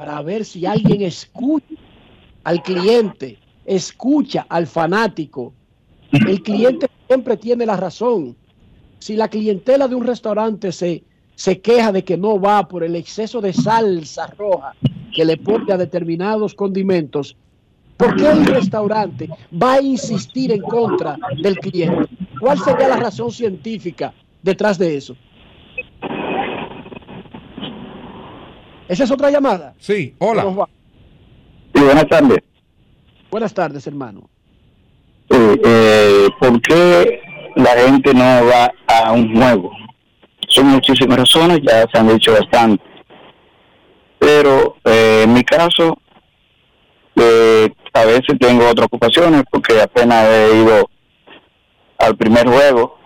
[0.00, 1.74] para ver si alguien escucha
[2.44, 3.36] al cliente,
[3.66, 5.52] escucha al fanático.
[6.10, 8.34] El cliente siempre tiene la razón.
[8.98, 11.04] Si la clientela de un restaurante se,
[11.34, 14.74] se queja de que no va por el exceso de salsa roja
[15.14, 17.36] que le pone a determinados condimentos,
[17.98, 19.28] ¿por qué el restaurante
[19.62, 22.08] va a insistir en contra del cliente?
[22.40, 25.14] ¿Cuál sería la razón científica detrás de eso?
[28.90, 29.72] ¿Esa es otra llamada?
[29.78, 30.42] Sí, hola.
[31.72, 32.40] Sí, buenas tardes.
[33.30, 34.28] Buenas tardes, hermano.
[35.28, 37.20] Eh, eh, ¿Por qué
[37.54, 39.70] la gente no va a un juego?
[40.48, 42.82] Son muchísimas razones, ya se han dicho bastante.
[44.18, 45.96] Pero eh, en mi caso,
[47.14, 50.90] eh, a veces tengo otras ocupaciones porque apenas he ido
[51.96, 52.98] al primer juego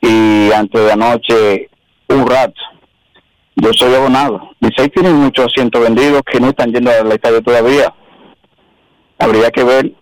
[0.00, 1.68] y antes de anoche
[2.10, 2.60] un rato.
[3.56, 4.51] Yo soy abonado.
[4.62, 7.92] Licey tiene muchos asientos vendidos que no están yendo al estadio todavía.
[9.18, 9.92] Habría que ver,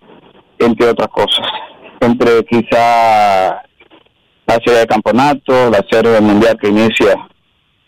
[0.58, 1.46] entre otras cosas,
[2.00, 3.62] entre quizá
[4.46, 7.26] la serie de campeonato, la serie del mundial que inicia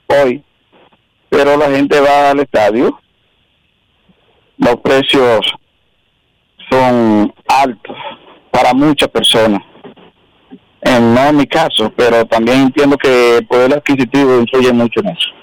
[0.07, 0.43] hoy.
[1.28, 2.99] Pero la gente va al estadio,
[4.57, 5.40] los precios
[6.70, 7.97] son altos
[8.51, 9.61] para muchas personas.
[10.81, 15.09] En, no en mi caso, pero también entiendo que el poder adquisitivo influye mucho en
[15.09, 15.43] eso.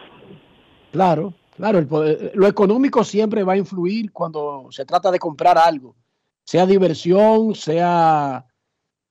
[0.91, 5.57] Claro, claro, el poder- lo económico siempre va a influir cuando se trata de comprar
[5.57, 5.95] algo,
[6.43, 8.45] sea diversión, sea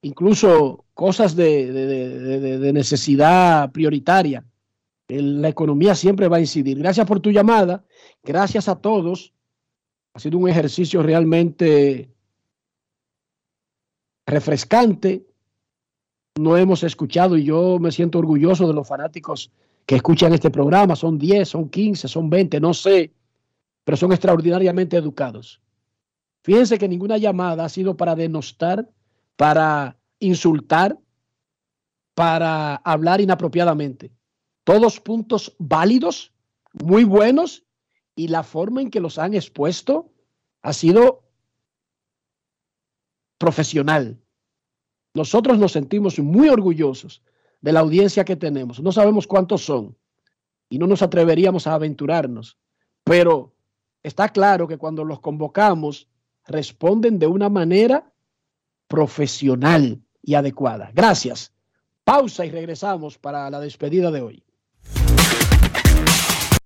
[0.02, 4.44] incluso cosas de, necesidad prioritaria.
[5.08, 6.78] La economía siempre va a incidir.
[6.78, 7.84] Gracias por tu llamada,
[8.22, 9.32] gracias a todos.
[10.14, 12.10] Ha sido un ejercicio realmente
[14.26, 15.24] refrescante.
[16.38, 19.50] No hemos escuchado y yo me siento orgulloso de los fanáticos
[19.88, 20.94] que escuchan este programa.
[20.94, 23.10] Son 10, son 15, son 20, no sé,
[23.84, 25.62] pero son extraordinariamente educados.
[26.42, 28.86] Fíjense que ninguna llamada ha sido para denostar,
[29.36, 30.98] para insultar,
[32.14, 34.12] para hablar inapropiadamente.
[34.62, 36.34] Todos puntos válidos,
[36.84, 37.64] muy buenos,
[38.14, 40.12] y la forma en que los han expuesto
[40.60, 41.22] ha sido
[43.38, 44.20] profesional.
[45.14, 47.22] Nosotros nos sentimos muy orgullosos
[47.60, 48.80] de la audiencia que tenemos.
[48.80, 49.96] No sabemos cuántos son
[50.68, 52.58] y no nos atreveríamos a aventurarnos,
[53.04, 53.54] pero
[54.02, 56.08] está claro que cuando los convocamos
[56.46, 58.12] responden de una manera
[58.86, 60.90] profesional y adecuada.
[60.94, 61.52] Gracias.
[62.04, 64.44] Pausa y regresamos para la despedida de hoy.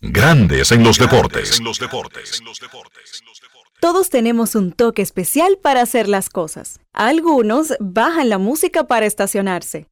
[0.01, 1.61] Grandes en los deportes.
[3.81, 6.79] Todos tenemos un toque especial para hacer las cosas.
[6.93, 9.92] Algunos bajan la música para estacionarse.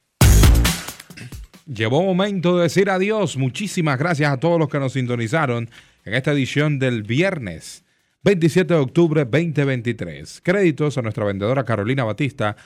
[1.73, 3.37] Llegó momento de decir adiós.
[3.37, 5.69] Muchísimas gracias a todos los que nos sintonizaron
[6.03, 7.85] en esta edición del viernes
[8.23, 10.41] 27 de octubre 2023.
[10.43, 12.57] Créditos a nuestra vendedora Carolina Batista,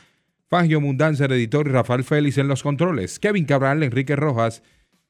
[0.47, 4.63] Fangio Mundanza, editor y Rafael Félix en los controles, Kevin Cabral, Enrique Rojas,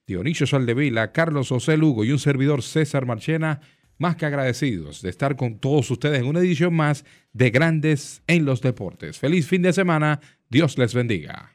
[0.06, 3.62] Dionisio Soldevila, Carlos José Lugo y un servidor César Marchena,
[3.98, 8.44] más que agradecidos de estar con todos ustedes en una edición más de Grandes en
[8.44, 9.20] los Deportes.
[9.20, 10.20] Feliz fin de semana,
[10.50, 11.55] Dios les bendiga.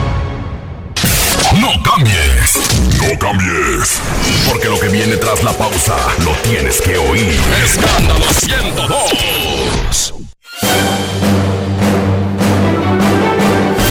[1.61, 2.59] No cambies.
[2.97, 4.01] No cambies.
[4.49, 7.39] Porque lo que viene tras la pausa lo tienes que oír.
[7.63, 10.15] Escándalo 102.